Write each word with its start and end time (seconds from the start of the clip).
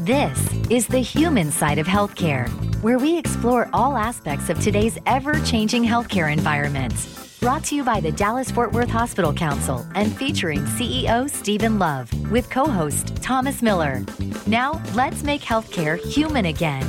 This 0.00 0.52
is 0.68 0.86
the 0.86 0.98
human 0.98 1.50
side 1.50 1.78
of 1.78 1.86
healthcare, 1.86 2.50
where 2.82 2.98
we 2.98 3.16
explore 3.16 3.70
all 3.72 3.96
aspects 3.96 4.50
of 4.50 4.60
today's 4.60 4.98
ever 5.06 5.40
changing 5.40 5.84
healthcare 5.84 6.30
environment. 6.30 6.92
Brought 7.40 7.64
to 7.64 7.76
you 7.76 7.82
by 7.82 8.00
the 8.00 8.12
Dallas 8.12 8.50
Fort 8.50 8.72
Worth 8.72 8.90
Hospital 8.90 9.32
Council 9.32 9.86
and 9.94 10.14
featuring 10.14 10.60
CEO 10.60 11.30
Stephen 11.30 11.78
Love 11.78 12.12
with 12.30 12.50
co 12.50 12.66
host 12.66 13.16
Thomas 13.22 13.62
Miller. 13.62 14.04
Now, 14.46 14.82
let's 14.94 15.22
make 15.22 15.40
healthcare 15.40 15.98
human 15.98 16.44
again. 16.44 16.84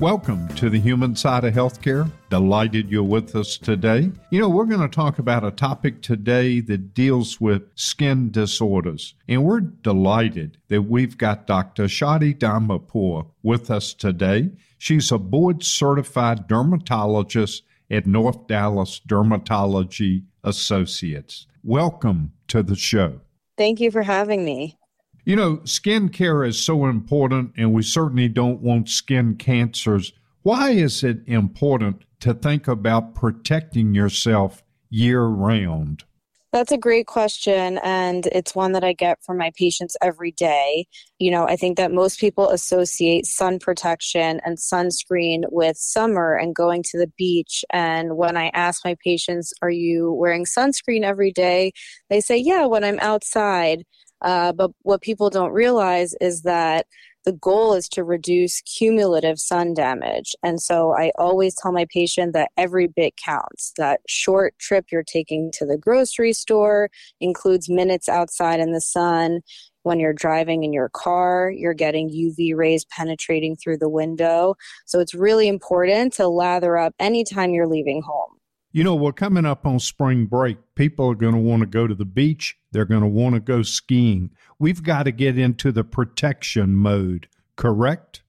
Welcome 0.00 0.48
to 0.54 0.70
the 0.70 0.80
human 0.80 1.14
side 1.14 1.44
of 1.44 1.52
healthcare. 1.52 2.10
Delighted 2.30 2.90
you're 2.90 3.02
with 3.02 3.36
us 3.36 3.58
today. 3.58 4.10
You 4.30 4.40
know, 4.40 4.48
we're 4.48 4.64
going 4.64 4.80
to 4.80 4.88
talk 4.88 5.18
about 5.18 5.44
a 5.44 5.50
topic 5.50 6.00
today 6.00 6.60
that 6.60 6.94
deals 6.94 7.38
with 7.38 7.64
skin 7.74 8.30
disorders. 8.30 9.14
And 9.28 9.44
we're 9.44 9.60
delighted 9.60 10.56
that 10.68 10.84
we've 10.84 11.18
got 11.18 11.46
Dr. 11.46 11.84
Shadi 11.84 12.34
Damanpour 12.34 13.26
with 13.42 13.70
us 13.70 13.92
today. 13.92 14.52
She's 14.78 15.12
a 15.12 15.18
board 15.18 15.62
certified 15.62 16.48
dermatologist 16.48 17.64
at 17.90 18.06
North 18.06 18.46
Dallas 18.46 19.02
Dermatology 19.06 20.24
Associates. 20.42 21.46
Welcome 21.62 22.32
to 22.48 22.62
the 22.62 22.74
show. 22.74 23.20
Thank 23.58 23.80
you 23.80 23.90
for 23.90 24.04
having 24.04 24.46
me. 24.46 24.78
You 25.24 25.36
know, 25.36 25.60
skin 25.64 26.08
care 26.08 26.44
is 26.44 26.58
so 26.58 26.86
important, 26.86 27.52
and 27.56 27.72
we 27.72 27.82
certainly 27.82 28.28
don't 28.28 28.60
want 28.60 28.88
skin 28.88 29.36
cancers. 29.36 30.12
Why 30.42 30.70
is 30.70 31.04
it 31.04 31.18
important 31.26 32.02
to 32.20 32.32
think 32.32 32.66
about 32.66 33.14
protecting 33.14 33.94
yourself 33.94 34.62
year 34.88 35.24
round? 35.24 36.04
That's 36.52 36.72
a 36.72 36.78
great 36.78 37.06
question, 37.06 37.78
and 37.84 38.26
it's 38.26 38.56
one 38.56 38.72
that 38.72 38.82
I 38.82 38.92
get 38.92 39.22
from 39.22 39.38
my 39.38 39.52
patients 39.56 39.96
every 40.02 40.32
day. 40.32 40.86
You 41.20 41.30
know, 41.30 41.46
I 41.46 41.54
think 41.54 41.76
that 41.76 41.92
most 41.92 42.18
people 42.18 42.48
associate 42.48 43.26
sun 43.26 43.60
protection 43.60 44.40
and 44.44 44.58
sunscreen 44.58 45.42
with 45.52 45.76
summer 45.76 46.34
and 46.34 46.52
going 46.52 46.82
to 46.84 46.98
the 46.98 47.12
beach. 47.16 47.64
And 47.70 48.16
when 48.16 48.36
I 48.36 48.48
ask 48.48 48.84
my 48.84 48.96
patients, 49.04 49.52
Are 49.62 49.70
you 49.70 50.12
wearing 50.12 50.44
sunscreen 50.44 51.02
every 51.02 51.30
day? 51.30 51.70
they 52.08 52.20
say, 52.20 52.36
Yeah, 52.38 52.66
when 52.66 52.82
I'm 52.82 52.98
outside. 52.98 53.84
Uh, 54.22 54.52
but 54.52 54.70
what 54.82 55.02
people 55.02 55.30
don't 55.30 55.52
realize 55.52 56.14
is 56.20 56.42
that 56.42 56.86
the 57.24 57.32
goal 57.32 57.74
is 57.74 57.88
to 57.90 58.02
reduce 58.02 58.62
cumulative 58.62 59.38
sun 59.38 59.74
damage. 59.74 60.34
And 60.42 60.60
so 60.60 60.94
I 60.96 61.12
always 61.18 61.54
tell 61.54 61.72
my 61.72 61.86
patient 61.92 62.32
that 62.32 62.50
every 62.56 62.86
bit 62.86 63.14
counts. 63.22 63.72
That 63.76 64.00
short 64.08 64.58
trip 64.58 64.86
you're 64.90 65.02
taking 65.02 65.50
to 65.52 65.66
the 65.66 65.76
grocery 65.76 66.32
store 66.32 66.88
includes 67.20 67.68
minutes 67.68 68.08
outside 68.08 68.60
in 68.60 68.72
the 68.72 68.80
sun. 68.80 69.40
When 69.82 70.00
you're 70.00 70.12
driving 70.12 70.62
in 70.62 70.72
your 70.72 70.90
car, 70.90 71.50
you're 71.54 71.74
getting 71.74 72.10
UV 72.10 72.54
rays 72.54 72.84
penetrating 72.86 73.56
through 73.56 73.78
the 73.78 73.88
window. 73.88 74.54
So 74.86 75.00
it's 75.00 75.14
really 75.14 75.48
important 75.48 76.12
to 76.14 76.28
lather 76.28 76.76
up 76.76 76.94
anytime 76.98 77.52
you're 77.52 77.66
leaving 77.66 78.02
home. 78.02 78.39
You 78.72 78.84
know, 78.84 78.94
we're 78.94 79.12
coming 79.12 79.44
up 79.44 79.66
on 79.66 79.80
spring 79.80 80.26
break. 80.26 80.56
People 80.76 81.10
are 81.10 81.16
going 81.16 81.34
to 81.34 81.40
want 81.40 81.60
to 81.60 81.66
go 81.66 81.88
to 81.88 81.94
the 81.94 82.04
beach. 82.04 82.56
They're 82.70 82.84
going 82.84 83.00
to 83.00 83.08
want 83.08 83.34
to 83.34 83.40
go 83.40 83.62
skiing. 83.62 84.30
We've 84.60 84.82
got 84.82 85.04
to 85.04 85.12
get 85.12 85.36
into 85.36 85.72
the 85.72 85.82
protection 85.82 86.76
mode, 86.76 87.28
correct? 87.56 88.22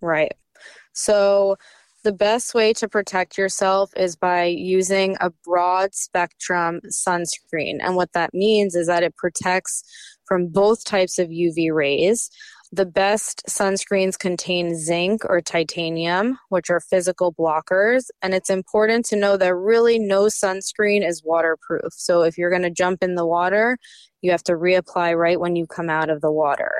Right. 0.00 0.32
So, 0.92 1.56
the 2.02 2.12
best 2.12 2.54
way 2.54 2.72
to 2.74 2.88
protect 2.88 3.36
yourself 3.36 3.90
is 3.94 4.16
by 4.16 4.44
using 4.44 5.16
a 5.20 5.30
broad 5.44 5.94
spectrum 5.94 6.80
sunscreen. 6.86 7.78
And 7.80 7.94
what 7.94 8.12
that 8.14 8.32
means 8.32 8.74
is 8.74 8.86
that 8.86 9.02
it 9.02 9.16
protects 9.16 9.84
from 10.24 10.46
both 10.46 10.84
types 10.84 11.18
of 11.18 11.28
UV 11.28 11.74
rays. 11.74 12.30
The 12.72 12.86
best 12.86 13.42
sunscreens 13.48 14.16
contain 14.16 14.76
zinc 14.78 15.24
or 15.24 15.40
titanium, 15.40 16.38
which 16.50 16.70
are 16.70 16.78
physical 16.78 17.32
blockers. 17.32 18.04
And 18.22 18.32
it's 18.32 18.48
important 18.48 19.04
to 19.06 19.16
know 19.16 19.36
that 19.36 19.54
really 19.54 19.98
no 19.98 20.26
sunscreen 20.26 21.04
is 21.06 21.24
waterproof. 21.24 21.92
So 21.92 22.22
if 22.22 22.38
you're 22.38 22.50
going 22.50 22.62
to 22.62 22.70
jump 22.70 23.02
in 23.02 23.16
the 23.16 23.26
water, 23.26 23.76
you 24.22 24.30
have 24.30 24.44
to 24.44 24.52
reapply 24.52 25.16
right 25.16 25.40
when 25.40 25.56
you 25.56 25.66
come 25.66 25.90
out 25.90 26.10
of 26.10 26.20
the 26.20 26.30
water. 26.30 26.70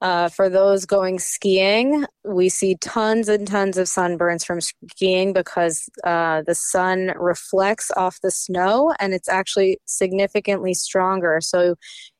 Uh, 0.00 0.30
for 0.30 0.48
those 0.48 0.86
going 0.86 1.18
skiing, 1.18 2.06
we 2.24 2.48
see 2.48 2.74
tons 2.76 3.28
and 3.28 3.46
tons 3.46 3.76
of 3.76 3.86
sunburns 3.86 4.44
from 4.44 4.58
skiing 4.60 5.32
because 5.32 5.90
uh, 6.04 6.42
the 6.46 6.54
sun 6.54 7.12
reflects 7.16 7.90
off 7.96 8.18
the 8.22 8.30
snow 8.30 8.94
and 8.98 9.12
it's 9.12 9.28
actually 9.28 9.78
significantly 9.84 10.72
stronger. 10.72 11.38
So, 11.42 11.74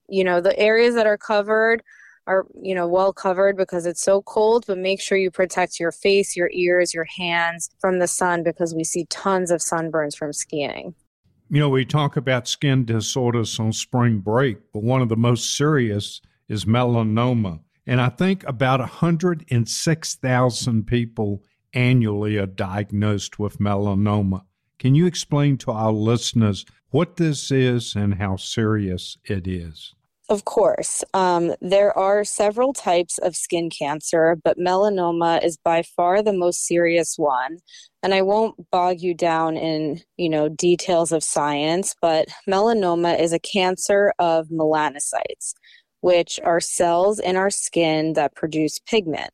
you 0.09 0.23
know, 0.23 0.43
the 0.43 0.57
areas 0.59 0.95
that 0.95 1.07
are 1.07 1.17
covered 1.17 1.83
are 2.27 2.47
you 2.61 2.75
know 2.75 2.87
well 2.87 3.13
covered 3.13 3.57
because 3.57 3.87
it's 3.87 4.03
so 4.03 4.23
cold 4.23 4.65
but 4.67 4.79
make 4.79 5.01
sure 5.01 5.19
you 5.19 5.31
protect 5.31 5.81
your 5.81 5.93
face 5.93 6.37
your 6.37 6.51
ears 6.53 6.95
your 6.95 7.05
hands 7.05 7.71
from 7.79 7.99
the 7.99 8.07
sun 8.07 8.43
because 8.43 8.75
we 8.75 8.85
see 8.85 9.05
tons 9.07 9.51
of 9.51 9.61
sunburns 9.61 10.17
from 10.17 10.33
skiing. 10.33 10.95
You 11.49 11.61
know 11.61 11.69
we 11.69 11.85
talk 11.85 12.17
about 12.17 12.49
skin 12.49 12.85
disorders 12.85 13.59
on 13.59 13.73
spring 13.73 14.19
break 14.19 14.59
but 14.73 14.83
one 14.83 15.03
of 15.03 15.09
the 15.09 15.17
most 15.17 15.57
serious 15.57 16.21
is 16.49 16.65
melanoma. 16.65 17.61
And 17.87 18.01
i 18.01 18.09
think 18.09 18.45
about 18.47 18.81
106000 18.81 20.87
people 20.87 21.43
annually 21.73 22.37
are 22.37 22.47
diagnosed 22.47 23.39
with 23.39 23.59
melanoma. 23.59 24.43
Can 24.79 24.95
you 24.95 25.07
explain 25.07 25.57
to 25.59 25.71
our 25.71 25.93
listeners 25.93 26.65
what 26.89 27.17
this 27.17 27.51
is 27.51 27.95
and 27.95 28.15
how 28.15 28.37
serious 28.37 29.19
it 29.25 29.47
is 29.47 29.95
of 30.31 30.45
course. 30.45 31.03
Um, 31.13 31.55
there 31.61 31.97
are 31.99 32.25
several 32.25 32.73
types 32.73 33.19
of 33.19 33.35
skin 33.35 33.69
cancer, 33.69 34.39
but 34.45 34.59
melanoma 34.59 35.45
is 35.45 35.59
by 35.59 35.83
far 35.83 36.23
the 36.23 36.33
most 36.33 36.67
serious 36.67 37.17
one. 37.19 37.59
And 38.03 38.15
I 38.15 38.23
won't 38.23 38.71
bog 38.71 39.01
you 39.01 39.13
down 39.13 39.57
in, 39.57 40.01
you 40.17 40.29
know, 40.29 40.49
details 40.49 41.11
of 41.11 41.25
science, 41.25 41.95
but 42.01 42.29
melanoma 42.49 43.21
is 43.21 43.33
a 43.33 43.41
cancer 43.41 44.13
of 44.21 44.49
melanocytes, 44.49 45.53
which 46.01 46.39
are 46.45 46.61
cells 46.61 47.19
in 47.19 47.35
our 47.37 47.51
skin 47.51 48.13
that 48.13 48.37
produce 48.37 48.79
pigment. 48.79 49.31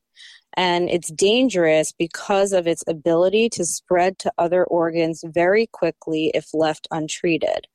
And 0.54 0.88
it's 0.88 1.12
dangerous 1.12 1.92
because 1.92 2.54
of 2.54 2.66
its 2.66 2.82
ability 2.88 3.50
to 3.50 3.66
spread 3.66 4.18
to 4.20 4.32
other 4.38 4.64
organs 4.64 5.22
very 5.26 5.66
quickly 5.66 6.30
if 6.34 6.54
left 6.54 6.88
untreated. 6.90 7.66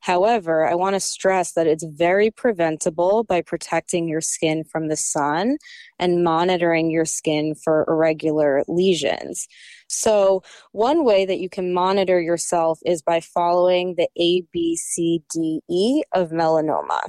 However, 0.00 0.66
I 0.66 0.74
want 0.74 0.94
to 0.94 1.00
stress 1.00 1.52
that 1.52 1.66
it's 1.66 1.84
very 1.84 2.30
preventable 2.30 3.24
by 3.24 3.42
protecting 3.42 4.08
your 4.08 4.22
skin 4.22 4.64
from 4.64 4.88
the 4.88 4.96
sun 4.96 5.58
and 5.98 6.24
monitoring 6.24 6.90
your 6.90 7.04
skin 7.04 7.54
for 7.54 7.84
irregular 7.86 8.64
lesions. 8.66 9.46
So, 9.88 10.42
one 10.72 11.04
way 11.04 11.26
that 11.26 11.38
you 11.38 11.50
can 11.50 11.74
monitor 11.74 12.20
yourself 12.20 12.78
is 12.86 13.02
by 13.02 13.20
following 13.20 13.94
the 13.96 14.08
A, 14.18 14.42
B, 14.52 14.76
C, 14.76 15.22
D, 15.32 15.60
E 15.68 16.02
of 16.14 16.30
melanoma. 16.30 17.02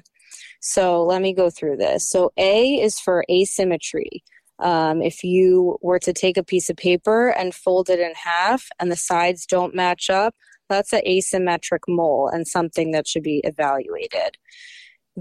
So, 0.60 1.04
let 1.04 1.22
me 1.22 1.34
go 1.34 1.50
through 1.50 1.78
this. 1.78 2.10
So, 2.10 2.32
A 2.38 2.74
is 2.82 3.00
for 3.00 3.24
asymmetry. 3.30 4.24
Um, 4.60 5.02
if 5.02 5.24
you 5.24 5.78
were 5.82 6.00
to 6.00 6.14
take 6.14 6.38
a 6.38 6.44
piece 6.44 6.70
of 6.70 6.78
paper 6.78 7.30
and 7.30 7.56
fold 7.56 7.90
it 7.90 8.00
in 8.00 8.14
half 8.16 8.68
and 8.80 8.92
the 8.92 8.96
sides 8.96 9.46
don't 9.46 9.74
match 9.74 10.10
up, 10.10 10.36
that's 10.72 10.94
an 10.94 11.02
asymmetric 11.08 11.82
mole 11.88 12.30
and 12.32 12.48
something 12.48 12.92
that 12.92 13.08
should 13.08 13.24
be 13.24 13.42
evaluated. 13.44 14.38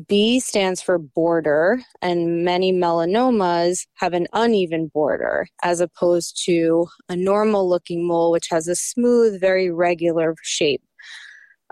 B 0.07 0.39
stands 0.39 0.81
for 0.81 0.99
border, 0.99 1.83
and 2.01 2.45
many 2.45 2.73
melanomas 2.73 3.87
have 3.97 4.13
an 4.13 4.29
uneven 4.33 4.87
border 4.87 5.49
as 5.65 5.81
opposed 5.81 6.41
to 6.45 6.87
a 7.09 7.17
normal 7.17 7.69
looking 7.69 8.07
mole, 8.07 8.31
which 8.31 8.49
has 8.51 8.69
a 8.69 8.77
smooth, 8.77 9.41
very 9.41 9.69
regular 9.71 10.37
shape. 10.43 10.83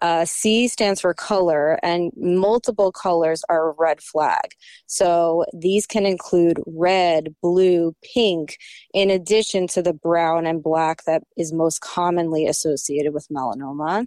Uh, 0.00 0.24
C 0.24 0.68
stands 0.68 1.00
for 1.00 1.12
color, 1.14 1.78
and 1.82 2.12
multiple 2.16 2.92
colors 2.92 3.42
are 3.48 3.70
a 3.70 3.74
red 3.78 4.00
flag. 4.00 4.52
So 4.86 5.44
these 5.52 5.86
can 5.86 6.06
include 6.06 6.60
red, 6.66 7.34
blue, 7.42 7.94
pink, 8.02 8.58
in 8.94 9.10
addition 9.10 9.66
to 9.68 9.82
the 9.82 9.92
brown 9.92 10.46
and 10.46 10.62
black 10.62 11.04
that 11.04 11.22
is 11.36 11.52
most 11.52 11.80
commonly 11.80 12.46
associated 12.46 13.12
with 13.12 13.28
melanoma. 13.28 14.06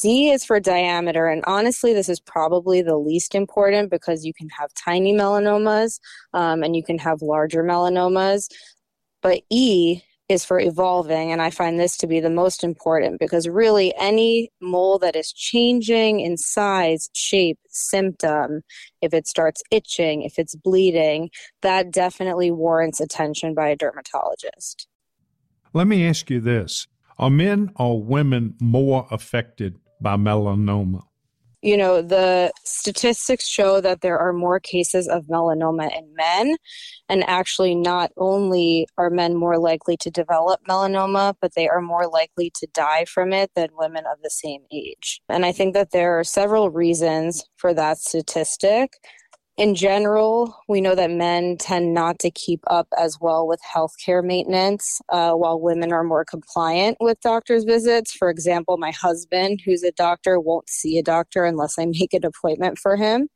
D 0.00 0.30
is 0.30 0.44
for 0.44 0.60
diameter, 0.60 1.26
and 1.26 1.42
honestly, 1.46 1.92
this 1.92 2.08
is 2.08 2.20
probably 2.20 2.82
the 2.82 2.96
least 2.96 3.34
important 3.34 3.90
because 3.90 4.24
you 4.24 4.32
can 4.32 4.48
have 4.50 4.72
tiny 4.74 5.12
melanomas 5.12 5.98
um, 6.34 6.62
and 6.62 6.76
you 6.76 6.84
can 6.84 6.98
have 6.98 7.20
larger 7.20 7.64
melanomas. 7.64 8.48
But 9.22 9.42
E 9.50 10.02
is 10.32 10.44
for 10.44 10.58
evolving. 10.58 11.30
And 11.30 11.40
I 11.40 11.50
find 11.50 11.78
this 11.78 11.96
to 11.98 12.06
be 12.06 12.18
the 12.20 12.30
most 12.30 12.64
important 12.64 13.20
because 13.20 13.46
really 13.46 13.94
any 13.98 14.50
mole 14.60 14.98
that 14.98 15.14
is 15.14 15.32
changing 15.32 16.20
in 16.20 16.36
size, 16.36 17.10
shape, 17.12 17.58
symptom, 17.68 18.62
if 19.00 19.14
it 19.14 19.28
starts 19.28 19.62
itching, 19.70 20.22
if 20.22 20.38
it's 20.38 20.56
bleeding, 20.56 21.30
that 21.60 21.90
definitely 21.90 22.50
warrants 22.50 23.00
attention 23.00 23.54
by 23.54 23.68
a 23.68 23.76
dermatologist. 23.76 24.88
Let 25.72 25.86
me 25.86 26.06
ask 26.06 26.30
you 26.30 26.40
this 26.40 26.86
Are 27.18 27.30
men 27.30 27.70
or 27.76 28.02
women 28.02 28.54
more 28.60 29.06
affected 29.10 29.78
by 30.00 30.16
melanoma? 30.16 31.02
You 31.62 31.76
know, 31.76 32.02
the 32.02 32.52
statistics 32.64 33.46
show 33.46 33.80
that 33.80 34.00
there 34.00 34.18
are 34.18 34.32
more 34.32 34.58
cases 34.58 35.08
of 35.08 35.26
melanoma 35.26 35.96
in 35.96 36.12
men. 36.16 36.56
And 37.08 37.22
actually, 37.28 37.74
not 37.74 38.10
only 38.16 38.88
are 38.98 39.10
men 39.10 39.36
more 39.36 39.58
likely 39.58 39.96
to 39.98 40.10
develop 40.10 40.60
melanoma, 40.68 41.34
but 41.40 41.54
they 41.54 41.68
are 41.68 41.80
more 41.80 42.08
likely 42.08 42.50
to 42.56 42.66
die 42.74 43.04
from 43.04 43.32
it 43.32 43.52
than 43.54 43.68
women 43.74 44.04
of 44.12 44.18
the 44.22 44.30
same 44.30 44.62
age. 44.72 45.20
And 45.28 45.46
I 45.46 45.52
think 45.52 45.74
that 45.74 45.92
there 45.92 46.18
are 46.18 46.24
several 46.24 46.70
reasons 46.70 47.44
for 47.56 47.72
that 47.74 47.98
statistic 47.98 48.94
in 49.58 49.74
general, 49.74 50.56
we 50.66 50.80
know 50.80 50.94
that 50.94 51.10
men 51.10 51.58
tend 51.58 51.92
not 51.92 52.18
to 52.20 52.30
keep 52.30 52.60
up 52.68 52.88
as 52.98 53.18
well 53.20 53.46
with 53.46 53.60
healthcare 53.62 54.24
maintenance, 54.24 55.00
uh, 55.10 55.32
while 55.32 55.60
women 55.60 55.92
are 55.92 56.02
more 56.02 56.24
compliant 56.24 56.96
with 57.00 57.20
doctor's 57.20 57.64
visits. 57.64 58.12
For 58.12 58.30
example, 58.30 58.78
my 58.78 58.92
husband, 58.92 59.60
who's 59.64 59.82
a 59.82 59.92
doctor, 59.92 60.40
won't 60.40 60.70
see 60.70 60.98
a 60.98 61.02
doctor 61.02 61.44
unless 61.44 61.78
I 61.78 61.84
make 62.00 62.14
an 62.14 62.24
appointment 62.24 62.78
for 62.78 62.96
him. 62.96 63.28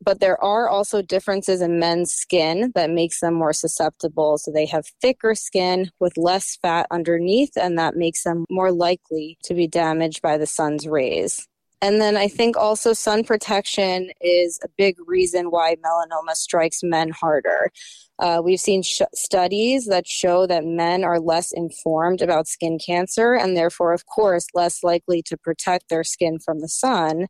But 0.00 0.20
there 0.20 0.42
are 0.42 0.68
also 0.68 1.02
differences 1.02 1.62
in 1.62 1.78
men's 1.78 2.12
skin 2.12 2.72
that 2.74 2.90
makes 2.90 3.20
them 3.20 3.34
more 3.34 3.52
susceptible. 3.52 4.38
So 4.38 4.50
they 4.50 4.66
have 4.66 4.84
thicker 5.00 5.36
skin 5.36 5.90
with 6.00 6.16
less 6.16 6.58
fat 6.60 6.88
underneath, 6.90 7.52
and 7.56 7.78
that 7.78 7.96
makes 7.96 8.24
them 8.24 8.44
more 8.50 8.72
likely 8.72 9.38
to 9.44 9.54
be 9.54 9.68
damaged 9.68 10.20
by 10.20 10.36
the 10.36 10.46
sun's 10.46 10.88
rays. 10.88 11.46
And 11.84 12.00
then 12.00 12.16
I 12.16 12.28
think 12.28 12.56
also 12.56 12.94
sun 12.94 13.24
protection 13.24 14.10
is 14.22 14.58
a 14.64 14.68
big 14.78 14.96
reason 15.06 15.50
why 15.50 15.76
melanoma 15.84 16.32
strikes 16.32 16.82
men 16.82 17.10
harder. 17.10 17.70
Uh, 18.18 18.40
we've 18.42 18.58
seen 18.58 18.82
sh- 18.82 19.02
studies 19.14 19.84
that 19.84 20.08
show 20.08 20.46
that 20.46 20.64
men 20.64 21.04
are 21.04 21.20
less 21.20 21.52
informed 21.52 22.22
about 22.22 22.48
skin 22.48 22.78
cancer 22.78 23.34
and 23.34 23.54
therefore, 23.54 23.92
of 23.92 24.06
course, 24.06 24.46
less 24.54 24.82
likely 24.82 25.20
to 25.26 25.36
protect 25.36 25.90
their 25.90 26.02
skin 26.02 26.38
from 26.38 26.60
the 26.60 26.70
sun. 26.70 27.26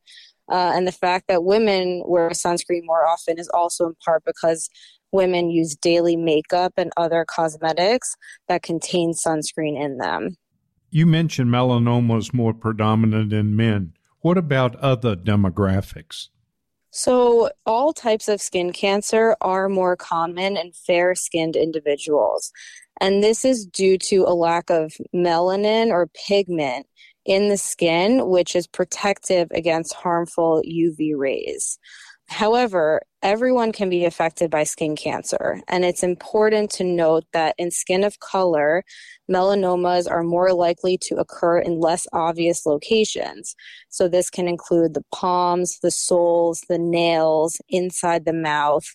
Uh, 0.49 0.71
and 0.73 0.87
the 0.87 0.93
fact 0.93 1.25
that 1.27 1.43
women 1.43 2.05
wear 2.07 2.31
sunscreen 2.31 2.83
more 2.85 3.09
often 3.09 3.41
is 3.41 3.49
also 3.49 3.87
in 3.87 3.95
part 4.05 4.23
because 4.25 4.69
women 5.11 5.51
use 5.51 5.75
daily 5.75 6.15
makeup 6.15 6.75
and 6.77 6.93
other 6.97 7.25
cosmetics 7.25 8.15
that 8.47 8.63
contain 8.63 9.15
sunscreen 9.15 9.77
in 9.77 9.99
them. 9.99 10.37
You 10.93 11.07
mentioned 11.07 11.51
melanoma 11.51 12.19
is 12.19 12.33
more 12.33 12.55
predominant 12.55 13.33
in 13.33 13.57
men. 13.57 13.95
What 14.25 14.39
about 14.39 14.77
other 14.77 15.17
demographics? 15.17 16.29
So, 16.91 17.51
all 17.67 17.93
types 17.93 18.27
of 18.27 18.41
skin 18.41 18.73
cancer 18.73 19.37
are 19.43 19.69
more 19.69 19.97
common 19.97 20.57
in 20.57 20.73
fair 20.73 21.15
skinned 21.15 21.57
individuals. 21.57 22.51
And 23.03 23.23
this 23.23 23.45
is 23.45 23.67
due 23.67 23.99
to 23.99 24.25
a 24.27 24.33
lack 24.33 24.71
of 24.71 24.95
melanin 25.15 25.91
or 25.91 26.09
pigment 26.27 26.87
in 27.27 27.51
the 27.51 27.59
skin, 27.59 28.27
which 28.31 28.57
is 28.57 28.67
protective 28.67 29.49
against 29.51 29.93
harmful 29.93 30.63
UV 30.67 31.13
rays. 31.15 31.79
However, 32.29 33.03
everyone 33.23 33.71
can 33.73 33.91
be 33.91 34.05
affected 34.05 34.51
by 34.51 34.65
skin 34.65 34.97
cancer, 34.97 35.61
and 35.69 35.85
it's 35.85 36.03
important 36.03 36.71
to 36.73 36.85
note 36.85 37.25
that 37.33 37.55
in 37.59 37.71
skin 37.71 38.03
of 38.03 38.19
color, 38.21 38.83
melanomas 39.31 40.11
are 40.11 40.23
more 40.23 40.53
likely 40.53 40.99
to 41.03 41.17
occur 41.17 41.59
in 41.59 41.81
less 41.81 42.07
obvious 42.13 42.67
locations. 42.67 43.55
So, 43.89 44.09
this 44.09 44.31
can 44.31 44.49
include 44.49 44.95
the 44.95 45.05
palms, 45.13 45.79
the 45.81 45.91
soles, 45.91 46.63
the 46.69 46.79
nails, 46.79 47.61
inside 47.69 48.25
the 48.25 48.33
mouth. 48.33 48.87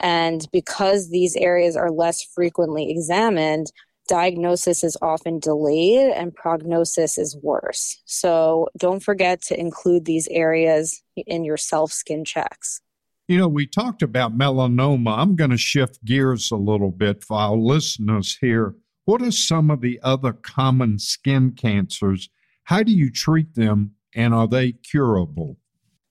And 0.00 0.46
because 0.52 1.08
these 1.10 1.34
areas 1.36 1.76
are 1.76 1.90
less 1.90 2.22
frequently 2.22 2.90
examined, 2.90 3.72
diagnosis 4.06 4.82
is 4.84 4.96
often 5.02 5.38
delayed 5.38 6.12
and 6.12 6.34
prognosis 6.34 7.18
is 7.18 7.36
worse. 7.42 8.00
So 8.04 8.68
don't 8.76 9.02
forget 9.02 9.42
to 9.42 9.58
include 9.58 10.04
these 10.04 10.28
areas 10.28 11.02
in 11.16 11.44
your 11.44 11.56
self 11.56 11.92
skin 11.92 12.24
checks. 12.24 12.80
You 13.28 13.38
know, 13.38 13.48
we 13.48 13.66
talked 13.66 14.02
about 14.02 14.38
melanoma. 14.38 15.18
I'm 15.18 15.34
going 15.34 15.50
to 15.50 15.56
shift 15.56 16.04
gears 16.04 16.50
a 16.52 16.56
little 16.56 16.92
bit 16.92 17.24
for 17.24 17.36
our 17.38 17.56
listeners 17.56 18.38
here. 18.40 18.76
What 19.04 19.22
are 19.22 19.32
some 19.32 19.70
of 19.70 19.80
the 19.80 19.98
other 20.02 20.32
common 20.32 20.98
skin 20.98 21.52
cancers? 21.52 22.28
How 22.64 22.82
do 22.82 22.92
you 22.92 23.10
treat 23.10 23.54
them 23.54 23.92
and 24.14 24.32
are 24.32 24.46
they 24.46 24.72
curable? 24.72 25.58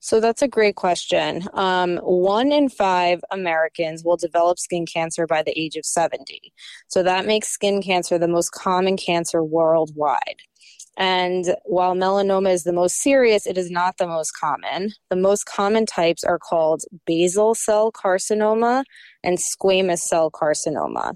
So 0.05 0.19
that's 0.19 0.43
a 0.43 0.47
great 0.47 0.75
question. 0.75 1.47
Um, 1.55 1.97
one 1.97 2.51
in 2.51 2.69
five 2.69 3.21
Americans 3.31 4.03
will 4.05 4.17
develop 4.17 4.59
skin 4.59 4.85
cancer 4.85 5.25
by 5.25 5.41
the 5.41 5.59
age 5.59 5.77
of 5.77 5.83
70. 5.83 6.53
So 6.89 7.01
that 7.01 7.25
makes 7.25 7.47
skin 7.47 7.81
cancer 7.81 8.19
the 8.19 8.27
most 8.27 8.51
common 8.51 8.97
cancer 8.97 9.43
worldwide. 9.43 10.37
And 10.95 11.55
while 11.65 11.95
melanoma 11.95 12.51
is 12.51 12.65
the 12.65 12.71
most 12.71 13.01
serious, 13.01 13.47
it 13.47 13.57
is 13.57 13.71
not 13.71 13.97
the 13.97 14.05
most 14.05 14.33
common. 14.39 14.91
The 15.09 15.15
most 15.15 15.47
common 15.47 15.87
types 15.87 16.23
are 16.23 16.37
called 16.37 16.83
basal 17.07 17.55
cell 17.55 17.91
carcinoma 17.91 18.83
and 19.23 19.39
squamous 19.39 20.01
cell 20.01 20.29
carcinoma. 20.29 21.15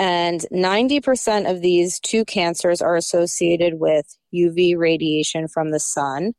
And 0.00 0.40
90% 0.52 1.48
of 1.48 1.60
these 1.60 2.00
two 2.00 2.24
cancers 2.24 2.82
are 2.82 2.96
associated 2.96 3.74
with 3.78 4.18
UV 4.34 4.76
radiation 4.76 5.46
from 5.46 5.70
the 5.70 5.78
sun. 5.78 6.32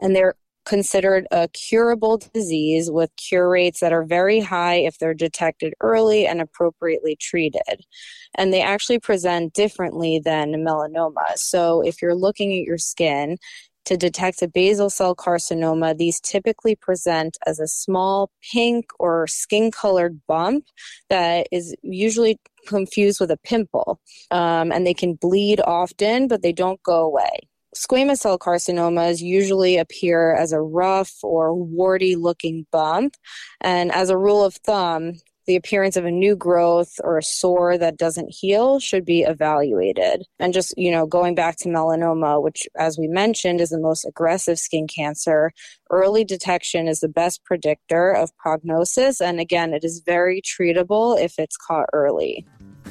And 0.00 0.14
they're 0.14 0.36
considered 0.68 1.26
a 1.30 1.48
curable 1.48 2.18
disease 2.34 2.90
with 2.90 3.10
cure 3.16 3.48
rates 3.48 3.80
that 3.80 3.92
are 3.92 4.04
very 4.04 4.38
high 4.38 4.74
if 4.74 4.98
they're 4.98 5.14
detected 5.14 5.72
early 5.80 6.26
and 6.26 6.40
appropriately 6.40 7.16
treated. 7.16 7.86
And 8.34 8.52
they 8.52 8.60
actually 8.60 8.98
present 8.98 9.54
differently 9.54 10.20
than 10.22 10.52
melanoma. 10.52 11.36
So 11.36 11.80
if 11.80 12.02
you're 12.02 12.14
looking 12.14 12.52
at 12.52 12.64
your 12.64 12.78
skin, 12.78 13.38
to 13.86 13.96
detect 13.96 14.42
a 14.42 14.48
basal 14.48 14.90
cell 14.90 15.16
carcinoma, 15.16 15.96
these 15.96 16.20
typically 16.20 16.76
present 16.76 17.38
as 17.46 17.58
a 17.58 17.66
small 17.66 18.30
pink 18.52 18.84
or 18.98 19.26
skin 19.26 19.70
colored 19.70 20.20
bump 20.28 20.66
that 21.08 21.46
is 21.50 21.74
usually 21.80 22.38
confused 22.66 23.18
with 23.18 23.30
a 23.30 23.38
pimple. 23.38 23.98
Um, 24.30 24.72
and 24.72 24.86
they 24.86 24.92
can 24.92 25.14
bleed 25.14 25.62
often, 25.62 26.28
but 26.28 26.42
they 26.42 26.52
don't 26.52 26.82
go 26.82 26.98
away. 26.98 27.48
Squamous 27.76 28.18
cell 28.18 28.38
carcinomas 28.38 29.20
usually 29.20 29.76
appear 29.76 30.34
as 30.34 30.52
a 30.52 30.60
rough 30.60 31.12
or 31.22 31.54
warty 31.54 32.16
looking 32.16 32.66
bump. 32.72 33.14
And 33.60 33.92
as 33.92 34.10
a 34.10 34.16
rule 34.16 34.44
of 34.44 34.54
thumb, 34.54 35.14
the 35.48 35.56
appearance 35.56 35.96
of 35.96 36.04
a 36.04 36.10
new 36.10 36.36
growth 36.36 36.92
or 37.02 37.16
a 37.16 37.22
sore 37.22 37.78
that 37.78 37.96
doesn't 37.96 38.34
heal 38.34 38.78
should 38.80 39.04
be 39.06 39.22
evaluated. 39.22 40.24
And 40.38 40.52
just, 40.52 40.74
you 40.76 40.90
know, 40.90 41.06
going 41.06 41.34
back 41.34 41.56
to 41.58 41.70
melanoma, 41.70 42.42
which, 42.42 42.68
as 42.78 42.98
we 42.98 43.08
mentioned, 43.08 43.60
is 43.62 43.70
the 43.70 43.80
most 43.80 44.04
aggressive 44.04 44.58
skin 44.58 44.86
cancer, 44.86 45.52
early 45.90 46.22
detection 46.22 46.86
is 46.86 47.00
the 47.00 47.08
best 47.08 47.44
predictor 47.44 48.12
of 48.12 48.36
prognosis. 48.36 49.22
And 49.22 49.40
again, 49.40 49.72
it 49.72 49.84
is 49.84 50.02
very 50.04 50.42
treatable 50.42 51.18
if 51.18 51.38
it's 51.38 51.56
caught 51.56 51.88
early. 51.94 52.46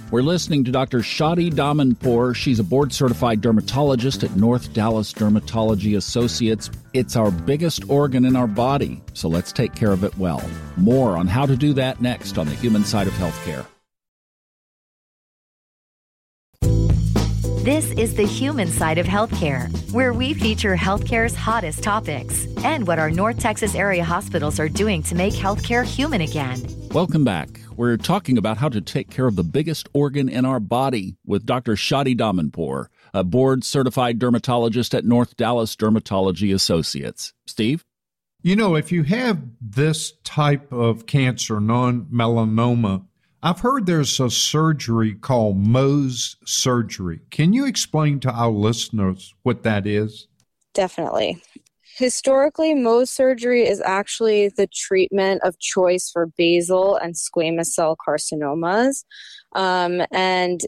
We're 0.10 0.22
listening 0.22 0.64
to 0.64 0.72
Dr. 0.72 1.00
Shadi 1.00 1.52
Damanpour. 1.52 2.34
She's 2.34 2.60
a 2.60 2.64
board 2.64 2.94
certified 2.94 3.42
dermatologist 3.42 4.24
at 4.24 4.38
North 4.38 4.72
Dallas 4.72 5.12
Dermatology 5.12 5.98
Associates. 5.98 6.72
It's 6.94 7.18
our 7.18 7.30
biggest 7.30 7.90
organ 7.90 8.24
in 8.24 8.38
our 8.38 8.48
body, 8.48 9.02
so 9.14 9.28
let's 9.28 9.52
take 9.52 9.76
care 9.76 9.92
of 9.92 10.06
it 10.06 10.18
well. 10.18 10.42
More 10.78 11.18
on 11.18 11.28
how 11.28 11.46
to 11.46 11.58
do 11.58 11.74
that 11.74 12.00
next 12.00 12.38
on 12.38 12.48
the 12.48 12.56
human 12.56 12.86
side 12.86 13.08
of 13.08 13.14
healthcare. 13.16 13.66
This 17.66 17.92
is 17.92 18.16
the 18.16 18.26
human 18.26 18.70
side 18.70 19.00
of 19.00 19.06
healthcare, 19.06 19.70
where 19.92 20.14
we 20.14 20.34
feature 20.34 20.78
healthcare's 20.78 21.36
hottest 21.36 21.84
topics 21.84 22.48
and 22.64 22.88
what 22.88 22.98
our 22.98 23.12
North 23.12 23.40
Texas 23.40 23.76
area 23.76 24.06
hospitals 24.06 24.58
are 24.58 24.70
doing 24.70 25.04
to 25.04 25.16
make 25.16 25.34
healthcare 25.34 25.84
human 25.84 26.22
again. 26.22 26.66
Welcome 26.94 27.26
back. 27.26 27.60
We're 27.78 27.98
talking 27.98 28.40
about 28.40 28.58
how 28.58 28.70
to 28.70 28.82
take 28.82 29.12
care 29.12 29.28
of 29.28 29.36
the 29.36 29.44
biggest 29.44 29.88
organ 29.94 30.30
in 30.30 30.46
our 30.46 30.60
body 30.60 31.16
with 31.24 31.46
Dr. 31.46 31.74
Shadi 31.74 32.18
Damanpour, 32.18 32.88
a 33.14 33.24
board 33.24 33.64
certified 33.64 34.18
dermatologist 34.18 34.96
at 34.96 35.06
North 35.06 35.38
Dallas 35.38 35.76
Dermatology 35.76 36.52
Associates. 36.56 37.34
Steve? 37.46 37.86
You 38.42 38.56
know, 38.56 38.76
if 38.76 38.92
you 38.92 39.04
have 39.04 39.40
this 39.62 40.14
type 40.24 40.74
of 40.74 41.06
cancer, 41.06 41.60
non 41.60 42.06
melanoma, 42.06 43.06
I've 43.44 43.60
heard 43.60 43.86
there's 43.86 44.20
a 44.20 44.32
surgery 44.32 45.14
called 45.14 45.64
Mohs 45.64 46.36
surgery. 46.46 47.20
Can 47.30 47.54
you 47.54 47.68
explain 47.68 48.20
to 48.22 48.32
our 48.32 48.50
listeners 48.50 49.36
what 49.44 49.62
that 49.62 49.86
is? 49.86 50.28
Definitely. 50.74 51.44
Historically, 51.98 52.76
Mohs 52.76 53.08
surgery 53.08 53.68
is 53.68 53.82
actually 53.82 54.50
the 54.50 54.68
treatment 54.68 55.42
of 55.44 55.58
choice 55.58 56.12
for 56.12 56.28
basal 56.38 56.96
and 56.96 57.16
squamous 57.16 57.68
cell 57.68 57.98
carcinomas. 58.08 59.04
Um, 59.56 60.04
and 60.12 60.62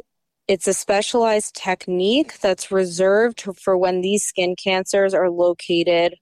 it's 0.47 0.67
a 0.67 0.73
specialized 0.73 1.53
technique 1.53 2.39
that's 2.39 2.71
reserved 2.71 3.47
for 3.61 3.77
when 3.77 4.01
these 4.01 4.25
skin 4.25 4.55
cancers 4.55 5.13
are 5.13 5.29
located 5.29 6.15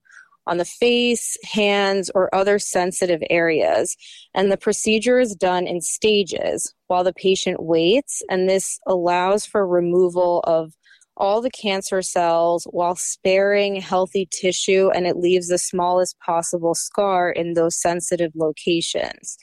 on 0.46 0.58
the 0.58 0.66
face, 0.66 1.38
hands, 1.54 2.12
or 2.14 2.34
other 2.36 2.60
sensitive 2.60 3.22
areas. 3.30 3.96
And 4.34 4.52
the 4.52 4.58
procedure 4.58 5.22
is 5.22 5.36
done 5.36 5.68
in 5.68 5.80
stages 5.80 6.74
while 6.88 7.06
the 7.06 7.14
patient 7.14 7.64
waits, 7.64 8.22
and 8.30 8.50
this 8.50 8.78
allows 8.86 9.46
for 9.46 9.66
removal 9.66 10.42
of 10.42 10.74
all 11.18 11.42
the 11.42 11.50
cancer 11.50 12.02
cells 12.02 12.66
while 12.72 12.96
sparing 12.96 13.76
healthy 13.82 14.28
tissue, 14.32 14.90
and 14.94 15.06
it 15.08 15.18
leaves 15.18 15.48
the 15.48 15.58
smallest 15.58 16.18
possible 16.20 16.76
scar 16.76 17.30
in 17.30 17.54
those 17.54 17.76
sensitive 17.76 18.32
locations. 18.36 19.38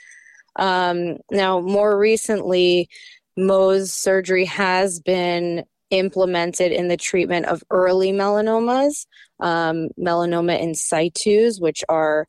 Um, 0.57 1.19
now, 1.31 1.61
more 1.61 1.99
recently, 1.99 2.89
Mohs 3.39 3.89
surgery 3.91 4.45
has 4.45 5.01
been 5.01 5.65
implemented 5.91 6.73
in 6.73 6.89
the 6.89 6.97
treatment 6.97 7.47
of 7.47 7.63
early 7.71 8.13
melanomas, 8.13 9.07
um, 9.41 9.89
melanoma 9.99 10.61
in 10.61 10.75
situs, 10.75 11.59
which 11.59 11.85
are 11.89 12.27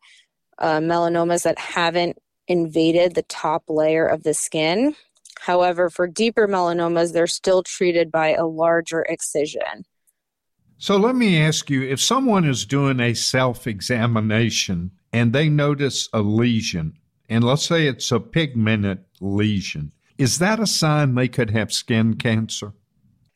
uh, 0.60 0.80
melanomas 0.80 1.44
that 1.44 1.60
haven't 1.60 2.18
invaded 2.48 3.16
the 3.16 3.24
top 3.24 3.64
layer 3.68 4.06
of 4.06 4.24
the 4.24 4.34
skin. 4.34 4.96
However, 5.46 5.92
for 5.92 6.08
deeper 6.08 6.48
melanomas, 6.48 7.14
they're 7.14 7.28
still 7.28 7.62
treated 7.62 8.12
by 8.12 8.34
a 8.34 8.48
larger 8.48 9.04
excision. 9.04 9.86
So 10.80 10.98
let 10.98 11.16
me 11.16 11.40
ask 11.40 11.70
you 11.70 11.84
if 11.84 12.02
someone 12.02 12.46
is 12.46 12.66
doing 12.66 13.00
a 13.00 13.14
self 13.14 13.68
examination 13.68 14.90
and 15.14 15.34
they 15.34 15.48
notice 15.48 16.10
a 16.14 16.22
lesion, 16.22 16.94
and 17.30 17.44
let's 17.44 17.64
say 17.64 17.86
it's 17.86 18.12
a 18.12 18.20
pigmented 18.20 19.06
lesion, 19.22 19.92
is 20.18 20.40
that 20.40 20.60
a 20.60 20.66
sign 20.66 21.14
they 21.14 21.28
could 21.28 21.52
have 21.52 21.72
skin 21.72 22.16
cancer? 22.16 22.74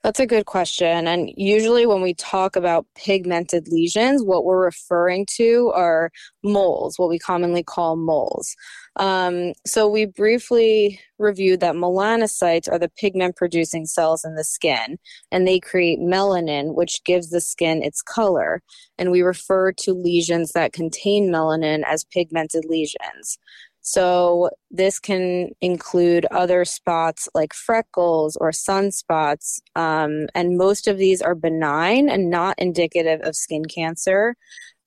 That's 0.02 0.20
a 0.20 0.26
good 0.26 0.46
question. 0.46 1.08
And 1.08 1.30
usually, 1.38 1.86
when 1.86 2.02
we 2.02 2.14
talk 2.16 2.56
about 2.56 2.88
pigmented 2.96 3.68
lesions, 3.68 4.24
what 4.24 4.46
we're 4.46 4.64
referring 4.64 5.28
to 5.36 5.72
are 5.76 6.10
moles, 6.42 6.98
what 6.98 7.10
we 7.10 7.20
commonly 7.20 7.64
call 7.64 7.98
moles. 7.98 8.56
Um, 9.00 9.54
so, 9.66 9.88
we 9.88 10.06
briefly 10.06 11.00
reviewed 11.18 11.62
that 11.62 11.76
melanocytes 11.76 12.70
are 12.70 12.78
the 12.78 12.92
pigment 12.98 13.38
producing 13.38 13.86
cells 13.86 14.26
in 14.26 14.36
the 14.36 14.44
skin, 14.44 15.00
and 15.32 15.48
they 15.48 15.60
create 15.60 16.00
melanin, 16.00 16.76
which 16.76 17.04
gives 17.06 17.30
the 17.30 17.40
skin 17.42 17.82
its 17.82 18.02
color. 18.02 18.62
And 18.98 19.10
we 19.10 19.22
refer 19.22 19.72
to 19.72 19.94
lesions 19.94 20.52
that 20.52 20.74
contain 20.74 21.32
melanin 21.32 21.84
as 21.88 22.04
pigmented 22.04 22.66
lesions. 22.66 23.38
So, 23.82 24.50
this 24.70 25.00
can 25.00 25.52
include 25.62 26.26
other 26.32 26.66
spots 26.66 27.30
like 27.34 27.54
freckles 27.54 28.36
or 28.38 28.52
sunspots, 28.52 29.62
um, 29.76 30.28
and 30.36 30.58
most 30.58 30.88
of 30.88 30.98
these 30.98 31.22
are 31.22 31.36
benign 31.36 32.10
and 32.10 32.30
not 32.30 32.56
indicative 32.60 33.22
of 33.22 33.36
skin 33.38 33.64
cancer. 33.66 34.36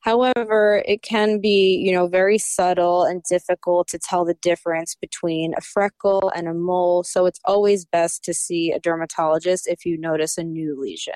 However, 0.02 0.82
it 0.84 1.02
can 1.02 1.40
be, 1.40 1.76
you 1.76 1.92
know, 1.92 2.08
very 2.08 2.36
subtle 2.36 3.04
and 3.04 3.22
difficult 3.22 3.86
to 3.88 4.00
tell 4.00 4.24
the 4.24 4.34
difference 4.34 4.96
between 4.96 5.54
a 5.56 5.60
freckle 5.60 6.32
and 6.34 6.48
a 6.48 6.54
mole. 6.54 7.04
So 7.04 7.26
it's 7.26 7.38
always 7.44 7.84
best 7.84 8.24
to 8.24 8.34
see 8.34 8.72
a 8.72 8.80
dermatologist 8.80 9.68
if 9.68 9.86
you 9.86 9.96
notice 9.96 10.36
a 10.36 10.42
new 10.42 10.78
lesion. 10.80 11.14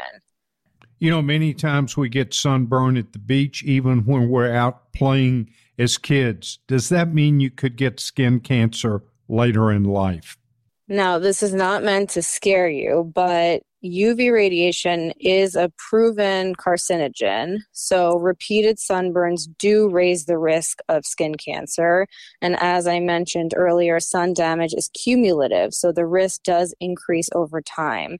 You 1.00 1.10
know, 1.10 1.20
many 1.20 1.52
times 1.52 1.96
we 1.96 2.08
get 2.08 2.32
sunburn 2.32 2.96
at 2.96 3.12
the 3.12 3.18
beach, 3.18 3.64
even 3.64 4.04
when 4.06 4.28
we're 4.28 4.54
out 4.54 4.92
playing 4.92 5.50
as 5.78 5.98
kids. 5.98 6.60
Does 6.68 6.88
that 6.90 7.12
mean 7.12 7.40
you 7.40 7.50
could 7.50 7.76
get 7.76 7.98
skin 7.98 8.38
cancer 8.38 9.02
later 9.28 9.72
in 9.72 9.82
life? 9.82 10.38
Now, 10.86 11.18
this 11.18 11.42
is 11.42 11.52
not 11.52 11.82
meant 11.82 12.10
to 12.10 12.22
scare 12.22 12.68
you, 12.68 13.10
but 13.12 13.64
UV 13.84 14.32
radiation 14.32 15.12
is 15.20 15.54
a 15.54 15.70
proven 15.76 16.54
carcinogen. 16.54 17.58
So, 17.72 18.18
repeated 18.18 18.78
sunburns 18.78 19.46
do 19.58 19.88
raise 19.90 20.24
the 20.24 20.38
risk 20.38 20.78
of 20.88 21.04
skin 21.04 21.34
cancer. 21.34 22.06
And 22.40 22.56
as 22.60 22.86
I 22.86 23.00
mentioned 23.00 23.52
earlier, 23.54 24.00
sun 24.00 24.32
damage 24.32 24.72
is 24.74 24.88
cumulative. 24.88 25.74
So, 25.74 25.92
the 25.92 26.06
risk 26.06 26.42
does 26.42 26.74
increase 26.80 27.28
over 27.34 27.60
time. 27.60 28.18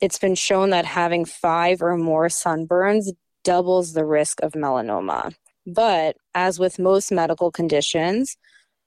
It's 0.00 0.18
been 0.18 0.34
shown 0.34 0.70
that 0.70 0.84
having 0.84 1.24
five 1.24 1.80
or 1.80 1.96
more 1.96 2.26
sunburns 2.26 3.08
doubles 3.44 3.92
the 3.92 4.04
risk 4.04 4.42
of 4.42 4.52
melanoma. 4.52 5.32
But 5.66 6.16
as 6.34 6.58
with 6.58 6.78
most 6.78 7.12
medical 7.12 7.52
conditions, 7.52 8.36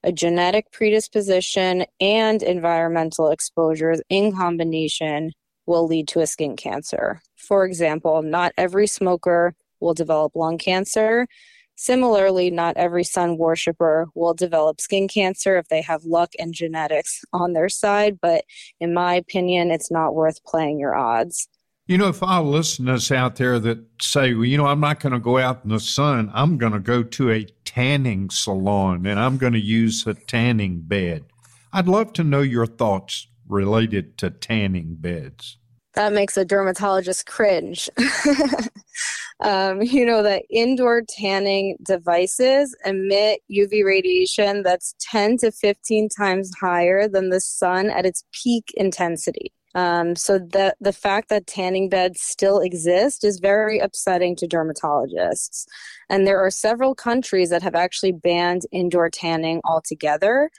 a 0.04 0.12
genetic 0.12 0.72
predisposition 0.72 1.86
and 2.00 2.42
environmental 2.42 3.30
exposures 3.30 4.02
in 4.10 4.34
combination 4.34 5.32
will 5.66 5.86
lead 5.86 6.08
to 6.08 6.20
a 6.20 6.26
skin 6.26 6.56
cancer. 6.56 7.20
For 7.36 7.64
example, 7.64 8.22
not 8.22 8.52
every 8.56 8.86
smoker 8.86 9.54
will 9.80 9.94
develop 9.94 10.34
lung 10.34 10.58
cancer. 10.58 11.26
Similarly, 11.74 12.50
not 12.50 12.76
every 12.76 13.02
sun 13.04 13.38
worshiper 13.38 14.06
will 14.14 14.34
develop 14.34 14.80
skin 14.80 15.08
cancer 15.08 15.56
if 15.56 15.68
they 15.68 15.82
have 15.82 16.04
luck 16.04 16.32
and 16.38 16.54
genetics 16.54 17.24
on 17.32 17.54
their 17.54 17.68
side, 17.68 18.18
but 18.20 18.44
in 18.78 18.94
my 18.94 19.14
opinion, 19.14 19.70
it's 19.70 19.90
not 19.90 20.14
worth 20.14 20.44
playing 20.44 20.78
your 20.78 20.94
odds. 20.94 21.48
You 21.86 21.98
know, 21.98 22.08
if 22.08 22.22
our 22.22 22.42
listeners 22.42 23.10
out 23.10 23.36
there 23.36 23.58
that 23.58 23.84
say, 24.00 24.34
well, 24.34 24.44
you 24.44 24.56
know, 24.56 24.66
I'm 24.66 24.80
not 24.80 25.00
going 25.00 25.12
to 25.12 25.18
go 25.18 25.38
out 25.38 25.64
in 25.64 25.70
the 25.70 25.80
sun, 25.80 26.30
I'm 26.32 26.56
going 26.56 26.72
to 26.72 26.78
go 26.78 27.02
to 27.02 27.30
a 27.30 27.46
tanning 27.64 28.30
salon 28.30 29.04
and 29.04 29.18
I'm 29.18 29.36
going 29.36 29.54
to 29.54 29.60
use 29.60 30.06
a 30.06 30.14
tanning 30.14 30.82
bed. 30.82 31.24
I'd 31.72 31.88
love 31.88 32.12
to 32.14 32.24
know 32.24 32.42
your 32.42 32.66
thoughts 32.66 33.26
related 33.52 34.18
to 34.18 34.30
tanning 34.30 34.96
beds. 34.98 35.58
That 35.94 36.12
makes 36.12 36.36
a 36.36 36.44
dermatologist 36.44 37.26
cringe. 37.26 37.90
um, 39.40 39.82
you 39.82 40.06
know 40.06 40.22
that 40.22 40.44
indoor 40.50 41.02
tanning 41.06 41.76
devices 41.82 42.74
emit 42.84 43.40
UV 43.50 43.84
radiation 43.84 44.62
that's 44.62 44.94
10 45.00 45.36
to 45.38 45.52
15 45.52 46.08
times 46.08 46.50
higher 46.58 47.06
than 47.08 47.28
the 47.28 47.40
sun 47.40 47.90
at 47.90 48.06
its 48.06 48.24
peak 48.32 48.72
intensity. 48.74 49.52
Um, 49.74 50.16
so 50.16 50.38
the 50.38 50.74
the 50.80 50.92
fact 50.92 51.28
that 51.30 51.46
tanning 51.46 51.88
beds 51.88 52.20
still 52.20 52.60
exist 52.60 53.24
is 53.24 53.38
very 53.38 53.78
upsetting 53.78 54.36
to 54.36 54.46
dermatologists. 54.46 55.64
And 56.10 56.26
there 56.26 56.40
are 56.44 56.50
several 56.50 56.94
countries 56.94 57.50
that 57.50 57.62
have 57.62 57.74
actually 57.74 58.12
banned 58.12 58.62
indoor 58.70 59.08
tanning 59.08 59.60
altogether, 59.64 60.50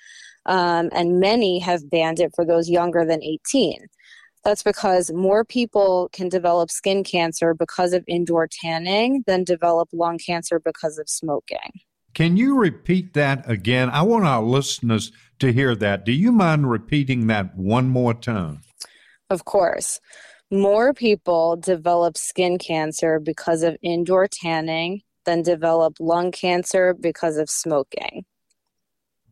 um, 0.45 0.89
and 0.93 1.19
many 1.19 1.59
have 1.59 1.89
banned 1.89 2.19
it 2.19 2.31
for 2.35 2.45
those 2.45 2.69
younger 2.69 3.05
than 3.05 3.23
18. 3.23 3.87
That's 4.43 4.63
because 4.63 5.11
more 5.13 5.45
people 5.45 6.09
can 6.11 6.27
develop 6.27 6.69
skin 6.69 7.03
cancer 7.03 7.53
because 7.53 7.93
of 7.93 8.03
indoor 8.07 8.47
tanning 8.61 9.23
than 9.25 9.45
develop 9.45 9.89
lung 9.93 10.17
cancer 10.17 10.59
because 10.59 10.97
of 10.97 11.07
smoking. 11.07 11.81
Can 12.13 12.37
you 12.37 12.57
repeat 12.57 13.13
that 13.13 13.49
again? 13.49 13.89
I 13.89 14.03
want 14.03 14.25
our 14.25 14.43
listeners 14.43 15.11
to 15.39 15.51
hear 15.51 15.75
that. 15.75 16.05
Do 16.05 16.11
you 16.11 16.31
mind 16.31 16.69
repeating 16.69 17.27
that 17.27 17.55
one 17.57 17.87
more 17.87 18.13
time? 18.13 18.61
Of 19.29 19.45
course. 19.45 19.99
More 20.51 20.93
people 20.93 21.55
develop 21.55 22.17
skin 22.17 22.59
cancer 22.59 23.19
because 23.19 23.63
of 23.63 23.77
indoor 23.81 24.27
tanning 24.27 25.01
than 25.25 25.41
develop 25.41 25.95
lung 25.99 26.31
cancer 26.31 26.93
because 26.93 27.37
of 27.37 27.49
smoking. 27.49 28.25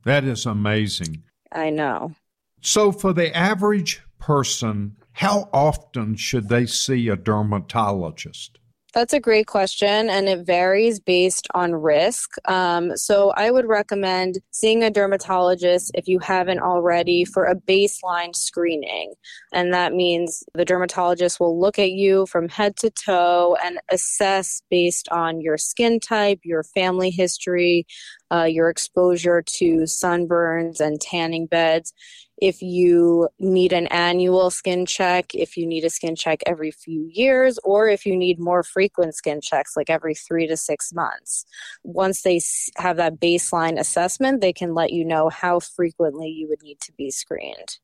That 0.04 0.24
is 0.24 0.46
amazing. 0.46 1.24
I 1.52 1.70
know. 1.70 2.14
So, 2.62 2.92
for 2.92 3.14
the 3.14 3.36
average 3.36 4.02
person, 4.20 4.96
how 5.14 5.50
often 5.52 6.16
should 6.16 6.50
they 6.50 6.66
see 6.66 7.10
a 7.10 7.16
dermatologist? 7.16 8.60
That's 8.94 9.14
a 9.14 9.22
great 9.22 9.48
question, 9.48 10.10
and 10.10 10.28
it 10.28 10.46
varies 10.46 11.00
based 11.00 11.48
on 11.54 11.74
risk. 11.74 12.32
Um, 12.46 12.98
so, 12.98 13.32
I 13.32 13.50
would 13.50 13.66
recommend 13.66 14.40
seeing 14.52 14.84
a 14.84 14.92
dermatologist 14.92 15.92
if 15.96 16.08
you 16.08 16.20
haven't 16.20 16.60
already 16.60 17.26
for 17.26 17.46
a 17.46 17.56
baseline 17.56 18.36
screening. 18.36 19.14
And 19.54 19.74
that 19.74 19.94
means 19.94 20.44
the 20.54 20.66
dermatologist 20.66 21.40
will 21.40 21.60
look 21.60 21.80
at 21.80 21.92
you 21.92 22.26
from 22.28 22.48
head 22.48 22.76
to 22.78 22.92
toe 22.92 23.58
and 23.64 23.80
assess 23.90 24.62
based 24.70 25.10
on 25.10 25.42
your 25.42 25.58
skin 25.58 26.00
type, 26.00 26.40
your 26.44 26.64
family 26.64 27.10
history, 27.10 27.88
uh, 28.32 28.44
your 28.44 28.70
exposure 28.70 29.42
to 29.42 29.82
sunburns 29.82 30.80
and 30.80 31.02
tanning 31.02 31.46
beds 31.46 31.94
if 32.42 32.60
you 32.60 33.30
need 33.40 33.72
an 33.72 33.86
annual 33.88 34.50
skin 34.50 34.88
check, 34.88 35.34
if 35.36 35.56
you 35.56 35.68
need 35.68 35.86
a 35.86 35.92
skin 35.92 36.16
check 36.16 36.42
every 36.48 36.72
few 36.72 37.08
years, 37.14 37.60
or 37.64 37.88
if 37.88 38.04
you 38.04 38.18
need 38.18 38.40
more 38.40 38.64
frequent 38.64 39.14
skin 39.14 39.40
checks, 39.42 39.78
like 39.78 39.92
every 39.92 40.16
three 40.16 40.48
to 40.48 40.58
six 40.58 40.92
months. 40.92 41.46
Once 41.84 42.24
they 42.24 42.42
have 42.78 42.98
that 42.98 43.20
baseline 43.20 43.80
assessment, 43.80 44.42
they 44.42 44.52
can 44.52 44.74
let 44.74 44.92
you 44.92 45.06
know 45.06 45.30
how 45.30 45.60
frequently 45.60 46.30
you 46.30 46.50
would 46.50 46.64
need 46.64 46.80
to 46.82 46.92
be 46.94 47.12
screened. 47.12 47.78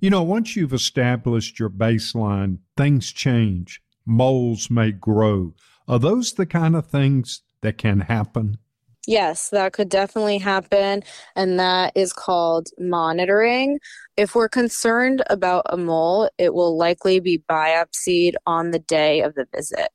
You 0.00 0.08
know, 0.08 0.22
once 0.22 0.56
you've 0.56 0.72
established 0.72 1.58
your 1.58 1.70
baseline, 1.70 2.58
things 2.78 3.12
change. 3.12 3.82
Moles 4.06 4.70
may 4.70 4.90
grow. 4.90 5.54
Are 5.86 5.98
those 5.98 6.32
the 6.32 6.46
kind 6.46 6.74
of 6.76 6.86
things 6.86 7.42
that 7.60 7.76
can 7.76 8.00
happen? 8.00 8.56
Yes, 9.06 9.48
that 9.50 9.72
could 9.72 9.88
definitely 9.88 10.38
happen, 10.38 11.02
and 11.34 11.58
that 11.58 11.92
is 11.94 12.12
called 12.12 12.68
monitoring. 12.78 13.78
If 14.16 14.34
we're 14.34 14.50
concerned 14.50 15.22
about 15.30 15.64
a 15.70 15.76
mole, 15.78 16.28
it 16.36 16.52
will 16.52 16.76
likely 16.76 17.20
be 17.20 17.42
biopsied 17.50 18.34
on 18.46 18.70
the 18.70 18.78
day 18.78 19.22
of 19.22 19.34
the 19.34 19.46
visit. 19.54 19.88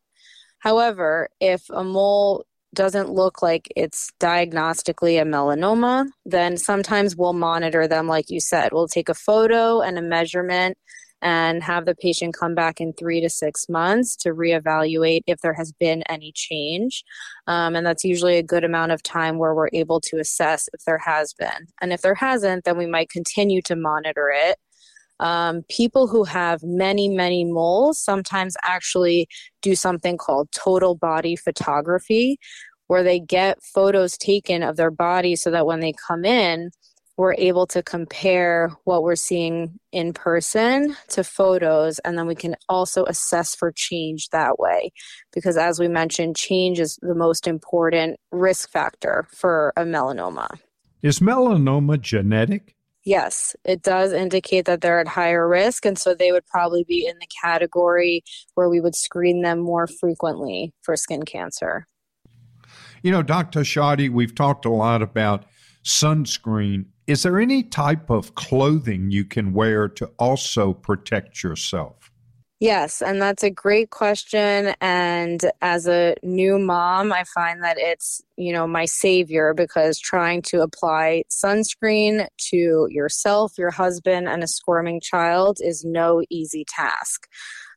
However, 0.60 1.30
if 1.40 1.70
a 1.70 1.84
mole 1.84 2.46
doesn't 2.74 3.10
look 3.12 3.42
like 3.44 3.68
it's 3.76 4.12
diagnostically 4.20 5.22
a 5.22 5.26
melanoma, 5.26 6.08
then 6.26 6.58
sometimes 6.58 7.16
we'll 7.16 7.34
monitor 7.34 7.88
them, 7.88 8.08
like 8.08 8.30
you 8.30 8.40
said. 8.40 8.74
We'll 8.74 8.88
take 8.88 9.10
a 9.10 9.14
photo 9.14 9.82
and 9.82 9.98
a 9.98 10.02
measurement 10.02 10.78
and 11.24 11.64
have 11.64 11.86
the 11.86 11.96
patient 11.96 12.36
come 12.38 12.54
back 12.54 12.82
in 12.82 12.92
three 12.94 13.22
to 13.22 13.30
six 13.30 13.70
months 13.70 14.16
to 14.18 14.30
reevaluate 14.30 15.22
if 15.26 15.40
there 15.40 15.54
has 15.54 15.72
been 15.72 16.04
any 16.10 16.34
change. 16.34 17.04
Um, 17.48 17.78
and 17.78 17.88
that's 17.88 18.04
usually 18.04 18.38
a 18.38 18.44
good 18.44 18.66
amount 18.66 18.92
of 18.92 19.02
time 19.02 19.38
where 19.38 19.56
we're 19.56 19.70
able 19.72 20.02
to 20.02 20.18
assess 20.18 20.68
if 20.74 20.84
there 20.86 20.98
has 21.00 21.34
been. 21.34 21.68
And 21.82 21.94
if 21.94 22.02
there 22.02 22.14
hasn't, 22.14 22.66
then 22.66 22.78
we 22.78 22.86
might 22.86 23.10
continue 23.10 23.62
to 23.64 23.76
monitor 23.76 24.32
it. 24.36 24.58
Um, 25.22 25.64
people 25.70 26.08
who 26.08 26.26
have 26.26 26.62
many, 26.62 27.08
many 27.08 27.46
moles 27.46 28.00
sometimes 28.00 28.58
actually 28.62 29.30
do 29.62 29.76
something 29.76 30.18
called 30.18 30.52
total 30.52 30.94
body 30.96 31.38
photography, 31.38 32.38
where 32.88 33.04
they 33.04 33.22
get 33.22 33.64
photos 33.64 34.18
taken 34.18 34.62
of 34.62 34.76
their 34.76 34.92
body 34.92 35.38
so 35.38 35.50
that 35.52 35.66
when 35.66 35.80
they 35.80 35.94
come 36.06 36.26
in, 36.26 36.72
we're 37.18 37.36
able 37.36 37.68
to 37.68 37.84
compare 37.84 38.72
what 38.86 39.04
we're 39.04 39.16
seeing 39.16 39.80
in 39.92 40.14
person 40.14 40.96
to 41.10 41.24
photos 41.24 42.00
and 42.00 42.18
then 42.18 42.26
we 42.26 42.36
can 42.36 42.56
also 42.70 43.06
assess 43.06 43.54
for 43.54 43.72
change 43.72 44.30
that 44.30 44.58
way. 44.58 44.92
Because 45.32 45.58
as 45.58 45.80
we 45.80 45.88
mentioned 45.88 46.36
change 46.36 46.80
is 46.80 46.98
the 47.02 47.16
most 47.16 47.48
important 47.48 48.20
risk 48.32 48.70
factor 48.70 49.28
for 49.32 49.74
a 49.78 49.84
melanoma. 49.84 50.48
Is 51.02 51.20
melanoma 51.20 52.02
genetic? 52.02 52.76
Yes 53.06 53.56
it 53.64 53.84
does 53.84 54.12
indicate 54.12 54.66
that 54.66 54.82
they're 54.82 55.00
at 55.00 55.08
higher 55.08 55.48
risk 55.48 55.86
and 55.86 56.00
so 56.00 56.16
they 56.16 56.32
would 56.32 56.46
probably 56.48 56.84
be 56.84 57.06
in 57.06 57.18
the 57.20 57.28
category 57.42 58.24
where 58.56 58.70
we 58.70 58.80
would 58.80 58.96
screen 58.96 59.42
them 59.42 59.60
more 59.60 59.86
frequently 59.88 60.74
for 60.82 60.96
skin 60.96 61.24
cancer. 61.24 61.86
You 63.04 63.12
know 63.12 63.22
dr 63.22 63.60
Shadi 63.60 64.10
we've 64.10 64.34
talked 64.34 64.66
a 64.66 64.72
lot 64.72 65.04
about 65.04 65.46
sunscreen 65.84 66.86
is 67.06 67.24
there 67.24 67.40
any 67.40 67.64
type 67.64 68.10
of 68.10 68.36
clothing 68.36 69.12
you 69.12 69.26
can 69.26 69.54
wear 69.54 69.90
to 69.90 70.10
also 70.18 70.74
protect 70.74 71.44
yourself? 71.44 72.12
Yes, 72.60 73.02
and 73.02 73.22
that's 73.22 73.44
a 73.44 73.50
great 73.50 73.90
question. 73.90 74.74
And 74.80 75.42
as 75.62 75.86
a 75.86 76.16
new 76.24 76.58
mom, 76.58 77.12
I 77.12 77.26
find 77.26 77.62
that 77.62 77.76
it's, 77.78 78.22
you 78.38 78.54
know, 78.54 78.66
my 78.66 78.86
savior 78.86 79.54
because 79.54 80.00
trying 80.00 80.44
to 80.44 80.62
apply 80.62 81.24
sunscreen 81.30 82.28
to 82.52 82.88
yourself, 82.90 83.58
your 83.58 83.72
husband, 83.72 84.30
and 84.30 84.44
a 84.44 84.48
squirming 84.48 85.02
child 85.02 85.58
is 85.60 85.84
no 85.84 86.24
easy 86.30 86.64
task. 86.66 87.28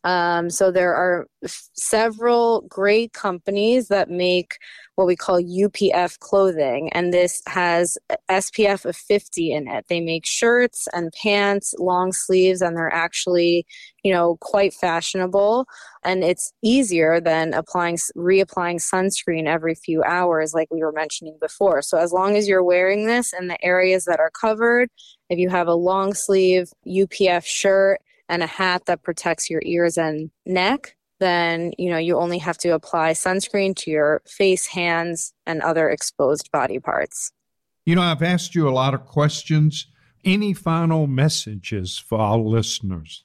Um, 0.07 0.51
so 0.51 0.71
there 0.71 0.95
are 0.95 1.27
several 1.75 2.61
great 2.69 3.13
companies 3.13 3.89
that 3.89 4.09
make 4.09 4.57
what 4.95 5.09
we 5.09 5.17
call 5.17 5.43
UPF 5.43 6.21
clothing, 6.21 6.91
and 6.93 7.13
this 7.13 7.43
has 7.49 7.99
SPF 8.31 8.85
of 8.85 8.95
50 8.95 9.53
in 9.53 9.67
it. 9.67 9.87
They 9.89 10.01
make 10.01 10.25
shirts 10.25 10.87
and 10.93 11.13
pants, 11.13 11.75
long 11.81 12.13
sleeves, 12.13 12.63
and 12.63 12.77
they're 12.77 12.95
actually, 12.95 13.67
you 14.05 14.13
know, 14.13 14.37
quite 14.41 14.73
fashionable. 14.73 15.67
And 16.05 16.23
it's 16.23 16.53
easier 16.63 17.21
than 17.21 17.53
applying, 17.53 17.97
reapplying 18.17 18.81
sunscreen 18.81 19.49
every 19.49 19.75
few 19.75 20.05
hours, 20.05 20.55
like 20.55 20.69
we 20.71 20.85
were 20.85 20.93
mentioning 20.93 21.37
before. 21.41 21.83
So 21.83 21.99
as 21.99 22.13
long 22.13 22.37
as 22.37 22.47
you're 22.47 22.63
wearing 22.63 23.07
this 23.07 23.33
in 23.33 23.49
the 23.49 23.63
areas 23.63 24.05
that 24.05 24.21
are 24.21 24.31
covered, 24.31 24.89
if 25.31 25.41
you 25.41 25.49
have 25.49 25.67
a 25.67 25.75
long 25.75 26.15
sleeve 26.15 26.71
UPF 26.87 27.45
shirt 27.45 28.01
and 28.29 28.43
a 28.43 28.47
hat 28.47 28.87
that 28.87 29.03
protects 29.03 29.49
your 29.51 29.63
ears 29.65 29.97
and 29.97 30.31
neck, 30.45 30.97
then 31.21 31.73
you 31.79 31.91
know 31.91 31.99
you 31.99 32.17
only 32.17 32.39
have 32.39 32.59
to 32.59 32.71
apply 32.71 33.13
sunscreen 33.13 33.75
to 33.77 33.91
your 33.91 34.23
face, 34.27 34.67
hands, 34.67 35.33
and 35.47 35.63
other 35.63 35.89
exposed 35.89 36.51
body 36.53 36.79
parts. 36.79 37.33
You 37.85 37.95
know, 37.95 38.03
I've 38.03 38.23
asked 38.23 38.55
you 38.55 38.69
a 38.69 38.71
lot 38.71 38.95
of 38.95 39.07
questions. 39.07 39.87
Any 40.25 40.53
final 40.53 41.07
messages 41.07 41.99
for 41.99 42.19
our 42.19 42.39
listeners? 42.39 43.23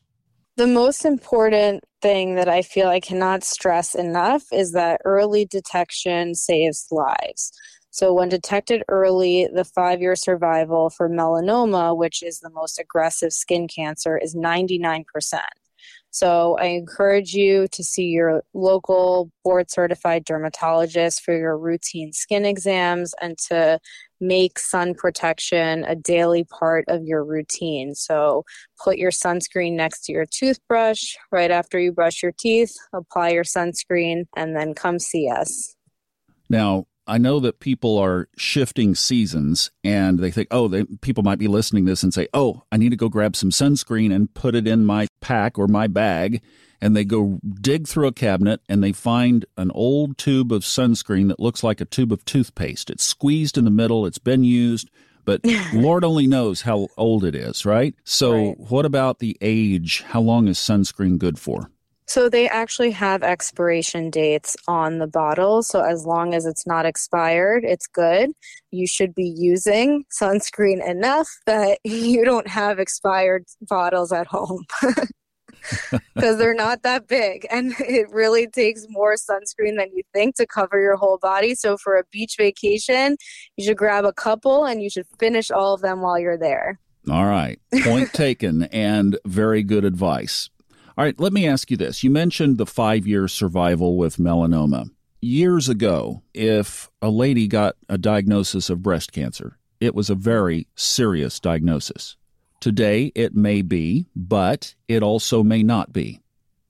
The 0.58 0.67
most 0.67 1.03
important 1.03 1.84
thing 2.01 2.36
that 2.36 2.48
I 2.48 2.62
feel 2.62 2.88
I 2.88 3.00
cannot 3.00 3.43
stress 3.43 3.96
enough 3.96 4.43
is 4.51 4.74
that 4.74 5.01
early 5.03 5.46
detection 5.46 6.36
saves 6.36 6.86
lives. 6.91 7.51
So, 7.91 8.13
when 8.13 8.29
detected 8.29 8.83
early, 8.88 9.48
the 9.53 9.65
five 9.65 10.01
year 10.01 10.15
survival 10.15 10.89
for 10.89 11.10
melanoma, 11.10 11.95
which 11.95 12.24
is 12.24 12.39
the 12.39 12.50
most 12.50 12.79
aggressive 12.79 13.33
skin 13.33 13.67
cancer, 13.67 14.17
is 14.17 14.36
99%. 14.36 15.03
So 16.13 16.57
I 16.60 16.65
encourage 16.65 17.33
you 17.33 17.70
to 17.70 17.83
see 17.85 18.07
your 18.07 18.44
local 18.53 19.31
board 19.46 19.72
certified 19.72 20.25
dermatologist 20.25 21.22
for 21.22 21.35
your 21.35 21.57
routine 21.57 22.11
skin 22.11 22.44
exams 22.44 23.15
and 23.22 23.37
to 23.50 23.79
make 24.20 24.59
sun 24.59 24.94
protection 24.94 25.85
a 25.85 25.96
daily 25.96 26.44
part 26.44 26.83
of 26.89 27.05
your 27.05 27.24
routine. 27.24 27.96
So 27.96 28.44
put 28.83 28.98
your 28.98 29.11
sunscreen 29.11 29.74
next 29.74 30.03
to 30.05 30.11
your 30.11 30.25
toothbrush 30.25 31.15
right 31.31 31.50
after 31.50 31.79
you 31.79 31.94
brush 31.94 32.22
your 32.22 32.33
teeth, 32.37 32.75
apply 32.94 33.29
your 33.29 33.46
sunscreen, 33.46 34.25
and 34.35 34.53
then 34.53 34.74
come 34.74 35.00
see 35.00 35.29
us. 35.29 35.75
Now, 36.50 36.87
I 37.11 37.17
know 37.17 37.41
that 37.41 37.59
people 37.59 37.97
are 37.97 38.29
shifting 38.37 38.95
seasons 38.95 39.69
and 39.83 40.17
they 40.17 40.31
think, 40.31 40.47
oh, 40.50 40.69
they, 40.69 40.85
people 41.01 41.24
might 41.24 41.39
be 41.39 41.50
listening 41.50 41.85
to 41.85 41.91
this 41.91 42.03
and 42.03 42.13
say, 42.13 42.29
oh, 42.33 42.63
I 42.71 42.77
need 42.77 42.91
to 42.91 42.95
go 42.95 43.09
grab 43.09 43.35
some 43.35 43.50
sunscreen 43.50 44.15
and 44.15 44.33
put 44.33 44.55
it 44.55 44.65
in 44.65 44.85
my 44.85 45.07
pack 45.19 45.59
or 45.59 45.67
my 45.67 45.87
bag. 45.87 46.41
And 46.79 46.95
they 46.95 47.03
go 47.03 47.41
dig 47.59 47.85
through 47.85 48.07
a 48.07 48.13
cabinet 48.13 48.61
and 48.69 48.81
they 48.81 48.93
find 48.93 49.45
an 49.57 49.71
old 49.71 50.17
tube 50.17 50.53
of 50.53 50.61
sunscreen 50.61 51.27
that 51.27 51.39
looks 51.41 51.65
like 51.65 51.81
a 51.81 51.85
tube 51.85 52.13
of 52.13 52.24
toothpaste. 52.24 52.89
It's 52.89 53.03
squeezed 53.03 53.57
in 53.57 53.65
the 53.65 53.71
middle, 53.71 54.05
it's 54.05 54.17
been 54.17 54.45
used, 54.45 54.89
but 55.25 55.41
Lord 55.74 56.05
only 56.05 56.27
knows 56.27 56.61
how 56.61 56.87
old 56.95 57.25
it 57.25 57.35
is, 57.35 57.65
right? 57.65 57.93
So, 58.05 58.31
right. 58.31 58.57
what 58.57 58.85
about 58.85 59.19
the 59.19 59.37
age? 59.41 60.03
How 60.07 60.21
long 60.21 60.47
is 60.47 60.57
sunscreen 60.57 61.17
good 61.17 61.37
for? 61.37 61.69
So 62.07 62.27
they 62.27 62.50
actually 62.50 62.92
have 62.92 63.24
expiration 63.24 64.09
dates 64.09 64.57
on 64.68 64.98
the 64.98 65.07
bottle. 65.07 65.64
So 65.64 65.81
as 65.81 66.05
long 66.05 66.33
as 66.33 66.46
it's 66.46 66.68
not 66.68 66.85
expired, 66.85 67.64
it's 67.64 67.87
good. 67.87 68.31
You 68.72 68.85
should 68.85 69.16
be 69.16 69.27
using 69.27 70.03
sunscreen 70.11 70.85
enough 70.85 71.29
that 71.46 71.79
you 71.83 72.25
don't 72.25 72.48
have 72.48 72.79
expired 72.79 73.46
bottles 73.61 74.11
at 74.11 74.27
home. 74.27 74.66
Because 76.16 76.37
they're 76.37 76.55
not 76.55 76.81
that 76.83 77.07
big 77.07 77.46
and 77.51 77.74
it 77.79 78.09
really 78.11 78.48
takes 78.48 78.87
more 78.90 79.14
sunscreen 79.14 79.77
than 79.77 79.90
you 79.94 80.01
think 80.11 80.35
to 80.37 80.48
cover 80.48 80.81
your 80.81 80.96
whole 80.96 81.20
body. 81.20 81.53
So, 81.53 81.77
for 81.77 81.98
a 81.98 82.03
beach 82.11 82.35
vacation, 82.37 83.16
you 83.57 83.66
should 83.66 83.77
grab 83.77 84.03
a 84.03 84.11
couple 84.11 84.66
and 84.66 84.81
you 84.81 84.90
should 84.90 85.05
finish 85.20 85.51
all 85.51 85.75
of 85.75 85.81
them 85.81 86.01
while 86.01 86.18
you're 86.18 86.37
there. 86.37 86.79
All 87.09 87.25
right. 87.25 87.59
Point 87.83 88.14
taken 88.14 88.64
and 88.64 89.18
very 89.25 89.64
good 89.64 89.85
advice. 89.85 90.50
All 90.97 91.05
right, 91.05 91.19
let 91.19 91.31
me 91.31 91.47
ask 91.47 91.71
you 91.71 91.77
this. 91.77 92.03
You 92.03 92.09
mentioned 92.09 92.57
the 92.57 92.65
five 92.65 93.07
year 93.07 93.27
survival 93.27 93.97
with 93.97 94.17
melanoma. 94.17 94.89
Years 95.21 95.69
ago, 95.69 96.21
if 96.33 96.89
a 97.01 97.09
lady 97.09 97.47
got 97.47 97.75
a 97.87 97.97
diagnosis 97.97 98.69
of 98.69 98.81
breast 98.81 99.11
cancer, 99.11 99.57
it 99.79 99.95
was 99.95 100.09
a 100.09 100.15
very 100.15 100.67
serious 100.75 101.39
diagnosis. 101.39 102.17
Today, 102.59 103.11
it 103.15 103.35
may 103.35 103.61
be, 103.61 104.07
but 104.15 104.75
it 104.87 105.01
also 105.01 105.43
may 105.43 105.63
not 105.63 105.93
be. 105.93 106.21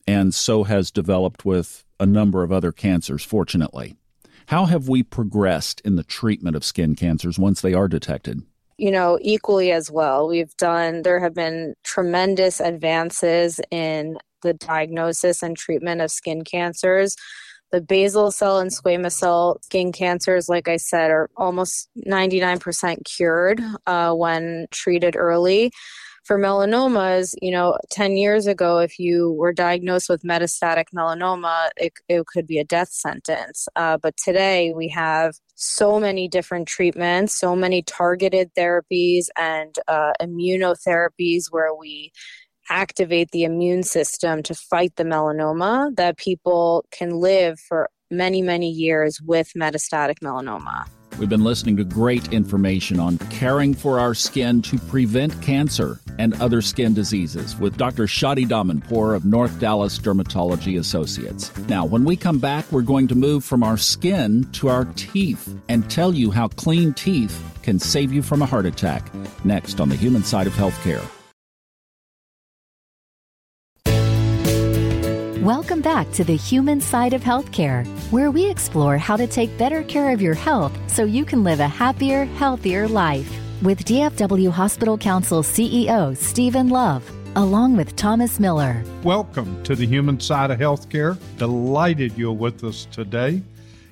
And 0.07 0.35
so 0.35 0.63
has 0.63 0.91
developed 0.91 1.43
with 1.43 1.83
a 1.99 2.05
number 2.05 2.43
of 2.43 2.51
other 2.51 2.71
cancers, 2.71 3.23
fortunately. 3.23 3.95
How 4.47 4.65
have 4.65 4.87
we 4.87 5.01
progressed 5.01 5.81
in 5.81 5.95
the 5.95 6.03
treatment 6.03 6.55
of 6.55 6.65
skin 6.65 6.95
cancers 6.95 7.39
once 7.39 7.61
they 7.61 7.73
are 7.73 7.87
detected? 7.87 8.43
You 8.81 8.89
know, 8.89 9.19
equally 9.21 9.71
as 9.71 9.91
well. 9.91 10.27
We've 10.27 10.57
done, 10.57 11.03
there 11.03 11.19
have 11.19 11.35
been 11.35 11.75
tremendous 11.83 12.59
advances 12.59 13.61
in 13.69 14.17
the 14.41 14.55
diagnosis 14.55 15.43
and 15.43 15.55
treatment 15.55 16.01
of 16.01 16.09
skin 16.09 16.43
cancers. 16.43 17.15
The 17.71 17.79
basal 17.79 18.31
cell 18.31 18.57
and 18.57 18.71
squamous 18.71 19.11
cell 19.11 19.59
skin 19.61 19.91
cancers, 19.91 20.49
like 20.49 20.67
I 20.67 20.77
said, 20.77 21.11
are 21.11 21.29
almost 21.37 21.89
99% 22.07 23.05
cured 23.05 23.61
uh, 23.85 24.13
when 24.15 24.65
treated 24.71 25.15
early 25.15 25.71
for 26.23 26.37
melanomas, 26.37 27.33
you 27.41 27.51
know, 27.51 27.77
10 27.89 28.15
years 28.15 28.47
ago, 28.47 28.77
if 28.79 28.99
you 28.99 29.31
were 29.33 29.53
diagnosed 29.53 30.09
with 30.09 30.23
metastatic 30.23 30.85
melanoma, 30.95 31.69
it, 31.77 31.93
it 32.07 32.25
could 32.27 32.45
be 32.45 32.59
a 32.59 32.63
death 32.63 32.89
sentence. 32.89 33.67
Uh, 33.75 33.97
but 33.97 34.15
today 34.17 34.71
we 34.73 34.87
have 34.89 35.35
so 35.55 35.99
many 35.99 36.27
different 36.27 36.67
treatments, 36.67 37.37
so 37.37 37.55
many 37.55 37.81
targeted 37.81 38.53
therapies 38.55 39.27
and 39.37 39.77
uh, 39.87 40.13
immunotherapies 40.21 41.45
where 41.49 41.73
we 41.73 42.11
activate 42.69 43.31
the 43.31 43.43
immune 43.43 43.83
system 43.83 44.43
to 44.43 44.55
fight 44.55 44.95
the 44.95 45.03
melanoma 45.03 45.95
that 45.95 46.17
people 46.17 46.85
can 46.91 47.19
live 47.19 47.59
for 47.59 47.89
many, 48.09 48.41
many 48.41 48.69
years 48.69 49.19
with 49.21 49.51
metastatic 49.57 50.19
melanoma. 50.19 50.85
We've 51.17 51.29
been 51.29 51.43
listening 51.43 51.77
to 51.77 51.83
great 51.83 52.33
information 52.33 52.99
on 52.99 53.17
caring 53.29 53.73
for 53.73 53.99
our 53.99 54.13
skin 54.13 54.61
to 54.63 54.77
prevent 54.79 55.39
cancer 55.41 55.99
and 56.17 56.39
other 56.41 56.61
skin 56.61 56.93
diseases 56.93 57.55
with 57.57 57.77
Dr. 57.77 58.05
Shadi 58.05 58.47
Damanpour 58.47 59.15
of 59.15 59.25
North 59.25 59.59
Dallas 59.59 59.99
Dermatology 59.99 60.79
Associates. 60.79 61.55
Now, 61.67 61.85
when 61.85 62.05
we 62.05 62.15
come 62.15 62.39
back, 62.39 62.71
we're 62.71 62.81
going 62.81 63.07
to 63.07 63.15
move 63.15 63.43
from 63.43 63.63
our 63.63 63.77
skin 63.77 64.49
to 64.53 64.69
our 64.69 64.85
teeth 64.95 65.55
and 65.69 65.89
tell 65.91 66.13
you 66.13 66.31
how 66.31 66.47
clean 66.47 66.93
teeth 66.93 67.39
can 67.61 67.77
save 67.79 68.11
you 68.11 68.21
from 68.21 68.41
a 68.41 68.45
heart 68.45 68.65
attack. 68.65 69.11
Next 69.45 69.79
on 69.79 69.89
the 69.89 69.95
human 69.95 70.23
side 70.23 70.47
of 70.47 70.53
healthcare. 70.53 71.07
Welcome 75.41 75.81
back 75.81 76.11
to 76.11 76.23
the 76.23 76.35
human 76.35 76.79
side 76.79 77.13
of 77.13 77.23
healthcare, 77.23 77.87
where 78.11 78.29
we 78.29 78.47
explore 78.47 78.99
how 78.99 79.17
to 79.17 79.25
take 79.25 79.57
better 79.57 79.81
care 79.81 80.11
of 80.11 80.21
your 80.21 80.35
health 80.35 80.71
so 80.85 81.03
you 81.03 81.25
can 81.25 81.43
live 81.43 81.59
a 81.59 81.67
happier, 81.67 82.25
healthier 82.25 82.87
life. 82.87 83.27
With 83.63 83.83
DFW 83.83 84.51
Hospital 84.51 84.99
Council 84.99 85.41
CEO 85.41 86.15
Stephen 86.15 86.69
Love, 86.69 87.03
along 87.35 87.75
with 87.75 87.95
Thomas 87.95 88.39
Miller. 88.39 88.83
Welcome 89.01 89.63
to 89.63 89.75
the 89.75 89.87
human 89.87 90.19
side 90.19 90.51
of 90.51 90.59
healthcare. 90.59 91.17
Delighted 91.37 92.15
you're 92.15 92.33
with 92.33 92.63
us 92.63 92.85
today. 92.91 93.41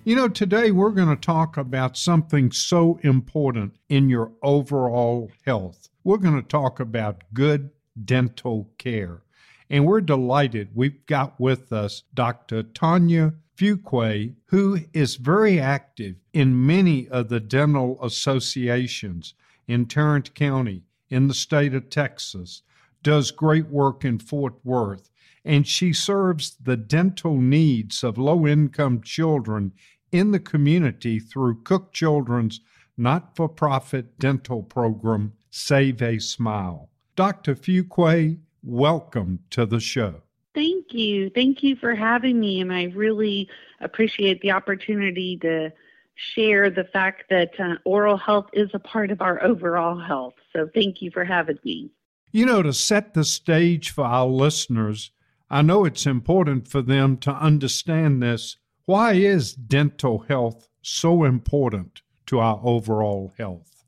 You 0.04 0.18
know, 0.18 0.28
today 0.28 0.70
we're 0.70 0.92
going 0.92 1.10
to 1.10 1.16
talk 1.16 1.58
about 1.58 1.98
something 1.98 2.52
so 2.52 3.00
important 3.02 3.76
in 3.90 4.08
your 4.08 4.32
overall 4.44 5.32
health. 5.48 5.90
We're 6.04 6.18
going 6.18 6.40
to 6.40 6.48
talk 6.48 6.80
about 6.80 7.24
good 7.34 7.72
dental 8.06 8.70
care. 8.78 9.24
And 9.70 9.86
we're 9.86 10.02
delighted 10.02 10.70
we've 10.74 11.06
got 11.06 11.40
with 11.40 11.72
us 11.72 12.04
Dr. 12.14 12.64
Tonya 12.64 13.36
Fuqua, 13.56 14.34
who 14.46 14.80
is 14.94 15.18
very 15.18 15.60
active 15.60 16.16
in 16.34 16.66
many 16.66 17.08
of 17.10 17.30
the 17.30 17.40
dental 17.40 18.04
associations 18.04 19.34
in 19.68 19.86
Tarrant 19.86 20.34
County, 20.34 20.84
in 21.10 21.28
the 21.28 21.34
state 21.34 21.74
of 21.74 21.90
Texas, 21.90 22.64
does 23.04 23.32
great 23.32 23.68
work 23.68 24.06
in 24.06 24.18
Fort 24.18 24.56
Worth, 24.64 25.10
and 25.44 25.68
she 25.68 25.94
serves 25.94 26.56
the 26.56 26.78
dental 26.78 27.40
needs 27.40 28.04
of 28.04 28.18
low 28.18 28.48
income 28.48 29.02
children 29.02 29.74
in 30.12 30.32
the 30.32 30.40
community 30.40 31.20
through 31.20 31.62
Cook 31.64 31.94
Children's 31.94 32.62
not 32.98 33.36
for 33.36 33.48
profit 33.48 34.18
dental 34.20 34.64
program, 34.64 35.34
Save 35.50 36.02
a 36.02 36.20
Smile. 36.20 36.90
Dr. 37.16 37.56
Fuqua 37.56 38.38
welcome 38.64 39.40
to 39.52 39.66
the 39.66 39.80
show. 39.80 40.22
Thank 40.56 40.94
you. 40.94 41.30
Thank 41.30 41.64
you 41.64 41.76
for 41.76 41.96
having 41.96 42.40
me. 42.40 42.60
And 42.60 42.74
I 42.74 42.86
really 42.86 43.48
appreciate 43.82 44.42
the 44.42 44.52
opportunity 44.52 45.38
to 45.42 45.72
share 46.16 46.70
the 46.70 46.84
fact 46.84 47.24
that 47.30 47.52
uh, 47.60 47.76
oral 47.86 48.18
health 48.18 48.48
is 48.54 48.70
a 48.74 48.80
part 48.80 49.12
of 49.12 49.22
our 49.22 49.42
overall 49.44 49.98
health. 49.98 50.34
So 50.54 50.70
thank 50.74 51.02
you 51.02 51.12
for 51.12 51.24
having 51.24 51.60
me. 51.64 51.92
You 52.32 52.46
know, 52.46 52.62
to 52.62 52.74
set 52.74 53.14
the 53.14 53.24
stage 53.24 53.92
for 53.92 54.04
our 54.04 54.28
listeners, 54.28 55.12
I 55.50 55.62
know 55.62 55.86
it's 55.86 56.06
important 56.06 56.68
for 56.68 56.82
them 56.82 57.18
to 57.18 57.32
understand 57.32 58.22
this. 58.22 58.58
Why 58.86 59.14
is 59.14 59.54
dental 59.54 60.20
health 60.28 60.68
so 60.82 61.24
important 61.24 62.02
to 62.28 62.40
our 62.40 62.60
overall 62.64 63.34
health? 63.38 63.84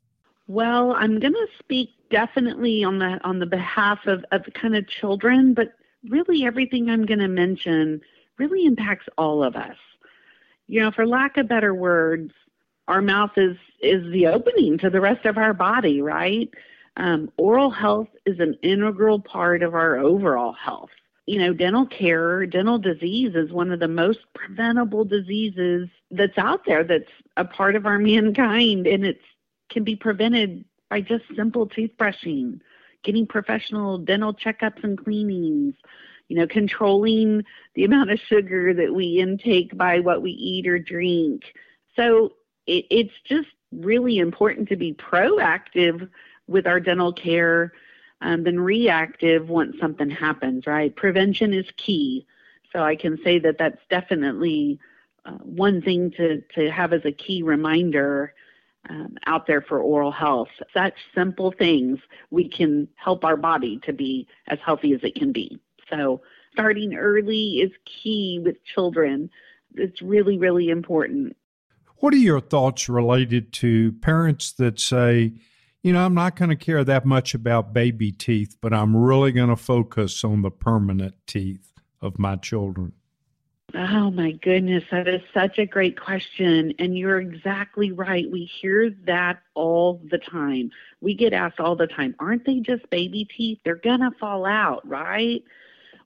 Well, 0.48 0.92
I'm 0.92 1.20
going 1.20 1.34
to 1.34 1.46
speak 1.58 1.90
definitely 2.12 2.84
on 2.84 2.98
the 3.00 3.18
on 3.24 3.40
the 3.40 3.46
behalf 3.46 4.06
of, 4.06 4.24
of 4.30 4.42
kind 4.54 4.76
of 4.76 4.86
children, 4.86 5.54
but 5.54 5.72
really 6.08 6.44
everything 6.44 6.88
I'm 6.88 7.06
going 7.06 7.18
to 7.18 7.28
mention 7.28 8.00
really 8.38 8.64
impacts 8.66 9.06
all 9.18 9.42
of 9.42 9.56
us. 9.56 9.76
You 10.68 10.80
know, 10.80 10.90
for 10.92 11.06
lack 11.06 11.36
of 11.38 11.48
better 11.48 11.74
words, 11.74 12.32
our 12.86 13.02
mouth 13.02 13.32
is 13.36 13.56
is 13.80 14.04
the 14.12 14.28
opening 14.28 14.78
to 14.78 14.90
the 14.90 15.00
rest 15.00 15.24
of 15.24 15.38
our 15.38 15.54
body, 15.54 16.02
right? 16.02 16.48
Um, 16.98 17.32
oral 17.38 17.70
health 17.70 18.08
is 18.26 18.38
an 18.38 18.56
integral 18.62 19.18
part 19.18 19.62
of 19.62 19.74
our 19.74 19.96
overall 19.96 20.52
health. 20.52 20.90
You 21.26 21.38
know, 21.38 21.54
dental 21.54 21.86
care, 21.86 22.44
dental 22.46 22.78
disease 22.78 23.34
is 23.34 23.50
one 23.50 23.72
of 23.72 23.80
the 23.80 23.88
most 23.88 24.18
preventable 24.34 25.04
diseases 25.04 25.88
that's 26.10 26.36
out 26.36 26.66
there 26.66 26.84
that's 26.84 27.10
a 27.38 27.44
part 27.44 27.74
of 27.74 27.86
our 27.86 27.98
mankind, 28.12 28.86
and 28.86 29.06
it 29.06 29.20
can 29.70 29.82
be 29.82 29.96
prevented 29.96 30.64
by 30.92 31.00
just 31.00 31.24
simple 31.34 31.66
toothbrushing, 31.66 32.60
getting 33.02 33.26
professional 33.26 33.96
dental 33.96 34.34
checkups 34.34 34.84
and 34.84 35.02
cleanings, 35.02 35.74
you 36.28 36.36
know, 36.36 36.46
controlling 36.46 37.42
the 37.74 37.84
amount 37.84 38.10
of 38.10 38.18
sugar 38.28 38.74
that 38.74 38.94
we 38.94 39.18
intake 39.18 39.74
by 39.78 40.00
what 40.00 40.20
we 40.20 40.32
eat 40.32 40.66
or 40.66 40.78
drink. 40.78 41.44
So 41.96 42.34
it, 42.66 42.84
it's 42.90 43.14
just 43.26 43.48
really 43.72 44.18
important 44.18 44.68
to 44.68 44.76
be 44.76 44.92
proactive 44.92 46.10
with 46.46 46.66
our 46.66 46.78
dental 46.78 47.14
care 47.14 47.72
um, 48.20 48.44
than 48.44 48.60
reactive 48.60 49.48
once 49.48 49.74
something 49.80 50.10
happens, 50.10 50.66
right? 50.66 50.94
Prevention 50.94 51.54
is 51.54 51.64
key. 51.78 52.26
So 52.70 52.80
I 52.80 52.96
can 52.96 53.16
say 53.24 53.38
that 53.38 53.56
that's 53.58 53.80
definitely 53.88 54.78
uh, 55.24 55.38
one 55.38 55.80
thing 55.80 56.10
to, 56.18 56.42
to 56.54 56.70
have 56.70 56.92
as 56.92 57.06
a 57.06 57.12
key 57.12 57.42
reminder 57.42 58.34
um, 58.88 59.16
out 59.26 59.46
there 59.46 59.62
for 59.62 59.78
oral 59.80 60.12
health. 60.12 60.48
Such 60.74 60.94
simple 61.14 61.52
things, 61.56 61.98
we 62.30 62.48
can 62.48 62.88
help 62.96 63.24
our 63.24 63.36
body 63.36 63.80
to 63.84 63.92
be 63.92 64.26
as 64.48 64.58
healthy 64.64 64.92
as 64.92 65.00
it 65.02 65.14
can 65.14 65.32
be. 65.32 65.58
So, 65.90 66.22
starting 66.52 66.94
early 66.94 67.60
is 67.60 67.70
key 67.84 68.40
with 68.42 68.62
children. 68.64 69.30
It's 69.74 70.02
really, 70.02 70.38
really 70.38 70.68
important. 70.68 71.36
What 71.98 72.12
are 72.14 72.18
your 72.18 72.40
thoughts 72.40 72.88
related 72.88 73.52
to 73.54 73.92
parents 73.92 74.52
that 74.54 74.80
say, 74.80 75.34
you 75.82 75.92
know, 75.92 76.04
I'm 76.04 76.14
not 76.14 76.36
going 76.36 76.50
to 76.50 76.56
care 76.56 76.84
that 76.84 77.06
much 77.06 77.34
about 77.34 77.72
baby 77.72 78.12
teeth, 78.12 78.56
but 78.60 78.72
I'm 78.72 78.96
really 78.96 79.32
going 79.32 79.48
to 79.48 79.56
focus 79.56 80.24
on 80.24 80.42
the 80.42 80.50
permanent 80.50 81.14
teeth 81.26 81.72
of 82.00 82.18
my 82.18 82.36
children? 82.36 82.92
Oh 83.74 84.10
my 84.10 84.32
goodness, 84.32 84.84
that 84.90 85.08
is 85.08 85.22
such 85.32 85.58
a 85.58 85.64
great 85.64 85.98
question. 85.98 86.74
And 86.78 86.96
you're 86.96 87.20
exactly 87.20 87.90
right. 87.90 88.30
We 88.30 88.44
hear 88.44 88.90
that 89.06 89.40
all 89.54 90.02
the 90.10 90.18
time. 90.18 90.70
We 91.00 91.14
get 91.14 91.32
asked 91.32 91.58
all 91.58 91.74
the 91.74 91.86
time, 91.86 92.14
aren't 92.18 92.44
they 92.44 92.60
just 92.60 92.88
baby 92.90 93.24
teeth? 93.24 93.60
They're 93.64 93.76
going 93.76 94.00
to 94.00 94.10
fall 94.20 94.44
out, 94.44 94.86
right? 94.86 95.42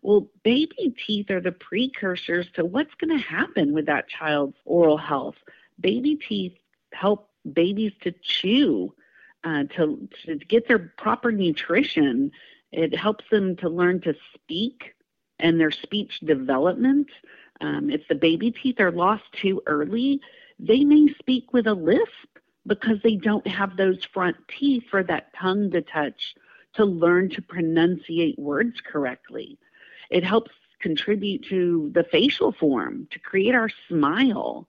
Well, 0.02 0.28
baby 0.44 0.94
teeth 1.04 1.28
are 1.30 1.40
the 1.40 1.50
precursors 1.50 2.46
to 2.54 2.64
what's 2.64 2.94
going 2.94 3.18
to 3.18 3.24
happen 3.24 3.72
with 3.72 3.86
that 3.86 4.08
child's 4.08 4.56
oral 4.64 4.98
health. 4.98 5.36
Baby 5.80 6.14
teeth 6.14 6.56
help 6.92 7.30
babies 7.52 7.92
to 8.02 8.12
chew, 8.22 8.94
uh, 9.42 9.64
to, 9.76 10.08
to 10.26 10.36
get 10.36 10.68
their 10.68 10.92
proper 10.98 11.32
nutrition. 11.32 12.30
It 12.70 12.96
helps 12.96 13.24
them 13.28 13.56
to 13.56 13.68
learn 13.68 14.02
to 14.02 14.14
speak 14.34 14.94
and 15.40 15.58
their 15.58 15.70
speech 15.72 16.20
development. 16.20 17.08
Um, 17.60 17.90
if 17.90 18.06
the 18.08 18.14
baby 18.14 18.50
teeth 18.50 18.80
are 18.80 18.92
lost 18.92 19.24
too 19.32 19.62
early, 19.66 20.20
they 20.58 20.84
may 20.84 21.08
speak 21.18 21.52
with 21.52 21.66
a 21.66 21.74
lisp 21.74 22.38
because 22.66 22.98
they 23.02 23.16
don't 23.16 23.46
have 23.46 23.76
those 23.76 24.04
front 24.12 24.36
teeth 24.48 24.84
for 24.90 25.02
that 25.04 25.32
tongue 25.34 25.70
to 25.70 25.82
touch 25.82 26.34
to 26.74 26.84
learn 26.84 27.30
to 27.30 27.42
pronunciate 27.42 28.38
words 28.38 28.80
correctly. 28.80 29.58
It 30.10 30.24
helps 30.24 30.50
contribute 30.80 31.44
to 31.44 31.90
the 31.94 32.04
facial 32.04 32.52
form, 32.52 33.08
to 33.10 33.18
create 33.18 33.54
our 33.54 33.70
smile. 33.88 34.68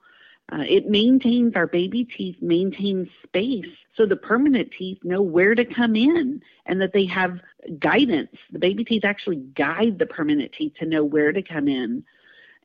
Uh, 0.52 0.64
it 0.68 0.88
maintains 0.88 1.56
our 1.56 1.68
baby 1.68 2.06
teeth, 2.06 2.38
maintains 2.42 3.10
space 3.24 3.66
so 3.96 4.06
the 4.06 4.16
permanent 4.16 4.72
teeth 4.72 5.00
know 5.04 5.22
where 5.22 5.56
to 5.56 5.66
come 5.66 5.96
in 5.96 6.42
and 6.66 6.80
that 6.80 6.94
they 6.94 7.06
have 7.06 7.40
guidance. 7.80 8.38
The 8.52 8.60
baby 8.60 8.86
teeth 8.86 9.04
actually 9.04 9.38
guide 9.38 10.00
the 10.00 10.06
permanent 10.06 10.54
teeth 10.54 10.74
to 10.80 10.86
know 10.86 11.04
where 11.04 11.34
to 11.34 11.42
come 11.42 11.68
in. 11.68 12.04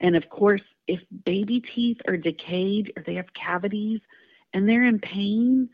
And 0.02 0.16
of 0.16 0.28
course, 0.28 0.62
if 0.88 1.00
baby 1.24 1.60
teeth 1.60 1.98
are 2.08 2.16
decayed 2.16 2.92
or 2.96 3.04
they 3.04 3.14
have 3.14 3.32
cavities 3.32 4.00
and 4.52 4.68
they're 4.68 4.84
in 4.84 4.98
pain, 4.98 5.70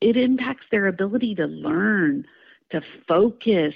it 0.00 0.16
impacts 0.16 0.64
their 0.70 0.86
ability 0.86 1.34
to 1.36 1.46
learn, 1.46 2.24
to 2.70 2.80
focus, 3.06 3.74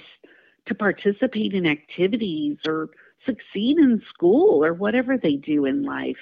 to 0.65 0.75
participate 0.75 1.53
in 1.53 1.65
activities 1.67 2.57
or 2.67 2.89
succeed 3.25 3.77
in 3.77 4.01
school 4.09 4.65
or 4.65 4.73
whatever 4.73 5.17
they 5.17 5.35
do 5.35 5.65
in 5.65 5.83
life. 5.83 6.17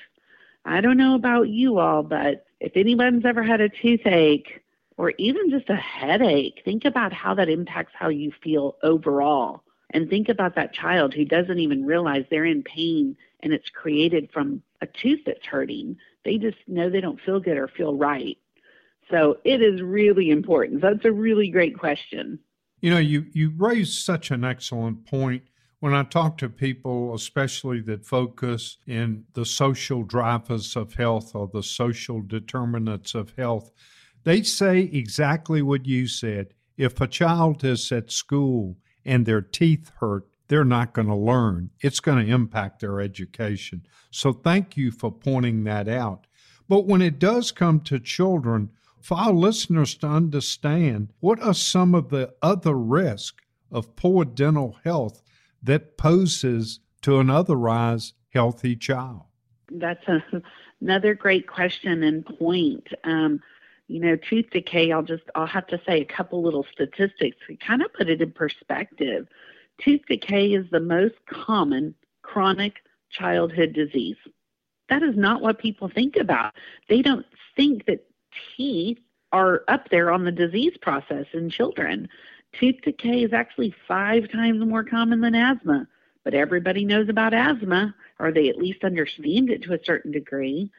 I 0.65 0.81
don't 0.81 0.97
know 0.97 1.15
about 1.15 1.49
you 1.49 1.79
all, 1.79 2.03
but 2.03 2.45
if 2.59 2.73
anyone's 2.75 3.25
ever 3.25 3.43
had 3.43 3.61
a 3.61 3.69
toothache 3.69 4.61
or 4.97 5.13
even 5.17 5.49
just 5.49 5.69
a 5.69 5.75
headache, 5.75 6.61
think 6.65 6.83
about 6.83 7.13
how 7.13 7.33
that 7.35 7.49
impacts 7.49 7.93
how 7.95 8.09
you 8.09 8.33
feel 8.43 8.75
overall. 8.83 9.63
And 9.91 10.10
think 10.10 10.30
about 10.30 10.56
that 10.56 10.73
child 10.73 11.13
who 11.13 11.25
doesn't 11.25 11.60
even 11.60 11.86
realize 11.86 12.25
they're 12.30 12.45
in 12.45 12.63
pain 12.63 13.17
and 13.41 13.54
it's 13.54 13.69
created 13.69 14.30
from 14.32 14.62
a 14.82 14.88
tooth 14.88 15.21
that's 15.25 15.45
hurting. 15.45 15.97
They 16.25 16.38
just 16.38 16.58
know 16.67 16.89
they 16.89 17.02
don't 17.02 17.21
feel 17.21 17.39
good 17.39 17.58
or 17.58 17.67
feel 17.67 17.95
right. 17.95 18.38
So 19.10 19.38
it 19.43 19.62
is 19.62 19.82
really 19.82 20.30
important. 20.30 20.82
That's 20.82 21.06
a 21.06 21.12
really 21.12 21.49
great 21.49 21.78
question. 21.78 22.39
You 22.82 22.91
know, 22.91 22.99
you, 22.99 23.25
you 23.34 23.52
raise 23.58 23.97
such 23.97 24.32
an 24.32 24.43
excellent 24.43 25.06
point. 25.06 25.43
When 25.80 25.93
I 25.93 26.04
talk 26.04 26.38
to 26.39 26.49
people, 26.49 27.15
especially 27.15 27.82
that 27.82 28.06
focus 28.06 28.78
in 28.86 29.23
the 29.34 29.45
social 29.45 30.04
drivers 30.04 30.75
of 30.75 30.93
health 30.93 31.34
or 31.34 31.49
the 31.52 31.63
social 31.63 32.21
determinants 32.21 33.15
of 33.15 33.34
health, 33.38 33.71
they 34.23 34.43
say 34.43 34.82
exactly 34.82 35.62
what 35.62 35.86
you 35.86 36.08
said. 36.08 36.54
If 36.78 37.02
a 37.02 37.08
child 37.08 37.63
is 37.63 37.91
at 37.91 38.12
school 38.12 38.78
and 39.05 39.25
their 39.25 39.41
teeth 39.41 39.91
hurt, 39.99 40.27
they're 40.47 40.65
not 40.65 40.93
going 40.93 41.07
to 41.07 41.15
learn. 41.15 41.69
It's 41.79 41.99
going 41.99 42.25
to 42.25 42.33
impact 42.33 42.81
their 42.81 42.99
education. 42.99 43.85
So 44.12 44.33
thank 44.33 44.75
you 44.75 44.91
for 44.91 45.12
pointing 45.12 45.63
that 45.65 45.88
out. 45.88 46.25
But 46.67 46.85
when 46.85 47.01
it 47.01 47.19
does 47.19 47.51
come 47.51 47.79
to 47.81 47.99
children, 47.99 48.69
for 49.01 49.17
our 49.17 49.31
listeners 49.31 49.95
to 49.95 50.07
understand, 50.07 51.13
what 51.19 51.41
are 51.41 51.53
some 51.53 51.95
of 51.95 52.09
the 52.09 52.33
other 52.41 52.75
risks 52.75 53.43
of 53.71 53.95
poor 53.95 54.25
dental 54.25 54.77
health 54.83 55.21
that 55.63 55.97
poses 55.97 56.79
to 57.01 57.19
an 57.19 57.29
otherwise 57.29 58.13
healthy 58.33 58.75
child? 58.75 59.21
That's 59.71 60.05
a, 60.07 60.21
another 60.81 61.13
great 61.13 61.47
question 61.47 62.03
and 62.03 62.25
point. 62.25 62.88
Um, 63.03 63.41
you 63.89 63.99
know, 63.99 64.15
tooth 64.15 64.45
decay, 64.52 64.91
I'll 64.91 65.04
just, 65.04 65.23
I'll 65.34 65.47
have 65.47 65.65
to 65.67 65.82
say 65.86 65.99
a 65.99 66.06
couple 66.06 66.43
little 66.43 66.65
statistics 66.71 67.38
to 67.47 67.56
kind 67.56 67.82
of 67.82 67.91
put 67.93 68.08
it 68.08 68.21
in 68.21 68.32
perspective. 68.32 69.28
Tooth 69.84 70.02
decay 70.08 70.54
is 70.54 70.69
the 70.69 70.80
most 70.80 71.15
common 71.28 71.95
chronic 72.21 72.75
childhood 73.10 73.73
disease. 73.73 74.17
That 74.89 75.02
is 75.02 75.17
not 75.17 75.41
what 75.41 75.58
people 75.58 75.89
think 75.89 76.15
about. 76.17 76.54
They 76.88 77.02
don't 77.02 77.25
think 77.56 77.88
that 77.88 78.06
teeth 78.56 78.99
are 79.32 79.63
up 79.67 79.89
there 79.89 80.12
on 80.12 80.23
the 80.23 80.32
disease 80.32 80.78
process 80.80 81.25
in 81.34 81.49
children. 81.49 82.08
Tooth 82.60 82.75
decay 82.84 83.23
is 83.23 83.34
actually 83.34 83.73
five 83.88 84.32
times 84.32 84.63
more 84.65 84.84
common 84.84 85.21
than 85.21 85.34
asthma, 85.34 85.88
but 86.23 86.36
everybody 86.36 86.86
knows 86.86 87.10
about 87.10 87.34
asthma, 87.34 87.95
or 88.19 88.32
they 88.32 88.49
at 88.49 88.58
least 88.58 88.84
understand 88.84 89.49
it 89.49 89.63
to 89.63 89.73
a 89.73 89.84
certain 89.84 90.12
degree. 90.12 90.69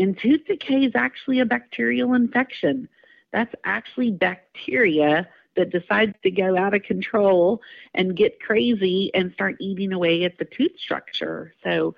And 0.00 0.16
tooth 0.18 0.46
decay 0.46 0.86
is 0.86 0.92
actually 0.94 1.40
a 1.40 1.44
bacterial 1.44 2.14
infection. 2.14 2.88
That's 3.34 3.54
actually 3.64 4.10
bacteria 4.12 5.28
that 5.56 5.68
decides 5.68 6.14
to 6.22 6.30
go 6.30 6.56
out 6.56 6.72
of 6.72 6.84
control 6.84 7.60
and 7.92 8.16
get 8.16 8.40
crazy 8.40 9.10
and 9.12 9.30
start 9.34 9.56
eating 9.60 9.92
away 9.92 10.24
at 10.24 10.38
the 10.38 10.46
tooth 10.46 10.72
structure. 10.78 11.52
So 11.62 11.94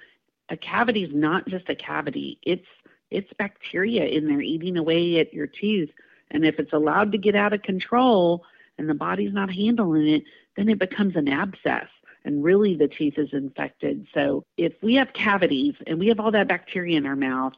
a 0.49 0.57
cavity 0.57 1.05
is 1.05 1.15
not 1.15 1.47
just 1.47 1.69
a 1.69 1.77
cavity. 1.77 2.41
It's 2.43 2.67
it's 3.13 3.33
bacteria 3.39 4.07
in 4.07 4.27
there 4.27 4.41
eating 4.41 4.77
away 4.77 5.21
at 5.21 5.33
your 5.33 5.47
tooth. 5.47 5.91
And 6.33 6.45
if 6.45 6.59
it's 6.59 6.73
allowed 6.73 7.13
to 7.13 7.19
get 7.19 7.37
out 7.37 7.53
of 7.53 7.63
control 7.63 8.45
and 8.79 8.89
the 8.89 8.95
body's 8.95 9.33
not 9.33 9.55
handling 9.55 10.09
it, 10.09 10.25
then 10.57 10.69
it 10.69 10.81
becomes 10.81 11.15
an 11.15 11.29
abscess 11.29 11.87
and 12.25 12.43
really 12.43 12.75
the 12.75 12.89
tooth 12.89 13.15
is 13.17 13.33
infected. 13.33 14.09
So 14.13 14.45
if 14.57 14.73
we 14.83 14.95
have 14.95 15.13
cavities 15.13 15.75
and 15.87 16.01
we 16.01 16.09
have 16.09 16.19
all 16.19 16.33
that 16.33 16.49
bacteria 16.49 16.97
in 16.97 17.07
our 17.07 17.15
mouth, 17.17 17.53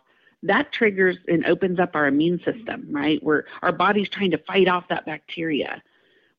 that 0.44 0.72
triggers 0.72 1.16
and 1.26 1.44
opens 1.46 1.80
up 1.80 1.96
our 1.96 2.07
immune 2.07 2.38
system, 2.44 2.87
right? 2.90 3.22
Where 3.22 3.46
our 3.62 3.72
body's 3.72 4.11
trying 4.11 4.30
to 4.33 4.38
fight 4.38 4.68
off 4.68 4.88
that 4.88 5.07
bacteria. 5.07 5.83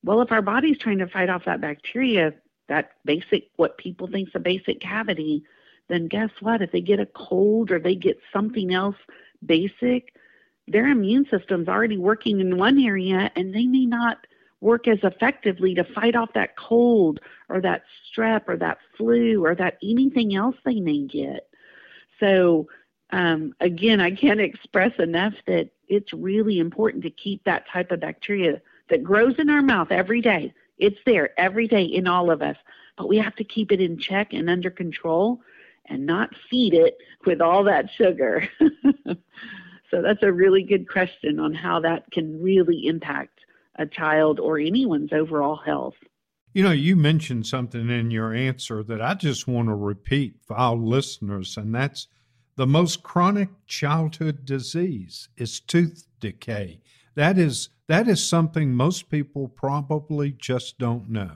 Well, 0.04 0.22
if 0.22 0.32
our 0.32 0.44
body's 0.44 0.78
trying 0.78 1.00
to 1.00 1.08
fight 1.08 1.30
off 1.30 1.46
that 1.46 1.60
bacteria, 1.60 2.34
that 2.70 2.91
basic, 3.04 3.50
what 3.56 3.80
people 3.80 4.08
think 4.08 4.30
is 4.30 4.36
a 4.36 4.39
basic 4.39 4.80
cavity, 4.80 5.44
then 5.89 6.08
guess 6.08 6.30
what? 6.39 6.62
If 6.62 6.72
they 6.72 6.82
get 6.82 7.00
a 7.00 7.08
cold 7.08 7.72
or 7.72 7.80
they 7.80 7.96
get 7.96 8.20
something 8.32 8.74
else 8.74 8.96
basic, 9.44 10.13
their 10.68 10.88
immune 10.88 11.26
system's 11.32 11.68
already 11.68 11.98
working 11.98 12.39
in 12.39 12.58
one 12.58 12.80
area 12.80 13.32
and 13.36 13.54
they 13.54 13.65
may 13.65 13.86
not 13.86 14.18
work 14.62 14.88
as 14.88 15.00
effectively 15.02 15.74
to 15.76 15.84
fight 15.84 16.15
off 16.15 16.34
that 16.34 16.56
cold 16.58 17.20
or 17.50 17.60
that 17.62 17.84
strep 18.12 18.44
or 18.48 18.58
that 18.58 18.78
flu 18.98 19.44
or 19.44 19.56
that 19.56 19.78
anything 19.84 20.36
else 20.36 20.56
they 20.63 20.80
may 20.80 21.02
get. 21.02 21.48
So 22.20 22.68
um, 23.12 23.54
again, 23.60 24.02
I 24.02 24.12
can't 24.12 24.41
express 24.41 24.91
enough 25.00 25.34
that 25.48 25.70
it's 25.88 26.13
really 26.13 26.60
important 26.60 27.04
to 27.04 27.10
keep 27.10 27.44
that 27.44 27.68
type 27.72 27.91
of 27.91 28.00
bacteria 28.00 28.62
that 28.89 29.04
grows 29.04 29.36
in 29.38 29.50
our 29.50 29.62
mouth 29.62 29.91
every 29.91 30.22
day. 30.22 30.54
It's 30.78 31.00
there 31.06 31.30
every 31.39 31.68
day 31.68 31.84
in 31.84 32.08
all 32.08 32.32
of 32.32 32.41
us, 32.41 32.58
but 32.98 33.08
we 33.08 33.18
have 33.18 33.36
to 33.36 33.44
keep 33.44 33.72
it 33.72 33.82
in 33.82 33.98
check 33.98 34.34
and 34.34 34.50
under 34.50 34.70
control 34.70 35.41
and 35.88 36.06
not 36.06 36.36
feed 36.50 36.74
it 36.74 36.98
with 37.26 37.41
all 37.41 37.63
that 37.63 37.89
sugar. 37.96 38.50
so 39.10 40.02
that's 40.02 40.24
a 40.24 40.32
really 40.32 40.63
good 40.63 40.89
question 40.89 41.39
on 41.39 41.54
how 41.54 41.80
that 41.82 42.12
can 42.12 42.41
really 42.41 42.88
impact 42.88 43.39
a 43.76 43.86
child 43.86 44.39
or 44.39 44.58
anyone's 44.58 45.13
overall 45.13 45.58
health. 45.58 45.96
You 46.54 46.63
know, 46.63 46.72
you 46.72 46.96
mentioned 46.96 47.46
something 47.46 47.89
in 47.89 48.12
your 48.12 48.34
answer 48.34 48.82
that 48.84 49.02
I 49.02 49.13
just 49.13 49.48
want 49.48 49.68
to 49.68 49.76
repeat 49.76 50.38
for 50.48 50.56
our 50.56 50.76
listeners, 50.76 51.58
and 51.58 51.76
that's 51.76 52.08
the 52.58 52.68
most 52.68 53.04
chronic 53.04 53.50
childhood 53.68 54.46
disease 54.46 55.30
is 55.38 55.60
tooth 55.60 56.08
decay. 56.20 56.82
That 57.15 57.38
is 57.38 57.70
that 57.88 58.08
is 58.08 58.24
something 58.24 58.74
most 58.74 59.10
people 59.10 59.48
probably 59.48 60.32
just 60.32 60.78
don't 60.80 61.10
know. 61.10 61.32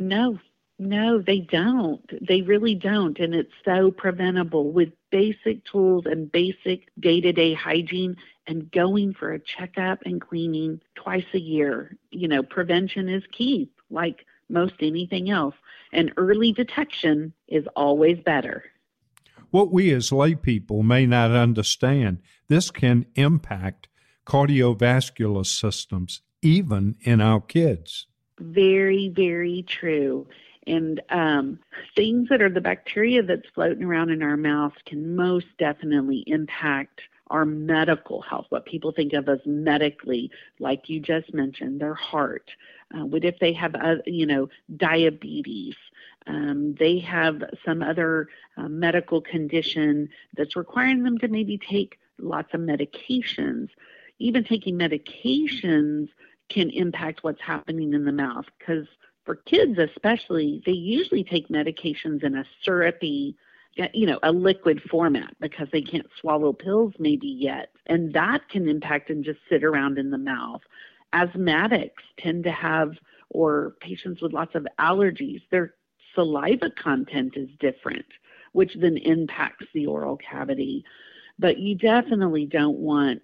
No, 0.00 0.38
no, 0.78 1.20
they 1.20 1.40
don't. 1.40 2.02
They 2.26 2.42
really 2.42 2.74
don't. 2.74 3.18
And 3.18 3.34
it's 3.34 3.52
so 3.64 3.90
preventable 3.90 4.70
with 4.70 4.90
basic 5.10 5.64
tools 5.64 6.04
and 6.06 6.30
basic 6.30 6.88
day 6.98 7.20
to 7.20 7.32
day 7.32 7.54
hygiene 7.54 8.16
and 8.46 8.70
going 8.70 9.14
for 9.14 9.32
a 9.32 9.40
checkup 9.40 10.00
and 10.04 10.20
cleaning 10.20 10.80
twice 10.94 11.26
a 11.34 11.40
year. 11.40 11.96
You 12.10 12.28
know, 12.28 12.42
prevention 12.42 13.08
is 13.08 13.22
key, 13.32 13.70
like 13.90 14.24
most 14.48 14.74
anything 14.80 15.30
else. 15.30 15.54
And 15.92 16.12
early 16.16 16.52
detection 16.52 17.32
is 17.48 17.66
always 17.74 18.18
better. 18.18 18.64
What 19.50 19.72
we 19.72 19.92
as 19.92 20.12
lay 20.12 20.34
people 20.34 20.82
may 20.82 21.06
not 21.06 21.30
understand, 21.30 22.18
this 22.48 22.70
can 22.70 23.06
impact 23.14 23.88
cardiovascular 24.26 25.46
systems, 25.46 26.22
even 26.42 26.96
in 27.00 27.20
our 27.20 27.40
kids. 27.40 28.06
Very, 28.38 29.08
very 29.08 29.64
true. 29.66 30.26
And 30.66 31.00
um, 31.08 31.58
things 31.96 32.28
that 32.28 32.42
are 32.42 32.50
the 32.50 32.60
bacteria 32.60 33.22
that's 33.22 33.48
floating 33.54 33.84
around 33.84 34.10
in 34.10 34.22
our 34.22 34.36
mouth 34.36 34.74
can 34.84 35.16
most 35.16 35.46
definitely 35.58 36.24
impact 36.26 37.00
our 37.30 37.44
medical 37.44 38.22
health, 38.22 38.46
what 38.50 38.66
people 38.66 38.92
think 38.92 39.12
of 39.12 39.28
as 39.28 39.40
medically, 39.44 40.30
like 40.60 40.88
you 40.88 41.00
just 41.00 41.32
mentioned, 41.34 41.80
their 41.80 41.94
heart. 41.94 42.50
Uh, 42.94 43.04
what 43.04 43.24
if 43.24 43.38
they 43.38 43.52
have, 43.52 43.74
uh, 43.74 43.96
you 44.06 44.26
know, 44.26 44.48
diabetes? 44.76 45.74
Um, 46.26 46.74
they 46.78 46.98
have 46.98 47.42
some 47.64 47.82
other 47.82 48.28
uh, 48.56 48.68
medical 48.68 49.20
condition 49.20 50.08
that's 50.36 50.56
requiring 50.56 51.02
them 51.02 51.18
to 51.18 51.28
maybe 51.28 51.58
take 51.58 51.98
lots 52.18 52.52
of 52.52 52.60
medications. 52.60 53.68
Even 54.18 54.44
taking 54.44 54.76
medications 54.76 56.08
can 56.48 56.70
impact 56.70 57.22
what's 57.22 57.40
happening 57.40 57.94
in 57.94 58.04
the 58.04 58.12
mouth 58.12 58.46
because 58.58 58.86
for 59.28 59.36
kids 59.36 59.78
especially, 59.78 60.62
they 60.64 60.72
usually 60.72 61.22
take 61.22 61.48
medications 61.50 62.24
in 62.24 62.34
a 62.34 62.46
syrupy, 62.62 63.36
you 63.92 64.06
know, 64.06 64.18
a 64.22 64.32
liquid 64.32 64.80
format 64.90 65.36
because 65.38 65.68
they 65.70 65.82
can't 65.82 66.06
swallow 66.18 66.54
pills 66.54 66.94
maybe 66.98 67.26
yet. 67.26 67.70
And 67.86 68.14
that 68.14 68.48
can 68.48 68.66
impact 68.68 69.10
and 69.10 69.22
just 69.22 69.40
sit 69.50 69.64
around 69.64 69.98
in 69.98 70.10
the 70.10 70.16
mouth. 70.16 70.62
Asthmatics 71.14 71.90
tend 72.18 72.44
to 72.44 72.50
have, 72.50 72.92
or 73.28 73.76
patients 73.80 74.22
with 74.22 74.32
lots 74.32 74.54
of 74.54 74.66
allergies, 74.80 75.42
their 75.50 75.74
saliva 76.18 76.70
content 76.70 77.34
is 77.36 77.48
different, 77.60 78.06
which 78.52 78.74
then 78.74 78.96
impacts 78.96 79.66
the 79.72 79.86
oral 79.86 80.16
cavity. 80.16 80.84
But 81.38 81.58
you 81.58 81.76
definitely 81.76 82.46
don't 82.46 82.78
want 82.78 83.22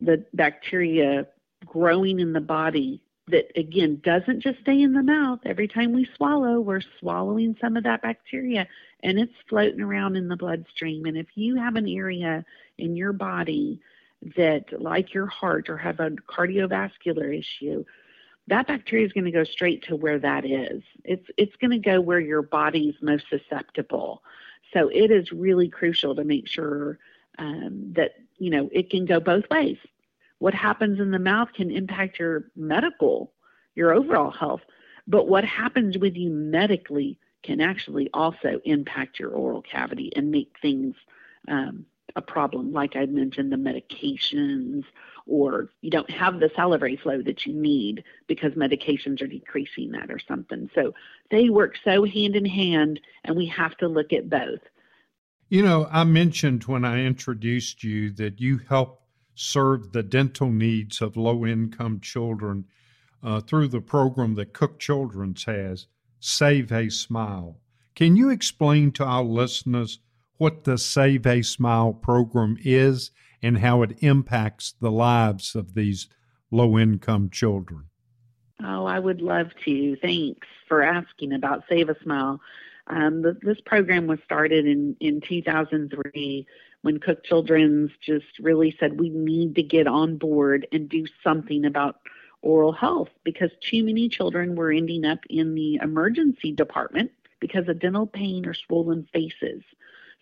the 0.00 0.24
bacteria 0.32 1.26
growing 1.66 2.20
in 2.20 2.32
the 2.32 2.40
body 2.40 3.02
that 3.28 3.52
again 3.54 4.00
doesn't 4.02 4.40
just 4.40 4.58
stay 4.60 4.80
in 4.80 4.94
the 4.94 5.02
mouth. 5.02 5.40
Every 5.44 5.68
time 5.68 5.92
we 5.92 6.08
swallow, 6.16 6.60
we're 6.60 6.80
swallowing 6.98 7.54
some 7.60 7.76
of 7.76 7.84
that 7.84 8.00
bacteria 8.00 8.66
and 9.02 9.18
it's 9.18 9.34
floating 9.48 9.82
around 9.82 10.16
in 10.16 10.28
the 10.28 10.36
bloodstream. 10.36 11.04
And 11.04 11.18
if 11.18 11.26
you 11.34 11.56
have 11.56 11.76
an 11.76 11.86
area 11.86 12.44
in 12.78 12.96
your 12.96 13.12
body 13.12 13.80
that, 14.36 14.64
like 14.80 15.12
your 15.12 15.26
heart 15.26 15.68
or 15.68 15.76
have 15.76 16.00
a 16.00 16.10
cardiovascular 16.10 17.38
issue, 17.38 17.84
that 18.48 18.66
bacteria 18.66 19.06
is 19.06 19.12
going 19.12 19.24
to 19.24 19.30
go 19.30 19.44
straight 19.44 19.82
to 19.84 19.96
where 19.96 20.18
that 20.18 20.44
is. 20.44 20.82
It's 21.04 21.26
it's 21.36 21.56
going 21.56 21.70
to 21.70 21.78
go 21.78 22.00
where 22.00 22.20
your 22.20 22.42
body's 22.42 22.94
most 23.00 23.24
susceptible. 23.28 24.22
So 24.72 24.88
it 24.88 25.10
is 25.10 25.32
really 25.32 25.68
crucial 25.68 26.14
to 26.14 26.24
make 26.24 26.48
sure 26.48 26.98
um, 27.38 27.92
that 27.94 28.14
you 28.38 28.50
know 28.50 28.68
it 28.72 28.90
can 28.90 29.04
go 29.06 29.20
both 29.20 29.48
ways 29.50 29.78
what 30.40 30.54
happens 30.54 30.98
in 30.98 31.12
the 31.12 31.18
mouth 31.18 31.52
can 31.52 31.70
impact 31.70 32.18
your 32.18 32.46
medical, 32.56 33.32
your 33.74 33.92
overall 33.92 34.30
health. 34.30 34.62
But 35.06 35.28
what 35.28 35.44
happens 35.44 35.96
with 35.98 36.16
you 36.16 36.30
medically 36.30 37.18
can 37.42 37.60
actually 37.60 38.08
also 38.12 38.60
impact 38.64 39.18
your 39.18 39.30
oral 39.30 39.62
cavity 39.62 40.10
and 40.16 40.30
make 40.30 40.56
things 40.60 40.96
um, 41.48 41.84
a 42.16 42.22
problem. 42.22 42.72
Like 42.72 42.96
I 42.96 43.04
mentioned, 43.06 43.52
the 43.52 43.56
medications, 43.56 44.84
or 45.30 45.70
you 45.80 45.90
don't 45.90 46.10
have 46.10 46.40
the 46.40 46.50
salivary 46.56 46.96
flow 46.96 47.22
that 47.22 47.46
you 47.46 47.54
need 47.54 48.02
because 48.26 48.52
medications 48.54 49.22
are 49.22 49.28
decreasing 49.28 49.92
that 49.92 50.10
or 50.10 50.18
something. 50.18 50.68
So 50.74 50.92
they 51.30 51.48
work 51.48 51.76
so 51.84 52.04
hand 52.04 52.34
in 52.34 52.44
hand, 52.44 53.00
and 53.24 53.36
we 53.36 53.46
have 53.46 53.76
to 53.78 53.86
look 53.86 54.12
at 54.12 54.28
both. 54.28 54.60
You 55.48 55.62
know, 55.62 55.88
I 55.90 56.04
mentioned 56.04 56.64
when 56.64 56.84
I 56.84 57.04
introduced 57.04 57.84
you 57.84 58.10
that 58.12 58.40
you 58.40 58.58
help 58.68 59.02
serve 59.34 59.92
the 59.92 60.02
dental 60.02 60.50
needs 60.50 61.00
of 61.00 61.16
low 61.16 61.46
income 61.46 62.00
children 62.00 62.66
uh, 63.22 63.40
through 63.40 63.68
the 63.68 63.80
program 63.80 64.34
that 64.34 64.52
Cook 64.52 64.80
Children's 64.80 65.44
has, 65.44 65.86
Save 66.18 66.72
a 66.72 66.90
Smile. 66.90 67.60
Can 67.94 68.16
you 68.16 68.30
explain 68.30 68.92
to 68.92 69.04
our 69.04 69.22
listeners 69.22 70.00
what 70.38 70.64
the 70.64 70.76
Save 70.76 71.26
a 71.26 71.42
Smile 71.42 71.92
program 71.92 72.56
is 72.64 73.12
and 73.42 73.58
how 73.58 73.82
it 73.82 73.96
impacts 74.00 74.74
the 74.80 74.90
lives 74.90 75.54
of 75.54 75.74
these 75.74 76.08
low 76.50 76.78
income 76.78 77.30
children? 77.30 77.84
Oh, 78.62 78.84
I 78.84 78.98
would 78.98 79.22
love 79.22 79.48
to. 79.64 79.96
Thanks 79.96 80.46
for 80.68 80.82
asking 80.82 81.32
about 81.32 81.64
Save 81.68 81.88
a 81.88 81.96
Smile. 82.02 82.40
Um, 82.88 83.22
this 83.42 83.60
program 83.64 84.06
was 84.06 84.18
started 84.24 84.66
in, 84.66 84.96
in 85.00 85.20
2003 85.20 86.46
when 86.82 86.98
Cook 86.98 87.24
Children's 87.24 87.90
just 88.00 88.38
really 88.40 88.76
said 88.80 88.98
we 88.98 89.10
need 89.10 89.54
to 89.54 89.62
get 89.62 89.86
on 89.86 90.16
board 90.16 90.66
and 90.72 90.88
do 90.88 91.06
something 91.22 91.64
about 91.64 92.00
oral 92.42 92.72
health 92.72 93.10
because 93.22 93.50
too 93.60 93.84
many 93.84 94.08
children 94.08 94.54
were 94.54 94.72
ending 94.72 95.04
up 95.04 95.20
in 95.28 95.54
the 95.54 95.76
emergency 95.76 96.52
department 96.52 97.10
because 97.38 97.68
of 97.68 97.78
dental 97.78 98.06
pain 98.06 98.46
or 98.46 98.54
swollen 98.54 99.06
faces. 99.12 99.62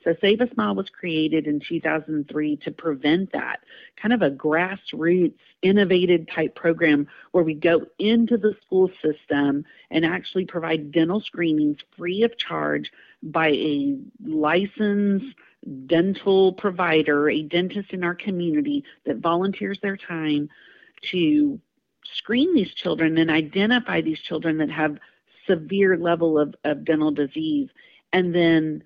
So 0.04 0.14
Save 0.20 0.40
a 0.40 0.52
Smile 0.54 0.74
was 0.74 0.88
created 0.88 1.46
in 1.46 1.60
2003 1.60 2.56
to 2.58 2.70
prevent 2.70 3.32
that, 3.32 3.60
kind 4.00 4.12
of 4.12 4.22
a 4.22 4.30
grassroots, 4.30 5.34
innovative 5.62 6.26
type 6.32 6.54
program 6.54 7.08
where 7.32 7.42
we 7.42 7.54
go 7.54 7.84
into 7.98 8.36
the 8.36 8.54
school 8.64 8.90
system 9.02 9.64
and 9.90 10.06
actually 10.06 10.46
provide 10.46 10.92
dental 10.92 11.20
screenings 11.20 11.78
free 11.96 12.22
of 12.22 12.36
charge 12.38 12.92
by 13.22 13.48
a 13.48 13.98
licensed 14.24 15.34
dental 15.86 16.52
provider, 16.52 17.28
a 17.28 17.42
dentist 17.42 17.92
in 17.92 18.04
our 18.04 18.14
community 18.14 18.84
that 19.04 19.16
volunteers 19.16 19.78
their 19.82 19.96
time 19.96 20.48
to 21.02 21.60
screen 22.14 22.54
these 22.54 22.72
children 22.74 23.18
and 23.18 23.30
identify 23.30 24.00
these 24.00 24.20
children 24.20 24.58
that 24.58 24.70
have 24.70 24.98
severe 25.46 25.96
level 25.96 26.38
of, 26.38 26.54
of 26.64 26.84
dental 26.84 27.10
disease. 27.10 27.68
And 28.12 28.34
then 28.34 28.84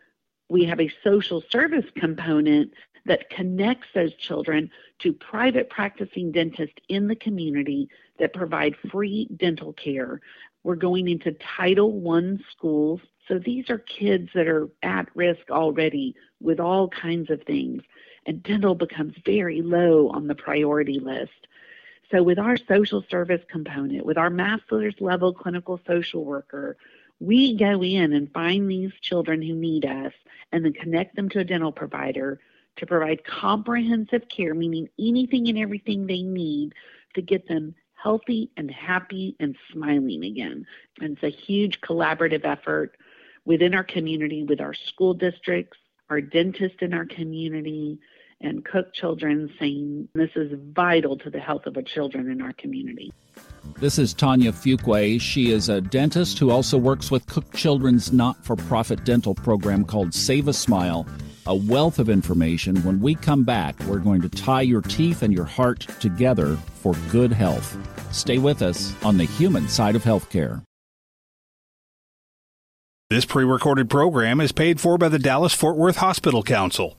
we 0.49 0.65
have 0.65 0.81
a 0.81 0.93
social 1.03 1.43
service 1.51 1.87
component 1.97 2.73
that 3.05 3.31
connects 3.31 3.89
those 3.95 4.15
children 4.15 4.71
to 5.01 5.13
private 5.13 5.69
practicing 5.71 6.31
dentists 6.31 6.77
in 6.89 7.09
the 7.09 7.17
community 7.17 7.89
that 8.19 8.33
provide 8.33 8.75
free 8.91 9.29
dental 9.37 9.73
care. 9.73 10.21
We're 10.63 10.77
going 10.77 11.09
into 11.09 11.33
Title 11.57 12.03
I 12.13 12.37
schools. 12.51 13.01
So 13.27 13.39
these 13.39 13.71
are 13.71 13.79
kids 13.79 14.29
that 14.35 14.47
are 14.47 14.69
at 14.83 15.09
risk 15.17 15.51
already 15.51 16.15
with 16.41 16.61
all 16.61 16.89
kinds 16.89 17.31
of 17.31 17.43
things. 17.43 17.83
And 18.27 18.43
dental 18.43 18.77
becomes 18.77 19.15
very 19.25 19.63
low 19.63 20.09
on 20.11 20.29
the 20.29 20.35
priority 20.35 21.01
list. 21.01 21.49
So, 22.13 22.23
with 22.23 22.39
our 22.39 22.57
social 22.69 23.03
service 23.11 23.41
component, 23.51 24.05
with 24.05 24.19
our 24.19 24.29
master's 24.31 24.95
level 25.01 25.33
clinical 25.33 25.81
social 25.87 26.25
worker, 26.25 26.77
we 27.23 27.57
go 27.57 27.83
in 27.83 28.13
and 28.13 28.33
find 28.33 28.69
these 28.69 28.93
children 29.01 29.41
who 29.41 29.55
need 29.55 29.85
us 29.85 30.13
and 30.51 30.65
then 30.65 30.73
connect 30.73 31.15
them 31.15 31.29
to 31.29 31.39
a 31.39 31.45
dental 31.45 31.71
provider 31.71 32.41
to 32.77 32.87
provide 32.87 33.25
comprehensive 33.25 34.29
care, 34.29 34.55
meaning 34.55 34.89
anything 34.99 35.49
and 35.49 35.59
everything 35.59 36.07
they 36.07 36.23
need 36.23 36.75
to 37.15 37.23
get 37.23 37.47
them 37.47 37.75
healthy 37.95 38.51
and 38.57 38.71
happy 38.71 39.37
and 39.39 39.57
smiling 39.73 40.25
again. 40.25 40.67
And 41.01 41.17
it's 41.17 41.23
a 41.23 41.41
huge 41.41 41.81
collaborative 41.81 42.45
effort 42.45 42.97
within 43.45 43.75
our 43.75 43.85
community 43.85 44.43
with 44.43 44.61
our 44.61 44.75
school 44.75 45.15
districts, 45.15 45.79
our 46.11 46.21
dentists 46.21 46.79
in 46.81 46.93
our 46.93 47.07
community, 47.07 48.01
and 48.43 48.65
Cook 48.65 48.93
Children 48.93 49.51
saying 49.59 50.09
this 50.15 50.31
is 50.37 50.53
vital 50.73 51.17
to 51.19 51.31
the 51.31 51.41
health 51.41 51.67
of 51.67 51.75
the 51.75 51.83
children 51.83 52.31
in 52.31 52.43
our 52.43 52.53
community. 52.55 53.13
This 53.79 53.99
is 53.99 54.15
Tonya 54.15 54.53
Fuqua. 54.53 55.21
She 55.21 55.51
is 55.51 55.69
a 55.69 55.81
dentist 55.81 56.39
who 56.39 56.51
also 56.51 56.77
works 56.77 57.11
with 57.11 57.27
Cook 57.27 57.53
Children's 57.55 58.13
not 58.13 58.45
for 58.45 58.57
profit 58.57 59.05
dental 59.05 59.35
program 59.35 59.85
called 59.85 60.15
Save 60.15 60.49
a 60.49 60.53
Smile. 60.53 61.07
A 61.47 61.57
wealth 61.57 61.99
of 61.99 62.09
information. 62.09 62.77
When 62.85 63.01
we 63.01 63.17
come 63.17 63.43
back, 63.43 63.79
we're 63.87 63.99
going 63.99 64.23
to 64.23 64.29
tie 64.29 64.63
your 64.63 64.81
teeth 64.81 65.23
and 65.23 65.33
your 65.33 65.45
heart 65.45 65.81
together 65.99 66.55
for 66.57 66.95
good 67.11 67.33
health. 67.33 67.77
Stay 68.15 68.39
with 68.39 68.63
us 68.63 68.95
on 69.05 69.19
the 69.19 69.25
human 69.25 69.67
side 69.67 69.97
of 69.97 70.05
healthcare. 70.05 70.63
This 73.11 73.25
pre 73.25 73.45
recorded 73.45 73.91
program 73.91 74.41
is 74.41 74.53
paid 74.53 74.81
for 74.81 74.97
by 74.97 75.09
the 75.09 75.19
Dallas 75.19 75.53
Fort 75.53 75.77
Worth 75.77 75.97
Hospital 75.97 76.45
Council 76.45 76.97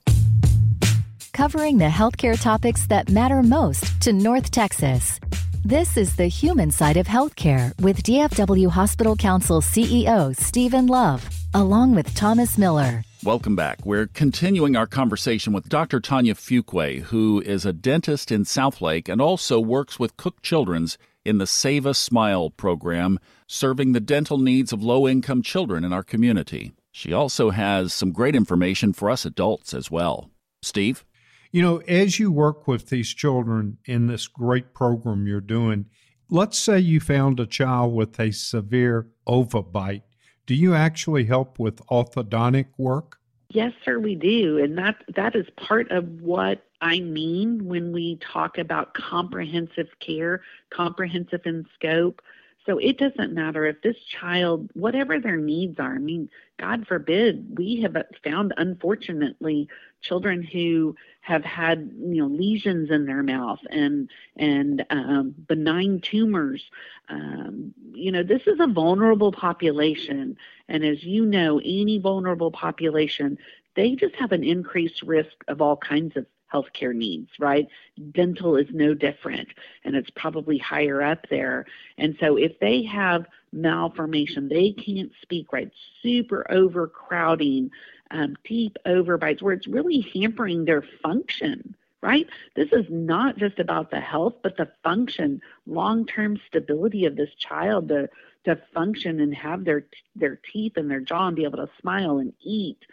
covering 1.34 1.78
the 1.78 1.84
healthcare 1.84 2.40
topics 2.40 2.86
that 2.86 3.10
matter 3.10 3.42
most 3.42 4.00
to 4.00 4.12
North 4.12 4.52
Texas. 4.52 5.18
This 5.64 5.96
is 5.96 6.14
the 6.14 6.28
human 6.28 6.70
side 6.70 6.96
of 6.96 7.08
healthcare 7.08 7.78
with 7.80 8.04
DFW 8.04 8.70
Hospital 8.70 9.16
Council 9.16 9.60
CEO 9.60 10.34
Stephen 10.36 10.86
Love, 10.86 11.28
along 11.52 11.94
with 11.94 12.14
Thomas 12.14 12.56
Miller. 12.56 13.02
Welcome 13.24 13.56
back. 13.56 13.84
We're 13.84 14.06
continuing 14.06 14.76
our 14.76 14.86
conversation 14.86 15.52
with 15.52 15.68
Dr. 15.68 16.00
Tonya 16.00 16.34
Fuqua, 16.34 17.00
who 17.00 17.42
is 17.44 17.66
a 17.66 17.72
dentist 17.72 18.30
in 18.30 18.44
Southlake 18.44 19.08
and 19.08 19.20
also 19.20 19.58
works 19.58 19.98
with 19.98 20.16
Cook 20.16 20.40
Children's 20.40 20.98
in 21.24 21.38
the 21.38 21.46
Save 21.46 21.86
a 21.86 21.94
Smile 21.94 22.50
program, 22.50 23.18
serving 23.48 23.92
the 23.92 24.00
dental 24.00 24.38
needs 24.38 24.72
of 24.72 24.84
low 24.84 25.08
income 25.08 25.42
children 25.42 25.84
in 25.84 25.92
our 25.92 26.04
community. 26.04 26.72
She 26.92 27.12
also 27.12 27.50
has 27.50 27.92
some 27.92 28.12
great 28.12 28.36
information 28.36 28.92
for 28.92 29.10
us 29.10 29.24
adults 29.24 29.74
as 29.74 29.90
well. 29.90 30.30
Steve? 30.62 31.04
You 31.54 31.62
know, 31.62 31.76
as 31.86 32.18
you 32.18 32.32
work 32.32 32.66
with 32.66 32.88
these 32.88 33.14
children 33.14 33.78
in 33.84 34.08
this 34.08 34.26
great 34.26 34.74
program 34.74 35.28
you're 35.28 35.40
doing, 35.40 35.86
let's 36.28 36.58
say 36.58 36.80
you 36.80 36.98
found 36.98 37.38
a 37.38 37.46
child 37.46 37.94
with 37.94 38.18
a 38.18 38.32
severe 38.32 39.06
overbite. 39.28 40.02
Do 40.46 40.56
you 40.56 40.74
actually 40.74 41.26
help 41.26 41.60
with 41.60 41.76
orthodontic 41.86 42.66
work? 42.76 43.18
Yes, 43.50 43.70
sir, 43.84 44.00
we 44.00 44.16
do. 44.16 44.58
And 44.58 44.76
that 44.78 44.96
that 45.14 45.36
is 45.36 45.46
part 45.56 45.92
of 45.92 46.20
what 46.20 46.66
I 46.80 46.98
mean 46.98 47.64
when 47.66 47.92
we 47.92 48.18
talk 48.32 48.58
about 48.58 48.94
comprehensive 48.94 49.86
care, 50.00 50.42
comprehensive 50.70 51.42
in 51.44 51.66
scope. 51.76 52.20
So 52.66 52.78
it 52.78 52.96
doesn't 52.96 53.34
matter 53.34 53.66
if 53.66 53.82
this 53.82 53.96
child, 53.98 54.70
whatever 54.72 55.20
their 55.20 55.36
needs 55.36 55.78
are. 55.78 55.94
I 55.94 55.98
mean, 55.98 56.30
God 56.58 56.86
forbid, 56.86 57.58
we 57.58 57.82
have 57.82 57.96
found, 58.22 58.54
unfortunately, 58.56 59.68
children 60.00 60.42
who 60.42 60.94
have 61.20 61.44
had 61.44 61.90
you 61.98 62.22
know 62.22 62.26
lesions 62.26 62.90
in 62.90 63.06
their 63.06 63.22
mouth 63.22 63.58
and 63.70 64.10
and 64.36 64.84
um, 64.90 65.34
benign 65.46 66.00
tumors. 66.00 66.62
Um, 67.08 67.74
you 67.92 68.12
know, 68.12 68.22
this 68.22 68.42
is 68.46 68.60
a 68.60 68.66
vulnerable 68.66 69.32
population, 69.32 70.36
and 70.68 70.84
as 70.84 71.02
you 71.02 71.26
know, 71.26 71.60
any 71.64 71.98
vulnerable 71.98 72.50
population, 72.50 73.38
they 73.74 73.94
just 73.94 74.14
have 74.14 74.32
an 74.32 74.44
increased 74.44 75.02
risk 75.02 75.32
of 75.48 75.60
all 75.60 75.76
kinds 75.76 76.16
of 76.16 76.26
healthcare 76.54 76.94
needs, 76.94 77.30
right? 77.38 77.66
Dental 78.12 78.56
is 78.56 78.68
no 78.72 78.94
different, 78.94 79.48
and 79.84 79.96
it's 79.96 80.10
probably 80.10 80.58
higher 80.58 81.02
up 81.02 81.26
there. 81.28 81.66
And 81.98 82.16
so 82.20 82.36
if 82.36 82.58
they 82.60 82.82
have 82.84 83.26
malformation, 83.52 84.48
they 84.48 84.72
can't 84.72 85.12
speak 85.22 85.52
right, 85.52 85.70
super 86.02 86.46
overcrowding, 86.50 87.70
um, 88.10 88.36
deep 88.44 88.76
overbites, 88.86 89.42
where 89.42 89.54
it's 89.54 89.66
really 89.66 90.06
hampering 90.14 90.64
their 90.64 90.84
function. 91.02 91.74
Right? 92.00 92.26
This 92.54 92.70
is 92.70 92.84
not 92.90 93.38
just 93.38 93.58
about 93.58 93.90
the 93.90 93.98
health, 93.98 94.34
but 94.42 94.58
the 94.58 94.70
function, 94.82 95.40
long-term 95.66 96.38
stability 96.46 97.06
of 97.06 97.16
this 97.16 97.30
child 97.38 97.88
to 97.88 98.10
to 98.44 98.60
function 98.74 99.20
and 99.20 99.34
have 99.34 99.64
their 99.64 99.86
their 100.14 100.38
teeth 100.52 100.76
and 100.76 100.90
their 100.90 101.00
jaw 101.00 101.28
and 101.28 101.36
be 101.36 101.44
able 101.44 101.56
to 101.56 101.70
smile 101.80 102.18
and 102.18 102.34
eat 102.42 102.84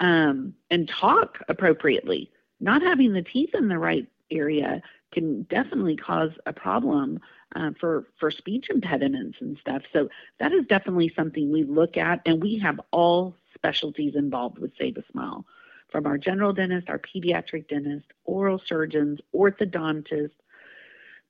um, 0.00 0.54
and 0.70 0.88
talk 0.88 1.38
appropriately 1.48 2.30
not 2.60 2.82
having 2.82 3.12
the 3.12 3.22
teeth 3.22 3.50
in 3.54 3.68
the 3.68 3.78
right 3.78 4.06
area 4.30 4.82
can 5.12 5.42
definitely 5.44 5.96
cause 5.96 6.30
a 6.46 6.52
problem 6.52 7.20
uh, 7.54 7.70
for 7.80 8.06
for 8.18 8.30
speech 8.30 8.66
impediments 8.68 9.38
and 9.40 9.56
stuff. 9.60 9.82
So 9.92 10.08
that 10.40 10.52
is 10.52 10.66
definitely 10.66 11.12
something 11.16 11.52
we 11.52 11.64
look 11.64 11.96
at, 11.96 12.20
and 12.26 12.42
we 12.42 12.58
have 12.58 12.80
all 12.90 13.36
specialties 13.54 14.14
involved 14.16 14.58
with 14.58 14.72
Save 14.78 14.96
a 14.96 15.04
Smile, 15.12 15.46
from 15.90 16.06
our 16.06 16.18
general 16.18 16.52
dentist, 16.52 16.88
our 16.88 16.98
pediatric 16.98 17.68
dentist, 17.68 18.06
oral 18.24 18.60
surgeons, 18.66 19.20
orthodontist, 19.34 20.32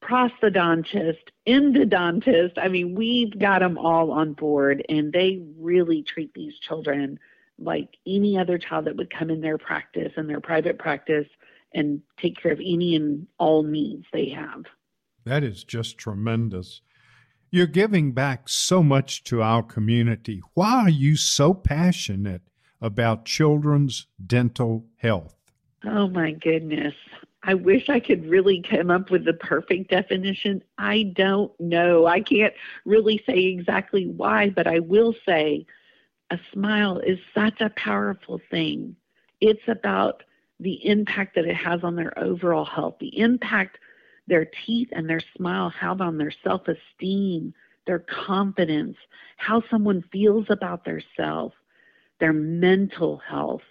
prosthodontist, 0.02 1.18
endodontist. 1.46 2.52
I 2.56 2.68
mean, 2.68 2.94
we've 2.94 3.38
got 3.38 3.60
them 3.60 3.76
all 3.76 4.10
on 4.10 4.32
board, 4.32 4.84
and 4.88 5.12
they 5.12 5.42
really 5.58 6.02
treat 6.02 6.32
these 6.34 6.54
children 6.58 7.18
like 7.58 7.96
any 8.06 8.38
other 8.38 8.58
child 8.58 8.86
that 8.86 8.96
would 8.96 9.12
come 9.12 9.30
in 9.30 9.40
their 9.40 9.58
practice 9.58 10.12
and 10.16 10.28
their 10.28 10.40
private 10.40 10.78
practice 10.78 11.26
and 11.72 12.00
take 12.20 12.40
care 12.40 12.52
of 12.52 12.60
any 12.60 12.94
and 12.94 13.26
all 13.38 13.62
needs 13.62 14.06
they 14.12 14.28
have. 14.30 14.64
That 15.24 15.42
is 15.42 15.64
just 15.64 15.98
tremendous. 15.98 16.82
You're 17.50 17.66
giving 17.66 18.12
back 18.12 18.48
so 18.48 18.82
much 18.82 19.24
to 19.24 19.42
our 19.42 19.62
community. 19.62 20.42
Why 20.54 20.80
are 20.80 20.90
you 20.90 21.16
so 21.16 21.54
passionate 21.54 22.42
about 22.80 23.24
children's 23.24 24.06
dental 24.24 24.86
health? 24.96 25.36
Oh 25.84 26.08
my 26.08 26.32
goodness. 26.32 26.94
I 27.46 27.54
wish 27.54 27.88
I 27.88 28.00
could 28.00 28.26
really 28.26 28.62
come 28.68 28.90
up 28.90 29.10
with 29.10 29.24
the 29.24 29.34
perfect 29.34 29.90
definition. 29.90 30.62
I 30.78 31.12
don't 31.14 31.52
know. 31.60 32.06
I 32.06 32.20
can't 32.20 32.54
really 32.84 33.22
say 33.26 33.44
exactly 33.44 34.06
why, 34.06 34.50
but 34.50 34.66
I 34.66 34.78
will 34.78 35.14
say 35.26 35.66
a 36.34 36.40
smile 36.52 36.98
is 36.98 37.18
such 37.34 37.60
a 37.60 37.70
powerful 37.76 38.40
thing. 38.50 38.96
It's 39.40 39.68
about 39.68 40.22
the 40.60 40.84
impact 40.86 41.34
that 41.36 41.46
it 41.46 41.56
has 41.56 41.80
on 41.82 41.96
their 41.96 42.16
overall 42.18 42.64
health, 42.64 42.96
the 43.00 43.18
impact 43.18 43.78
their 44.26 44.46
teeth 44.66 44.88
and 44.92 45.08
their 45.08 45.22
smile 45.36 45.70
have 45.70 46.00
on 46.00 46.18
their 46.18 46.32
self 46.42 46.62
esteem, 46.68 47.54
their 47.86 48.04
confidence, 48.26 48.96
how 49.36 49.62
someone 49.70 50.02
feels 50.12 50.46
about 50.50 50.84
their 50.84 51.02
self. 51.16 51.52
their 52.20 52.32
mental 52.32 53.18
health. 53.18 53.62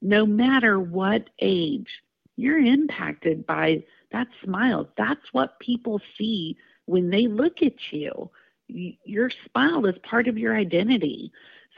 No 0.00 0.24
matter 0.26 0.80
what 0.80 1.28
age, 1.40 1.88
you're 2.36 2.58
impacted 2.58 3.46
by 3.46 3.84
that 4.12 4.26
smile. 4.42 4.88
That's 4.96 5.32
what 5.32 5.60
people 5.60 6.00
see 6.16 6.56
when 6.86 7.10
they 7.10 7.26
look 7.26 7.62
at 7.62 7.74
you. 7.92 8.30
Your 8.68 9.30
smile 9.50 9.84
is 9.86 9.96
part 10.02 10.28
of 10.28 10.38
your 10.38 10.56
identity. 10.56 11.30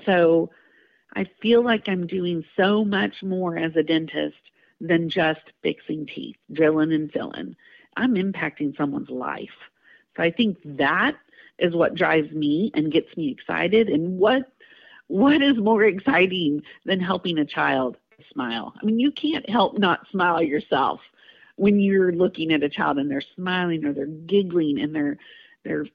So 0.05 0.51
I 1.15 1.27
feel 1.41 1.63
like 1.63 1.89
I'm 1.89 2.07
doing 2.07 2.45
so 2.57 2.85
much 2.85 3.23
more 3.23 3.57
as 3.57 3.77
a 3.77 3.83
dentist 3.83 4.37
than 4.81 5.09
just 5.09 5.41
fixing 5.63 6.07
teeth, 6.07 6.37
drilling 6.53 6.93
and 6.93 7.11
filling. 7.11 7.55
I'm 7.97 8.15
impacting 8.15 8.77
someone's 8.77 9.11
life. 9.11 9.51
So 10.17 10.23
I 10.23 10.31
think 10.31 10.59
that 10.65 11.17
is 11.59 11.75
what 11.75 11.95
drives 11.95 12.33
me 12.33 12.71
and 12.75 12.93
gets 12.93 13.17
me 13.17 13.31
excited. 13.31 13.89
And 13.89 14.19
what 14.19 14.53
what 15.09 15.43
is 15.43 15.59
more 15.59 15.85
exciting 15.85 16.63
than 16.87 16.99
helping 17.01 17.39
a 17.39 17.45
child 17.45 17.97
smile? 18.33 18.73
I 18.81 18.87
mean, 18.87 18.99
you 18.99 19.13
can't 19.13 19.49
help 19.49 19.79
not 19.79 20.07
smile 20.11 20.43
yourself 20.43 21.01
when 21.57 21.79
you're 21.79 22.13
looking 22.13 22.53
at 22.53 22.63
a 22.63 22.69
child 22.69 22.99
and 22.99 23.11
they're 23.11 23.23
smiling 23.37 23.85
or 23.85 23.93
they're 23.93 24.07
giggling 24.07 24.81
and 24.81 24.95
their 24.95 25.19
their 25.65 25.87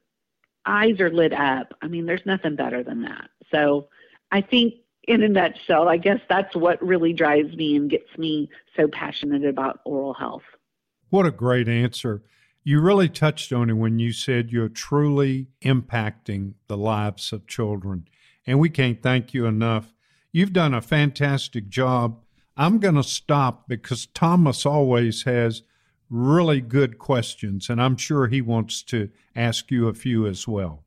eyes 0.64 1.00
are 1.00 1.10
lit 1.10 1.32
up. 1.32 1.74
I 1.82 1.88
mean, 1.88 2.06
there's 2.06 2.24
nothing 2.24 2.56
better 2.56 2.82
than 2.82 3.02
that. 3.02 3.28
So 3.50 3.88
I 4.30 4.40
think 4.40 4.74
in 5.06 5.22
a 5.22 5.28
nutshell, 5.28 5.88
I 5.88 5.96
guess 5.96 6.20
that's 6.28 6.54
what 6.54 6.82
really 6.82 7.12
drives 7.12 7.56
me 7.56 7.76
and 7.76 7.90
gets 7.90 8.16
me 8.18 8.50
so 8.76 8.88
passionate 8.88 9.44
about 9.44 9.80
oral 9.84 10.14
health. 10.14 10.42
What 11.10 11.26
a 11.26 11.30
great 11.30 11.68
answer. 11.68 12.22
You 12.62 12.80
really 12.80 13.08
touched 13.08 13.52
on 13.52 13.70
it 13.70 13.74
when 13.74 13.98
you 13.98 14.12
said 14.12 14.50
you're 14.50 14.68
truly 14.68 15.48
impacting 15.62 16.54
the 16.66 16.76
lives 16.76 17.32
of 17.32 17.46
children. 17.46 18.06
And 18.46 18.60
we 18.60 18.68
can't 18.68 19.02
thank 19.02 19.32
you 19.32 19.46
enough. 19.46 19.94
You've 20.32 20.52
done 20.52 20.74
a 20.74 20.82
fantastic 20.82 21.68
job. 21.68 22.22
I'm 22.56 22.78
going 22.78 22.96
to 22.96 23.02
stop 23.02 23.68
because 23.68 24.06
Thomas 24.06 24.66
always 24.66 25.22
has 25.22 25.62
really 26.10 26.60
good 26.60 26.98
questions, 26.98 27.70
and 27.70 27.80
I'm 27.80 27.96
sure 27.96 28.26
he 28.26 28.40
wants 28.40 28.82
to 28.84 29.10
ask 29.36 29.70
you 29.70 29.88
a 29.88 29.94
few 29.94 30.26
as 30.26 30.48
well. 30.48 30.84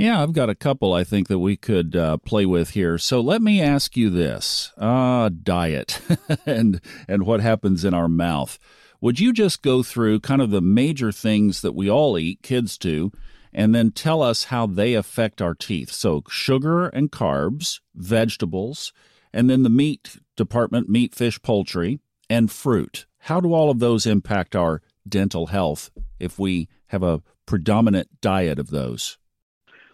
Yeah, 0.00 0.22
I've 0.22 0.32
got 0.32 0.48
a 0.48 0.54
couple 0.54 0.94
I 0.94 1.04
think 1.04 1.28
that 1.28 1.40
we 1.40 1.58
could 1.58 1.94
uh, 1.94 2.16
play 2.16 2.46
with 2.46 2.70
here. 2.70 2.96
So 2.96 3.20
let 3.20 3.42
me 3.42 3.60
ask 3.60 3.98
you 3.98 4.08
this: 4.08 4.72
uh, 4.78 5.28
diet 5.42 6.00
and 6.46 6.80
and 7.06 7.26
what 7.26 7.40
happens 7.40 7.84
in 7.84 7.92
our 7.92 8.08
mouth. 8.08 8.58
Would 9.02 9.20
you 9.20 9.34
just 9.34 9.60
go 9.60 9.82
through 9.82 10.20
kind 10.20 10.40
of 10.40 10.50
the 10.50 10.62
major 10.62 11.12
things 11.12 11.60
that 11.60 11.74
we 11.74 11.90
all 11.90 12.16
eat, 12.16 12.40
kids 12.42 12.78
do, 12.78 13.12
and 13.52 13.74
then 13.74 13.90
tell 13.90 14.22
us 14.22 14.44
how 14.44 14.66
they 14.66 14.94
affect 14.94 15.42
our 15.42 15.54
teeth? 15.54 15.92
So 15.92 16.22
sugar 16.30 16.86
and 16.86 17.12
carbs, 17.12 17.80
vegetables, 17.94 18.94
and 19.34 19.50
then 19.50 19.64
the 19.64 19.68
meat 19.68 20.16
department: 20.34 20.88
meat, 20.88 21.14
fish, 21.14 21.42
poultry, 21.42 22.00
and 22.30 22.50
fruit. 22.50 23.04
How 23.24 23.38
do 23.38 23.52
all 23.52 23.68
of 23.68 23.80
those 23.80 24.06
impact 24.06 24.56
our 24.56 24.80
dental 25.06 25.48
health 25.48 25.90
if 26.18 26.38
we 26.38 26.70
have 26.86 27.02
a 27.02 27.20
predominant 27.44 28.22
diet 28.22 28.58
of 28.58 28.70
those? 28.70 29.18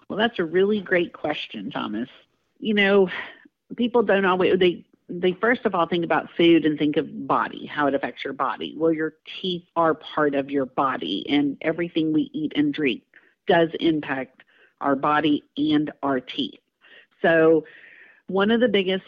Well, 0.08 0.18
that's 0.18 0.38
a 0.38 0.44
really 0.44 0.80
great 0.80 1.12
question, 1.12 1.70
Thomas. 1.70 2.08
You 2.58 2.74
know, 2.74 3.10
people 3.76 4.02
don't 4.02 4.24
always 4.24 4.58
they 4.58 4.84
they 5.08 5.32
first 5.32 5.64
of 5.64 5.74
all 5.74 5.86
think 5.86 6.04
about 6.04 6.30
food 6.36 6.64
and 6.64 6.78
think 6.78 6.96
of 6.96 7.26
body, 7.26 7.66
how 7.66 7.86
it 7.86 7.94
affects 7.94 8.24
your 8.24 8.32
body. 8.32 8.74
Well, 8.76 8.92
your 8.92 9.14
teeth 9.40 9.64
are 9.76 9.94
part 9.94 10.34
of 10.34 10.50
your 10.50 10.66
body, 10.66 11.26
and 11.28 11.56
everything 11.60 12.12
we 12.12 12.30
eat 12.32 12.52
and 12.56 12.72
drink 12.72 13.02
does 13.46 13.70
impact 13.80 14.42
our 14.80 14.96
body 14.96 15.44
and 15.56 15.92
our 16.02 16.20
teeth. 16.20 16.60
So, 17.22 17.64
one 18.28 18.50
of 18.50 18.60
the 18.60 18.68
biggest 18.68 19.04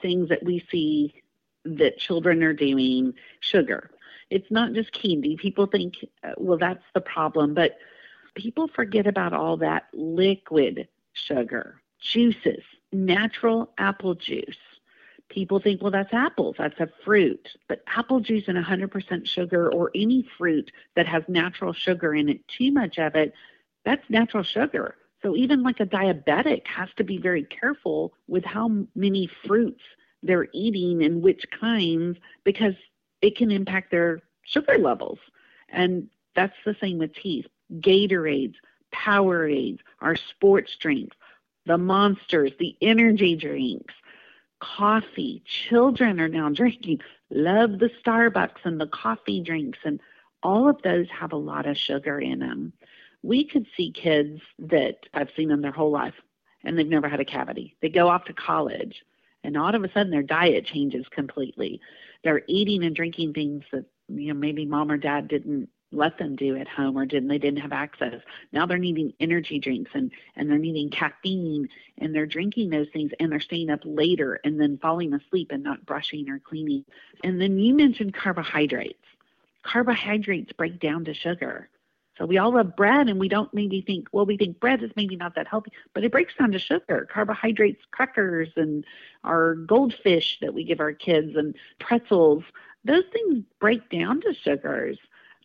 things 0.00 0.28
that 0.28 0.42
we 0.44 0.64
see 0.70 1.14
that 1.64 1.98
children 1.98 2.42
are 2.42 2.52
doing 2.52 3.14
sugar. 3.40 3.90
It's 4.30 4.50
not 4.50 4.72
just 4.72 4.92
candy. 4.92 5.36
People 5.36 5.66
think, 5.66 5.94
well, 6.38 6.58
that's 6.58 6.84
the 6.94 7.00
problem, 7.00 7.54
but 7.54 7.76
people 8.34 8.68
forget 8.68 9.06
about 9.06 9.32
all 9.32 9.56
that 9.58 9.84
liquid 9.92 10.88
sugar, 11.12 11.80
juices, 12.00 12.62
natural 12.92 13.70
apple 13.78 14.14
juice. 14.14 14.56
People 15.28 15.60
think, 15.60 15.80
well, 15.80 15.90
that's 15.90 16.12
apples, 16.12 16.56
that's 16.58 16.78
a 16.78 16.88
fruit. 17.04 17.48
But 17.68 17.82
apple 17.86 18.20
juice 18.20 18.44
and 18.48 18.62
100% 18.62 19.26
sugar, 19.26 19.72
or 19.72 19.90
any 19.94 20.28
fruit 20.36 20.70
that 20.94 21.06
has 21.06 21.22
natural 21.26 21.72
sugar 21.72 22.14
in 22.14 22.28
it, 22.28 22.46
too 22.48 22.70
much 22.70 22.98
of 22.98 23.14
it, 23.14 23.32
that's 23.84 24.08
natural 24.10 24.42
sugar. 24.42 24.96
So 25.22 25.36
even 25.36 25.62
like 25.62 25.80
a 25.80 25.86
diabetic 25.86 26.66
has 26.66 26.88
to 26.96 27.04
be 27.04 27.16
very 27.16 27.44
careful 27.44 28.12
with 28.26 28.44
how 28.44 28.86
many 28.94 29.28
fruits 29.46 29.82
they're 30.22 30.48
eating 30.52 31.02
and 31.02 31.22
which 31.22 31.44
kinds 31.58 32.18
because 32.44 32.74
it 33.22 33.36
can 33.36 33.50
impact 33.50 33.90
their 33.90 34.20
sugar 34.42 34.78
levels. 34.78 35.18
And 35.68 36.08
that's 36.34 36.56
the 36.64 36.76
same 36.80 36.98
with 36.98 37.14
teeth. 37.14 37.46
Gatorades, 37.80 38.54
Powerades, 38.94 39.80
our 40.00 40.16
sports 40.16 40.76
drinks, 40.76 41.16
the 41.66 41.78
monsters, 41.78 42.52
the 42.58 42.76
energy 42.80 43.36
drinks, 43.36 43.94
coffee. 44.60 45.42
Children 45.46 46.20
are 46.20 46.28
now 46.28 46.48
drinking, 46.52 47.00
love 47.30 47.78
the 47.78 47.90
Starbucks 48.04 48.64
and 48.64 48.80
the 48.80 48.86
coffee 48.86 49.40
drinks, 49.40 49.78
and 49.84 50.00
all 50.42 50.68
of 50.68 50.80
those 50.82 51.08
have 51.10 51.32
a 51.32 51.36
lot 51.36 51.66
of 51.66 51.76
sugar 51.78 52.18
in 52.18 52.40
them. 52.40 52.72
We 53.22 53.44
could 53.44 53.66
see 53.76 53.92
kids 53.92 54.40
that 54.58 55.06
I've 55.14 55.30
seen 55.36 55.48
them 55.48 55.62
their 55.62 55.70
whole 55.70 55.92
life 55.92 56.14
and 56.64 56.76
they've 56.76 56.86
never 56.86 57.08
had 57.08 57.20
a 57.20 57.24
cavity. 57.24 57.76
They 57.80 57.88
go 57.88 58.08
off 58.08 58.24
to 58.24 58.32
college 58.32 59.04
and 59.44 59.56
all 59.56 59.74
of 59.74 59.84
a 59.84 59.92
sudden 59.92 60.10
their 60.10 60.22
diet 60.22 60.66
changes 60.66 61.06
completely. 61.10 61.80
They're 62.24 62.42
eating 62.46 62.84
and 62.84 62.94
drinking 62.94 63.34
things 63.34 63.64
that 63.72 63.84
you 64.08 64.32
know 64.32 64.38
maybe 64.38 64.64
mom 64.64 64.90
or 64.90 64.96
dad 64.96 65.28
didn't 65.28 65.68
let 65.92 66.18
them 66.18 66.36
do 66.36 66.56
at 66.56 66.68
home 66.68 66.96
or 66.96 67.06
didn't 67.06 67.28
they 67.28 67.38
didn't 67.38 67.60
have 67.60 67.72
access. 67.72 68.20
Now 68.52 68.66
they're 68.66 68.78
needing 68.78 69.12
energy 69.20 69.58
drinks 69.58 69.90
and 69.94 70.10
and 70.36 70.50
they're 70.50 70.58
needing 70.58 70.90
caffeine 70.90 71.68
and 71.98 72.14
they're 72.14 72.26
drinking 72.26 72.70
those 72.70 72.88
things 72.92 73.12
and 73.20 73.30
they're 73.30 73.40
staying 73.40 73.70
up 73.70 73.80
later 73.84 74.40
and 74.44 74.60
then 74.60 74.78
falling 74.78 75.12
asleep 75.12 75.50
and 75.50 75.62
not 75.62 75.86
brushing 75.86 76.28
or 76.28 76.38
cleaning. 76.38 76.84
And 77.22 77.40
then 77.40 77.58
you 77.58 77.74
mentioned 77.74 78.14
carbohydrates. 78.14 78.98
Carbohydrates 79.62 80.52
break 80.52 80.80
down 80.80 81.04
to 81.04 81.14
sugar. 81.14 81.68
So 82.18 82.26
we 82.26 82.38
all 82.38 82.52
love 82.54 82.76
bread 82.76 83.08
and 83.08 83.18
we 83.18 83.28
don't 83.28 83.52
maybe 83.54 83.80
think 83.80 84.08
well 84.12 84.26
we 84.26 84.36
think 84.36 84.60
bread 84.60 84.82
is 84.82 84.90
maybe 84.96 85.16
not 85.16 85.34
that 85.34 85.46
healthy 85.46 85.72
but 85.94 86.04
it 86.04 86.12
breaks 86.12 86.34
down 86.38 86.52
to 86.52 86.58
sugar. 86.58 87.06
Carbohydrates 87.12 87.82
crackers 87.90 88.48
and 88.56 88.84
our 89.24 89.54
goldfish 89.54 90.38
that 90.40 90.54
we 90.54 90.64
give 90.64 90.80
our 90.80 90.92
kids 90.92 91.36
and 91.36 91.54
pretzels 91.78 92.44
those 92.84 93.04
things 93.12 93.44
break 93.60 93.88
down 93.90 94.20
to 94.20 94.34
sugars 94.34 94.98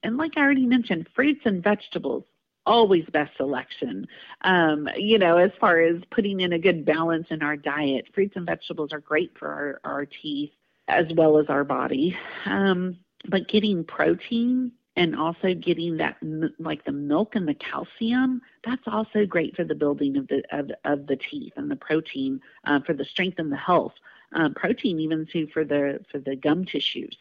and 0.08 0.18
like 0.18 0.38
I 0.38 0.42
already 0.42 0.66
mentioned, 0.66 1.08
fruits 1.14 1.42
and 1.46 1.62
vegetables 1.62 2.24
always 2.66 3.06
best 3.12 3.36
selection. 3.38 4.08
Um, 4.42 4.88
you 4.96 5.20
know, 5.20 5.38
as 5.38 5.52
far 5.60 5.82
as 5.82 6.02
putting 6.12 6.40
in 6.40 6.54
a 6.54 6.60
good 6.60 6.86
balance 6.86 7.28
in 7.30 7.42
our 7.42 7.56
diet, 7.56 8.06
fruits 8.14 8.36
and 8.36 8.46
vegetables 8.46 8.94
are 8.94 9.00
great 9.00 9.32
for 9.38 9.48
our, 9.48 9.82
our 9.84 10.06
teeth 10.06 10.52
as 10.88 11.06
well 11.16 11.38
as 11.38 11.48
our 11.50 11.64
body. 11.64 12.18
Um, 12.46 12.98
but 13.28 13.50
getting 13.50 13.84
protein 13.84 14.72
and 14.96 15.16
also 15.16 15.54
getting 15.54 15.98
that 15.98 16.18
like 16.58 16.86
the 16.86 16.92
milk 16.92 17.36
and 17.36 17.48
the 17.48 17.54
calcium 17.54 18.42
that's 18.66 18.88
also 18.88 19.26
great 19.26 19.56
for 19.56 19.64
the 19.64 19.76
building 19.76 20.18
of 20.18 20.28
the 20.28 20.42
of, 20.52 20.72
of 20.86 21.08
the 21.08 21.16
teeth 21.16 21.54
and 21.56 21.70
the 21.70 21.76
protein 21.76 22.42
uh, 22.66 22.80
for 22.80 22.94
the 22.94 23.06
strength 23.06 23.38
and 23.38 23.52
the 23.52 23.58
health 23.58 23.94
um, 24.34 24.54
protein 24.54 25.00
even 25.00 25.28
too 25.32 25.48
for 25.54 25.64
the 25.64 26.04
for 26.12 26.18
the 26.20 26.36
gum 26.36 26.66
tissues 26.66 27.16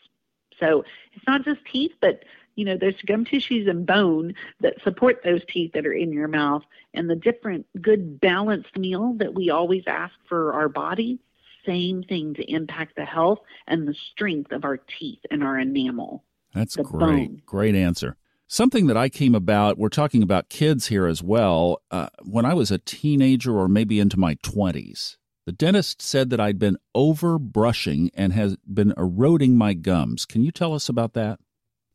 so 0.58 0.84
it's 1.12 1.26
not 1.26 1.44
just 1.44 1.60
teeth 1.70 1.92
but 2.00 2.24
you 2.56 2.64
know, 2.64 2.76
there's 2.76 3.00
gum 3.06 3.24
tissues 3.24 3.68
and 3.68 3.86
bone 3.86 4.34
that 4.60 4.82
support 4.82 5.20
those 5.22 5.42
teeth 5.48 5.72
that 5.74 5.86
are 5.86 5.92
in 5.92 6.12
your 6.12 6.26
mouth. 6.26 6.62
And 6.94 7.08
the 7.08 7.14
different 7.14 7.66
good 7.80 8.18
balanced 8.18 8.76
meal 8.76 9.14
that 9.18 9.34
we 9.34 9.50
always 9.50 9.84
ask 9.86 10.14
for 10.28 10.54
our 10.54 10.68
body, 10.68 11.20
same 11.64 12.02
thing 12.02 12.34
to 12.34 12.50
impact 12.50 12.96
the 12.96 13.04
health 13.04 13.40
and 13.66 13.86
the 13.86 13.94
strength 14.12 14.52
of 14.52 14.64
our 14.64 14.78
teeth 14.98 15.20
and 15.30 15.44
our 15.44 15.58
enamel. 15.58 16.24
That's 16.54 16.76
great. 16.76 16.98
Bone. 16.98 17.42
Great 17.44 17.74
answer. 17.74 18.16
Something 18.48 18.86
that 18.86 18.96
I 18.96 19.08
came 19.08 19.34
about, 19.34 19.76
we're 19.76 19.88
talking 19.88 20.22
about 20.22 20.48
kids 20.48 20.86
here 20.86 21.06
as 21.06 21.22
well. 21.22 21.82
Uh, 21.90 22.08
when 22.22 22.44
I 22.44 22.54
was 22.54 22.70
a 22.70 22.78
teenager 22.78 23.58
or 23.58 23.68
maybe 23.68 23.98
into 23.98 24.16
my 24.16 24.36
20s, 24.36 25.16
the 25.46 25.52
dentist 25.52 26.00
said 26.00 26.30
that 26.30 26.40
I'd 26.40 26.58
been 26.58 26.78
over 26.94 27.38
brushing 27.38 28.10
and 28.14 28.32
has 28.32 28.56
been 28.58 28.94
eroding 28.96 29.58
my 29.58 29.74
gums. 29.74 30.24
Can 30.24 30.42
you 30.42 30.52
tell 30.52 30.74
us 30.74 30.88
about 30.88 31.12
that? 31.14 31.40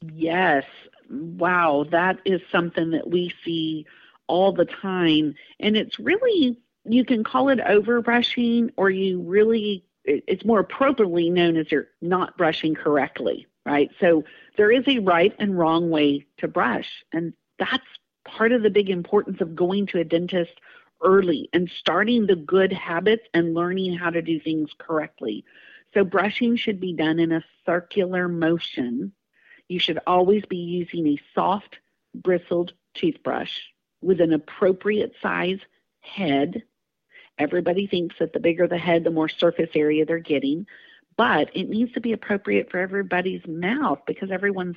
Yes. 0.02 0.66
Wow. 1.10 1.86
That 1.92 2.20
is 2.26 2.42
something 2.52 2.92
that 2.92 3.10
we 3.10 3.34
see 3.44 3.86
all 4.28 4.54
the 4.54 4.66
time. 4.66 5.36
And 5.60 5.76
it's 5.76 6.00
really, 6.00 6.58
you 6.86 7.06
can 7.06 7.24
call 7.24 7.50
it 7.50 7.60
overbrushing, 7.60 8.72
or 8.78 8.90
you 8.90 9.22
really, 9.22 9.86
it's 10.06 10.46
more 10.46 10.60
appropriately 10.60 11.30
known 11.30 11.58
as 11.58 11.72
you're 11.72 11.90
not 12.02 12.38
brushing 12.38 12.74
correctly, 12.74 13.46
right? 13.66 13.92
So 14.00 14.24
there 14.58 14.72
is 14.72 14.84
a 14.88 15.00
right 15.00 15.36
and 15.38 15.58
wrong 15.58 15.90
way 15.90 16.26
to 16.38 16.48
brush. 16.48 16.90
And 17.14 17.34
that's 17.60 17.84
part 18.26 18.52
of 18.52 18.64
the 18.64 18.70
big 18.70 18.90
importance 18.90 19.42
of 19.42 19.56
going 19.56 19.86
to 19.88 20.00
a 20.00 20.04
dentist 20.04 20.54
early 21.04 21.50
and 21.54 21.70
starting 21.80 22.26
the 22.26 22.36
good 22.36 22.72
habits 22.72 23.24
and 23.34 23.54
learning 23.54 23.94
how 23.96 24.10
to 24.10 24.22
do 24.22 24.40
things 24.40 24.70
correctly. 24.78 25.44
So, 25.94 26.06
brushing 26.06 26.56
should 26.56 26.80
be 26.80 26.94
done 26.94 27.20
in 27.20 27.34
a 27.34 27.44
circular 27.66 28.30
motion. 28.30 29.12
You 29.72 29.80
should 29.80 30.00
always 30.06 30.44
be 30.44 30.58
using 30.58 31.08
a 31.08 31.22
soft, 31.34 31.78
bristled 32.14 32.74
toothbrush 32.94 33.54
with 34.02 34.20
an 34.20 34.34
appropriate 34.34 35.14
size 35.22 35.60
head. 36.02 36.64
Everybody 37.40 37.88
thinks 37.88 38.18
that 38.20 38.34
the 38.34 38.42
bigger 38.42 38.68
the 38.68 38.78
head, 38.78 39.06
the 39.06 39.12
more 39.12 39.30
surface 39.30 39.70
area 39.74 40.06
they're 40.06 40.20
getting, 40.20 40.68
but 41.16 41.56
it 41.56 41.70
needs 41.70 41.94
to 41.94 42.02
be 42.02 42.12
appropriate 42.12 42.70
for 42.70 42.80
everybody's 42.80 43.48
mouth 43.48 44.00
because 44.06 44.30
everyone's 44.30 44.76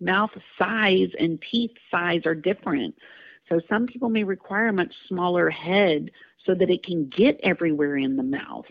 mouth 0.00 0.30
size 0.56 1.10
and 1.18 1.42
teeth 1.50 1.72
size 1.90 2.24
are 2.24 2.36
different. 2.36 2.94
So 3.48 3.60
some 3.68 3.88
people 3.88 4.08
may 4.08 4.22
require 4.22 4.68
a 4.68 4.72
much 4.72 4.94
smaller 5.08 5.50
head 5.50 6.12
so 6.46 6.54
that 6.54 6.70
it 6.70 6.84
can 6.84 7.08
get 7.08 7.40
everywhere 7.42 7.96
in 7.96 8.14
the 8.14 8.22
mouth. 8.22 8.66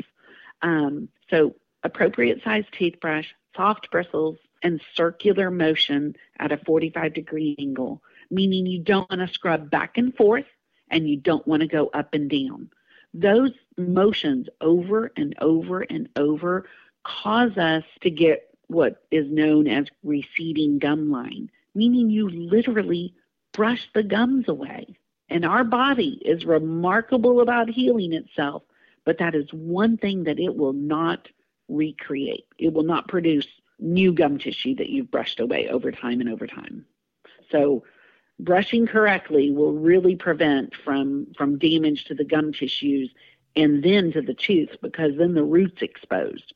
Um, 0.61 1.09
so 1.29 1.55
appropriate 1.83 2.41
size 2.41 2.63
toothbrush, 2.71 3.27
soft 3.53 3.91
bristles, 3.91 4.37
and 4.63 4.81
circular 4.95 5.51
motion 5.51 6.15
at 6.39 6.51
a 6.51 6.57
45 6.57 7.13
degree 7.13 7.55
angle, 7.59 8.01
meaning 8.29 8.65
you 8.65 8.79
don't 8.79 9.09
want 9.09 9.27
to 9.27 9.33
scrub 9.33 9.69
back 9.69 9.97
and 9.97 10.15
forth 10.15 10.45
and 10.89 11.07
you 11.07 11.17
don't 11.17 11.47
want 11.47 11.61
to 11.61 11.67
go 11.67 11.87
up 11.93 12.13
and 12.13 12.29
down. 12.29 12.69
Those 13.13 13.51
motions 13.77 14.47
over 14.61 15.11
and 15.15 15.35
over 15.41 15.81
and 15.81 16.09
over 16.15 16.67
cause 17.03 17.57
us 17.57 17.83
to 18.01 18.09
get 18.09 18.55
what 18.67 19.03
is 19.11 19.29
known 19.29 19.67
as 19.67 19.87
receding 20.03 20.77
gum 20.77 21.09
line, 21.09 21.49
meaning 21.73 22.09
you 22.09 22.29
literally 22.29 23.13
brush 23.53 23.89
the 23.93 24.03
gums 24.03 24.47
away. 24.49 24.87
And 25.29 25.45
our 25.45 25.63
body 25.63 26.21
is 26.23 26.45
remarkable 26.45 27.41
about 27.41 27.69
healing 27.69 28.13
itself, 28.13 28.63
but 29.05 29.17
that 29.19 29.35
is 29.35 29.51
one 29.51 29.97
thing 29.97 30.23
that 30.25 30.39
it 30.39 30.55
will 30.55 30.73
not 30.73 31.27
recreate. 31.67 32.45
It 32.57 32.73
will 32.73 32.83
not 32.83 33.07
produce 33.07 33.47
new 33.79 34.13
gum 34.13 34.37
tissue 34.37 34.75
that 34.75 34.89
you've 34.89 35.11
brushed 35.11 35.39
away 35.39 35.69
over 35.69 35.91
time 35.91 36.19
and 36.21 36.29
over 36.29 36.47
time. 36.47 36.85
So 37.51 37.83
brushing 38.39 38.85
correctly 38.85 39.51
will 39.51 39.73
really 39.73 40.15
prevent 40.15 40.75
from 40.83 41.27
from 41.37 41.57
damage 41.57 42.05
to 42.05 42.15
the 42.15 42.25
gum 42.25 42.53
tissues 42.53 43.11
and 43.55 43.83
then 43.83 44.11
to 44.11 44.21
the 44.21 44.33
tooth 44.33 44.69
because 44.81 45.13
then 45.17 45.33
the 45.33 45.43
root's 45.43 45.81
exposed 45.81 46.53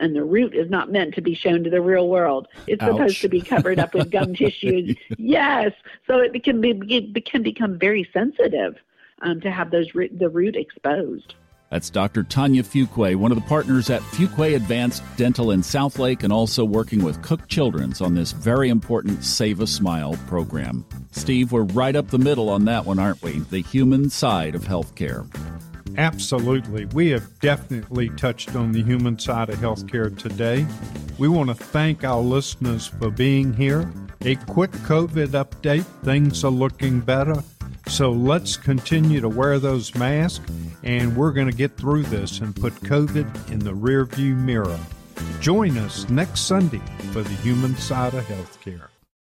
and 0.00 0.16
the 0.16 0.24
root 0.24 0.54
is 0.54 0.68
not 0.70 0.90
meant 0.90 1.14
to 1.14 1.20
be 1.20 1.34
shown 1.34 1.62
to 1.62 1.70
the 1.70 1.80
real 1.80 2.08
world. 2.08 2.48
It's 2.66 2.82
Ouch. 2.82 2.92
supposed 2.92 3.20
to 3.20 3.28
be 3.28 3.40
covered 3.40 3.78
up 3.78 3.94
with 3.94 4.10
gum 4.10 4.34
tissues. 4.34 4.96
Yes, 5.18 5.72
so 6.06 6.18
it 6.18 6.42
can 6.42 6.60
be 6.60 6.70
it 6.88 7.24
can 7.26 7.42
become 7.42 7.78
very 7.78 8.08
sensitive 8.12 8.76
um, 9.22 9.40
to 9.42 9.50
have 9.50 9.70
those 9.70 9.88
the 9.92 10.30
root 10.30 10.56
exposed. 10.56 11.34
That's 11.70 11.88
Dr. 11.88 12.24
Tonya 12.24 12.64
Fuqua, 12.64 13.14
one 13.14 13.30
of 13.30 13.36
the 13.36 13.46
partners 13.46 13.90
at 13.90 14.02
Fuqua 14.02 14.56
Advanced 14.56 15.04
Dental 15.16 15.52
in 15.52 15.60
Southlake, 15.60 16.24
and 16.24 16.32
also 16.32 16.64
working 16.64 17.04
with 17.04 17.22
Cook 17.22 17.46
Children's 17.46 18.00
on 18.00 18.14
this 18.14 18.32
very 18.32 18.68
important 18.68 19.22
Save 19.22 19.60
a 19.60 19.68
Smile 19.68 20.18
program. 20.26 20.84
Steve, 21.12 21.52
we're 21.52 21.62
right 21.62 21.94
up 21.94 22.08
the 22.08 22.18
middle 22.18 22.48
on 22.48 22.64
that 22.64 22.84
one, 22.84 22.98
aren't 22.98 23.22
we? 23.22 23.38
The 23.38 23.62
human 23.62 24.10
side 24.10 24.56
of 24.56 24.64
healthcare. 24.64 25.28
Absolutely. 25.96 26.86
We 26.86 27.10
have 27.10 27.38
definitely 27.38 28.08
touched 28.10 28.56
on 28.56 28.72
the 28.72 28.82
human 28.82 29.18
side 29.18 29.48
of 29.48 29.58
healthcare 29.58 30.16
today. 30.16 30.66
We 31.18 31.28
want 31.28 31.50
to 31.50 31.54
thank 31.54 32.02
our 32.02 32.20
listeners 32.20 32.86
for 32.86 33.10
being 33.10 33.52
here. 33.52 33.90
A 34.22 34.34
quick 34.34 34.72
COVID 34.72 35.28
update 35.28 35.84
things 36.02 36.42
are 36.44 36.50
looking 36.50 37.00
better. 37.00 37.42
So 37.90 38.12
let's 38.12 38.56
continue 38.56 39.20
to 39.20 39.28
wear 39.28 39.58
those 39.58 39.96
masks, 39.96 40.48
and 40.84 41.16
we're 41.16 41.32
going 41.32 41.48
to 41.50 41.56
get 41.56 41.76
through 41.76 42.04
this 42.04 42.38
and 42.38 42.54
put 42.54 42.72
COVID 42.76 43.50
in 43.50 43.58
the 43.58 43.72
rearview 43.72 44.36
mirror. 44.36 44.78
Join 45.40 45.76
us 45.76 46.08
next 46.08 46.42
Sunday 46.42 46.80
for 47.12 47.22
the 47.22 47.34
human 47.42 47.74
side 47.76 48.14
of 48.14 48.24
healthcare. 48.26 48.89